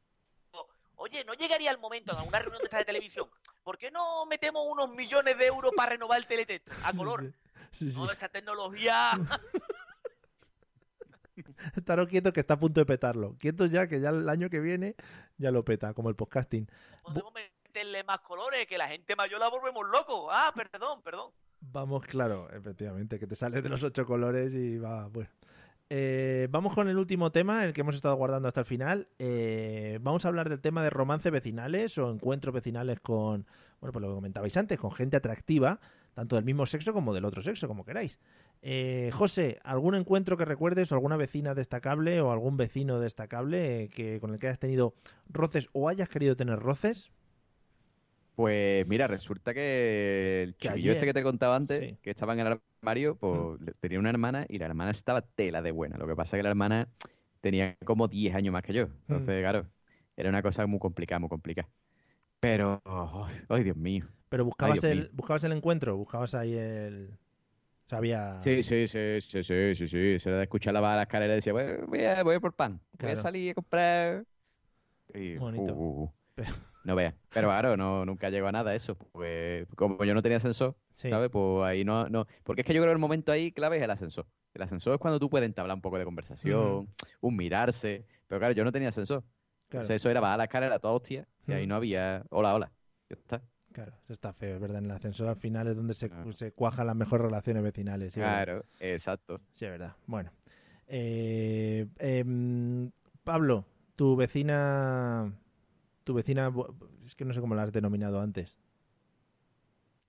[0.97, 3.29] oye, ¿no llegaría el momento en una reunión de esta de televisión?
[3.63, 7.33] ¿Por qué no metemos unos millones de euros para renovar el teletexto a color?
[7.71, 7.97] Sí, sí.
[7.99, 9.11] Toda esta tecnología.
[11.77, 13.37] Estaros quietos que está a punto de petarlo.
[13.39, 14.95] Quietos ya, que ya el año que viene
[15.39, 16.69] ya lo peta, como el podcasting.
[17.03, 20.29] Podemos meterle más colores, que la gente mayor la volvemos loco.
[20.31, 21.31] Ah, perdón, perdón.
[21.61, 25.31] Vamos, claro, efectivamente, que te sales de los ocho colores y va, bueno.
[25.95, 29.09] Eh, vamos con el último tema, el que hemos estado guardando hasta el final.
[29.19, 33.47] Eh, vamos a hablar del tema de romances vecinales o encuentros vecinales con,
[33.81, 35.79] bueno, pues lo que comentabais antes, con gente atractiva.
[36.15, 38.19] tanto del mismo sexo como del otro sexo, como queráis.
[38.65, 43.89] Eh, José, ¿algún encuentro que recuerdes o alguna vecina destacable o algún vecino destacable eh,
[43.89, 44.95] que con el que hayas tenido
[45.29, 47.11] roces o hayas querido tener roces?
[48.37, 51.99] Pues mira, resulta que el chiquillo este que te contaba antes, Sí.
[52.03, 53.67] que estaba en el armario, pues Mm.
[53.81, 55.99] tenía una hermana y la hermana estaba tela de buena.
[55.99, 56.89] Lo que pasa es que la hermana
[57.41, 58.85] tenía como 10 años más que yo.
[59.09, 59.67] Entonces, claro,
[60.17, 61.69] era una cosa muy complicada, muy complicada.
[62.41, 64.07] Pero, oh, ay, Dios mío.
[64.29, 65.09] Pero buscabas, el, mío.
[65.13, 67.11] buscabas el encuentro, buscabas ahí el...
[67.93, 68.41] Sabía...
[68.41, 70.19] Sí, sí, sí, sí, sí, sí, sí.
[70.19, 72.37] Se era de escuchar la baja de la escalera y decía, voy, voy a, voy
[72.37, 72.81] a por pan.
[72.93, 73.19] Voy Claro.
[73.19, 74.25] a salir a comprar.
[75.13, 75.75] Y, Bonito.
[75.75, 76.13] uh, uh, uh.
[76.35, 76.49] Pero-
[76.85, 77.15] No veas.
[77.35, 78.97] Pero claro, no, nunca llegó a nada eso.
[78.97, 81.11] Pues como yo no tenía ascensor, Sí.
[81.11, 81.29] ¿sabes?
[81.31, 82.27] Pues ahí no, no.
[82.45, 84.27] Porque es que yo creo que el momento ahí clave es el ascensor.
[84.55, 86.89] El ascensor es cuando tú puedes entablar un poco de conversación,
[87.21, 88.07] un mirarse.
[88.27, 89.21] Pero claro, yo no tenía ascensor.
[89.69, 89.83] Claro.
[89.83, 92.73] Entonces eso era bajar la escalera toda hostia y ahí no había hola, hola.
[93.11, 93.43] Ya está.
[93.73, 94.79] Claro, eso está feo, es verdad.
[94.79, 96.25] En el ascensor al final es donde se, Ah.
[96.35, 98.13] se cuajan las mejores relaciones vecinales.
[98.13, 98.21] Sí.
[98.21, 99.41] Claro, exacto.
[99.55, 99.95] Sí, es verdad.
[100.07, 100.31] Bueno.
[100.87, 102.91] Eh, em,
[103.25, 103.65] Pablo,
[103.97, 105.33] tu vecina...
[106.05, 106.53] Tu vecina...
[107.07, 108.57] Es que no sé cómo la has denominado antes.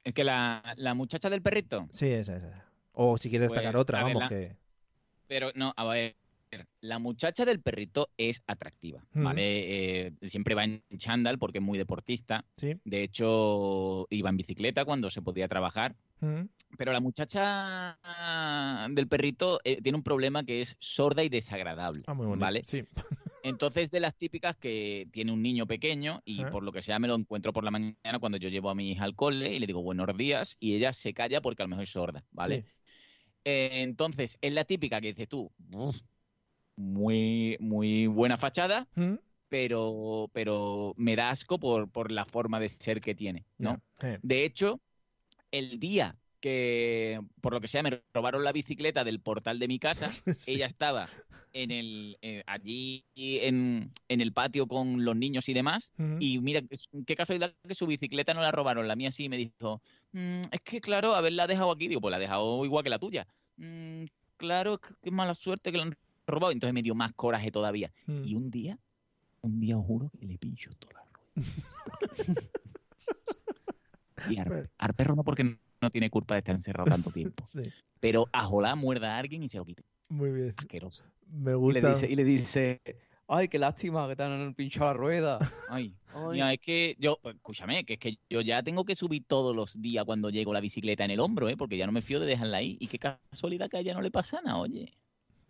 [0.03, 1.88] Es que la, la muchacha del perrito.
[1.91, 2.65] Sí, esa, esa.
[2.91, 4.57] O si quieres Pues, destacar otra, a ver, vamos, la- que...
[5.27, 6.15] Pero no, a ver.
[6.82, 9.24] La muchacha del perrito es atractiva, Mm.
[9.24, 10.06] ¿vale?
[10.08, 12.46] Eh, siempre va en chándal porque es muy deportista.
[12.58, 12.74] Sí.
[12.84, 15.96] De hecho, iba en bicicleta cuando se podía trabajar.
[16.20, 16.44] Mm,
[16.78, 18.00] Pero la muchacha
[18.90, 22.42] del perrito eh, tiene un problema que es sorda y desagradable, Ah, muy bonito.
[22.46, 22.64] ¿vale?
[22.66, 22.84] Sí.
[23.44, 27.08] Entonces, de las típicas que tiene un niño pequeño y por lo que sea me
[27.10, 29.68] lo encuentro por la mañana cuando yo llevo a mi hija al cole y le
[29.68, 32.62] digo buenos días y ella se calla porque a lo mejor es sorda, ¿vale?
[32.62, 32.68] Sí.
[33.46, 35.98] Eh, entonces, es la típica que dices tú, "Uf,
[36.76, 39.16] muy, muy buena fachada, Mm,
[39.50, 43.82] pero, pero me da asco por, por la forma de ser que tiene, ¿no?
[44.22, 44.82] De hecho,
[45.52, 49.80] el día que, por lo que sea, me robaron la bicicleta del portal de mi
[49.80, 50.54] casa, Sí.
[50.54, 51.12] ella estaba
[51.54, 56.40] en el, eh, allí en, en el patio con los niños y demás, mm, y
[56.40, 56.62] mira,
[57.06, 59.82] qué casualidad que su bicicleta no la robaron, la mía sí, me dijo,
[60.12, 63.00] "Mm, es que claro, haberla dejado aquí, digo, pues la he dejado igual que la
[63.00, 63.28] tuya.
[63.58, 64.06] "Mm,
[64.38, 65.94] claro, qué mala suerte que la han
[66.28, 67.91] robado, entonces me dio más coraje todavía.
[68.08, 68.24] mm.
[68.26, 68.78] Y un día,
[69.41, 71.14] un día os juro que le pincho toda la rueda.
[74.30, 77.62] y al, perro no porque no tiene culpa de estar encerrado tanto tiempo, Sí,
[78.00, 79.84] pero a jolar muerda a alguien y se lo quite.
[80.10, 80.54] muy bien.
[80.58, 81.04] Asqueroso.
[81.28, 81.90] Me Y le gusta.
[81.90, 82.82] dice, y le dice,
[83.28, 85.40] ay, qué lástima que te han pinchado la rueda.
[85.70, 86.34] Ay, Ay.
[86.34, 89.56] mira, es que yo, pues, escúchame, que es que yo ya tengo que subir todos
[89.56, 91.58] los días cuando llego la bicicleta en el hombro, ¿eh?
[91.58, 92.78] Porque ya no me fío de dejarla ahí.
[92.80, 94.94] Y qué casualidad que a ella no le pasa nada, oye.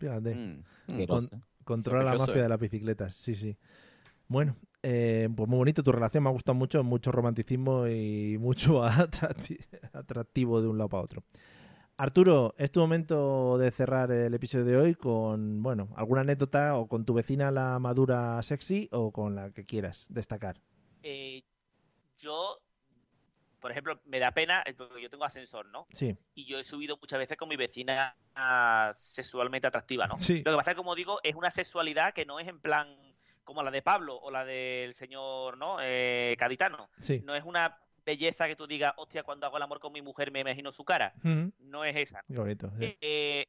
[0.04, 0.36] Fíjate.
[0.36, 0.92] Mm, mm.
[0.92, 1.40] Asquerosa.
[1.64, 2.42] Controla la mafia eh.
[2.44, 3.56] de las bicicletas, sí, sí.
[4.28, 8.84] Bueno, eh, pues muy bonito tu relación, me ha gustado mucho, mucho romanticismo y mucho
[8.84, 11.24] atracti- atractivo de un lado para otro.
[11.96, 16.88] Arturo, es tu momento de cerrar el episodio de hoy con, bueno, alguna anécdota o
[16.88, 20.60] con tu vecina la madura sexy o con la que quieras destacar.
[21.02, 21.44] Eh,
[22.18, 22.58] yo,
[23.64, 25.88] por ejemplo, me da pena, eh, porque yo tengo ascensor, ¿no?
[25.94, 30.19] Sí, Y yo he subido muchas veces con mi vecina ah, sexualmente atractiva, ¿no?
[30.19, 30.44] Sí.
[30.44, 32.94] Lo que pasa es que, como digo, es una sexualidad que no es en plan
[33.45, 35.77] como la de Pablo o la del señor, ¿no?
[35.80, 36.90] Eh, Caditano.
[36.99, 37.22] sí.
[37.23, 40.30] No es una belleza que tú digas, hostia, cuando hago el amor con mi mujer
[40.30, 41.14] me imagino su cara.
[41.60, 42.22] No es esa.
[42.27, 42.69] Qué bonito.
[42.77, 42.98] sí.
[42.99, 43.48] Eh,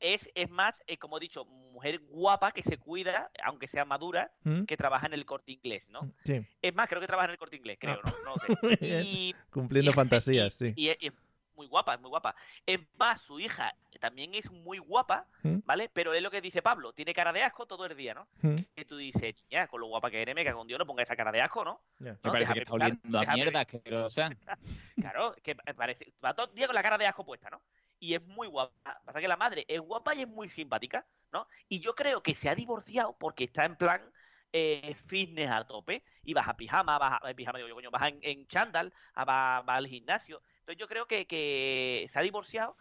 [0.00, 4.32] es, es más, eh, como he dicho, mujer guapa que se cuida, aunque sea madura,
[4.44, 4.64] ¿Mm?
[4.64, 6.08] que trabaja en el corte inglés, ¿no?
[6.24, 8.12] Sí, Es más, creo que trabaja en el corte inglés, creo, Ah.
[8.24, 8.34] ¿no?
[8.34, 9.02] No Muy sé.
[9.04, 10.72] Y, cumpliendo y- fantasías, sí.
[10.76, 11.12] y es, y es
[11.56, 12.36] muy guapa, es muy guapa.
[12.66, 15.56] Es más, su hija también es muy guapa, ¿Mm?
[15.64, 15.90] ¿vale?
[15.92, 18.28] Pero es lo que dice Pablo, tiene cara de asco todo el día, ¿no?
[18.42, 18.54] ¿Mm?
[18.76, 21.02] Que tú dices, ya, con lo guapa que eres, me cago en Dios, no ponga
[21.02, 21.80] esa cara de asco, ¿no?
[21.98, 22.18] Me ¿No?
[22.22, 24.30] parece Déjame que está oliendo a mierda, asquerosa.
[25.00, 27.60] Claro, que me parece, va todo el día con la cara de asco puesta, ¿no?
[28.00, 29.00] Y es muy guapa.
[29.04, 31.46] Pasa que la madre es guapa y es muy simpática, ¿no?
[31.68, 34.12] Y yo creo que se ha divorciado porque está en plan
[34.52, 38.08] eh, fitness a tope y vas a pijama, vas a, pijama, digo yo, coño, vas
[38.10, 40.42] en, en chándal, a- va, va al gimnasio.
[40.60, 42.76] Entonces yo creo que, que se ha divorciado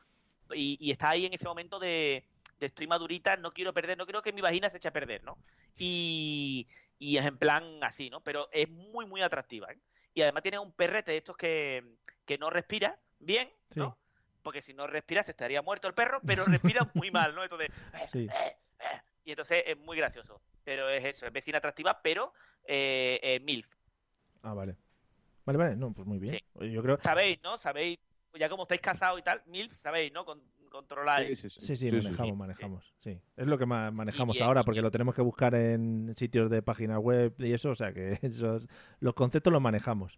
[0.53, 2.25] y, está ahí en ese momento de,
[2.59, 5.37] estoy madurita, no quiero perder, no quiero que mi vagina se eche a perder, ¿no?
[5.77, 6.67] Y,
[6.99, 8.21] es en plan así, ¿no?
[8.21, 9.79] Pero es muy, muy atractiva, ¿eh?
[10.13, 11.83] Y además tiene un perrete de estos que,
[12.25, 13.81] que no respira bien, Sí.
[14.47, 17.43] Porque si no respira se estaría muerto el perro, pero respira muy mal, ¿no?
[17.43, 17.67] Entonces,
[18.13, 18.29] Sí.
[19.25, 20.39] y entonces es muy gracioso.
[20.63, 22.31] Pero es eso, es vecina atractiva, pero
[22.63, 23.67] eh, eh, MILF.
[24.43, 24.77] Ah, vale.
[25.45, 26.35] Vale, vale, no, pues muy bien.
[26.35, 26.43] Sí.
[26.53, 27.57] Oye, Yo creo, Sabéis, ¿no?
[27.57, 27.99] Sabéis,
[28.35, 30.23] ya como estáis casados y tal, MILF, sabéis, ¿no?
[30.23, 31.37] Con, controláis.
[31.37, 32.37] Sí, sí, Sí, sí, Sí, sí, manejamos, sí.
[32.37, 32.93] manejamos.
[32.99, 33.21] Sí.
[33.35, 34.85] Es lo que ma- manejamos bien, ahora, porque bien.
[34.85, 38.65] lo tenemos que buscar en sitios de páginas web y eso, o sea que esos,
[39.01, 40.17] los conceptos los manejamos.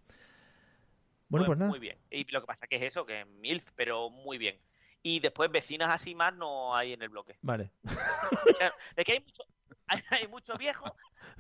[1.29, 1.69] Bueno, pues nada.
[1.69, 1.97] Muy bien.
[2.09, 4.59] Y lo que pasa que es eso, que es MILF, pero muy bien.
[5.01, 7.37] Y después vecinas así más no hay en el bloque.
[7.41, 7.71] Vale.
[7.83, 9.43] O sea, es que hay mucho,
[9.87, 10.93] hay, hay mucho viejo,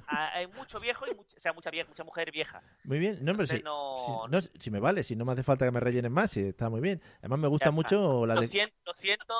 [0.07, 2.61] hay mucho viejo y mucha, o sea, mucha, vie- mucha mujer vieja.
[2.85, 3.17] Muy bien.
[3.21, 5.71] No, pero si, no- si, no, si me vale, si no me hace falta que
[5.71, 7.01] me rellenen más, si está muy bien.
[7.19, 8.47] Además me gusta mucho la Lo de...
[8.47, 9.35] siento, lo siento,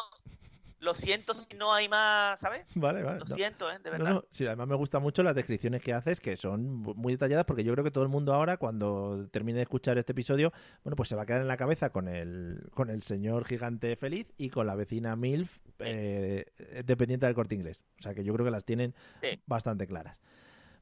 [0.80, 2.66] lo siento si no hay más, ¿sabes?
[2.76, 3.20] Vale, vale.
[3.20, 3.36] Lo no.
[3.36, 3.80] siento, ¿eh?
[3.84, 4.14] De verdad.
[4.14, 7.64] no, sí, además me gustan mucho las descripciones que haces, que son muy detalladas, porque
[7.64, 10.54] yo creo que todo el mundo ahora, cuando termine de escuchar este episodio,
[10.84, 13.96] bueno, pues se va a quedar en la cabeza con el, con el señor gigante
[13.96, 16.46] feliz y con la vecina MILF eh,
[16.86, 17.80] dependiente del corte inglés.
[18.00, 19.40] O sea que yo creo que las tienen Sí.
[19.46, 20.20] bastante claras.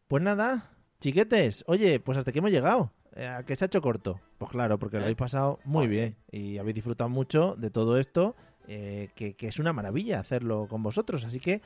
[0.08, 2.92] Pues nada, chiquetes, oye, pues hasta aquí hemos llegado.
[3.16, 4.20] Eh, ¿A qué se ha hecho corto?
[4.38, 5.06] Pues claro, porque lo ¿Eh?
[5.06, 8.36] habéis pasado muy bien y habéis disfrutado mucho de todo esto,
[8.68, 11.24] eh, que, que es una maravilla hacerlo con vosotros.
[11.26, 11.62] Así que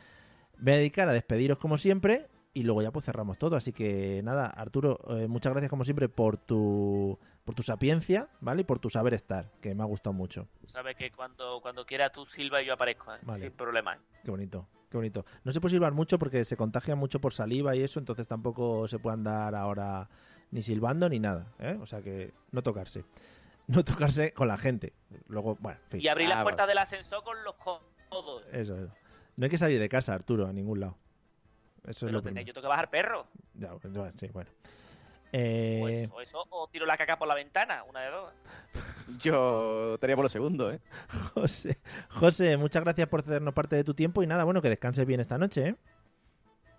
[0.58, 3.56] me voy a dedicar a despediros como siempre y luego ya pues cerramos todo.
[3.56, 8.62] Así que nada, Arturo, eh, muchas gracias como siempre por tu, por tu sapiencia, ¿vale?
[8.62, 10.48] Y por tu saber estar, que me ha gustado mucho.
[10.66, 13.20] Sabes que cuando, cuando quiera tú silba y yo aparezco, ¿eh?
[13.24, 13.46] Vale.
[13.46, 13.98] sin problema.
[14.24, 15.26] Qué bonito, qué bonito.
[15.44, 18.88] No se puede silbar mucho porque se contagia mucho por saliva y eso, entonces tampoco
[18.88, 20.10] se puede andar ahora
[20.52, 21.78] ni silbando ni nada, ¿eh?
[21.82, 23.06] O sea que no tocarse.
[23.72, 24.94] No tocarse con la gente.
[25.28, 26.02] Luego, bueno, en fin.
[26.02, 28.44] Y abrir Ah, las puertas del ascensor con los codos.
[28.52, 28.94] Eso, eso.
[29.38, 30.98] No hay que salir de casa, Arturo, a ningún lado.
[31.88, 32.46] Eso es lo primero.
[32.46, 33.28] yo tengo que bajar perro.
[33.54, 34.50] Ya, bueno, sí, bueno.
[34.54, 38.34] O Eh, eso, o eso, o tiro la caca por la ventana, una de dos.
[39.22, 40.82] Yo estaría por lo segundo, ¿eh?
[41.34, 41.80] José,
[42.10, 45.22] José, muchas gracias por cedernos parte de tu tiempo y nada, bueno, que descanses bien
[45.22, 45.76] esta noche, ¿eh?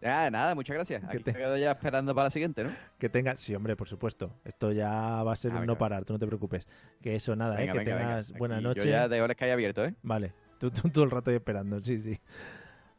[0.02, 1.00] Ya, nada, muchas gracias.
[1.02, 2.70] Que Aquí te- me quedo ya esperando para la siguiente, ¿no?
[2.98, 4.34] Que tengas, sí, hombre, por supuesto.
[4.44, 6.68] Esto ya va a ser Ah, un venga, no parar, tú no te preocupes.
[7.00, 7.72] Que eso, nada, Venga, ¿eh?
[7.72, 8.08] Que venga, venga.
[8.08, 8.80] tengas buena Aquí noche.
[8.80, 9.94] Yo ya de horas que hay abierto, ¿eh?
[10.02, 12.18] Vale, tú, tú todo el rato ahí esperando, sí, sí.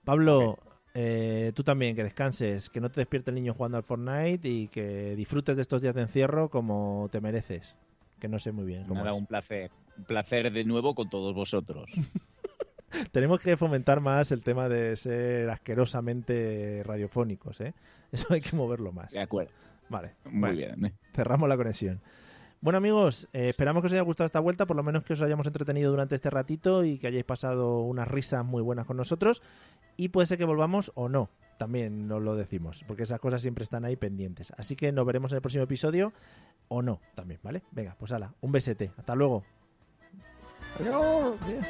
[0.05, 0.57] Pablo,
[0.93, 4.67] eh, tú también, que descanses, que no te despierte el niño jugando al Fortnite y
[4.69, 7.75] que disfrutes de estos días de encierro como te mereces.
[8.19, 9.17] Que no sé muy bien cómo Nada, es.
[9.17, 9.71] un placer.
[9.97, 11.85] Un placer de nuevo con todos vosotros.
[13.11, 17.73] Tenemos que fomentar más el tema de ser asquerosamente radiofónicos, ¿eh?
[18.11, 19.11] Eso hay que moverlo más.
[19.11, 19.51] De acuerdo.
[19.89, 20.85] Vale, Muy bueno, bien.
[20.85, 20.93] ¿eh?
[21.13, 22.01] cerramos la conexión.
[22.61, 25.21] Bueno amigos, eh, esperamos que os haya gustado esta vuelta, por lo menos que os
[25.21, 29.41] hayamos entretenido durante este ratito y que hayáis pasado unas risas muy buenas con nosotros.
[29.97, 33.63] Y puede ser que volvamos o no, también nos lo decimos, porque esas cosas siempre
[33.63, 34.53] están ahí pendientes.
[34.57, 36.13] Así que nos veremos en el próximo episodio
[36.69, 37.63] o no también, ¿vale?
[37.71, 39.43] Venga, pues hala, un besete, hasta luego.
[40.79, 41.35] Adiós.
[41.45, 41.61] Bien.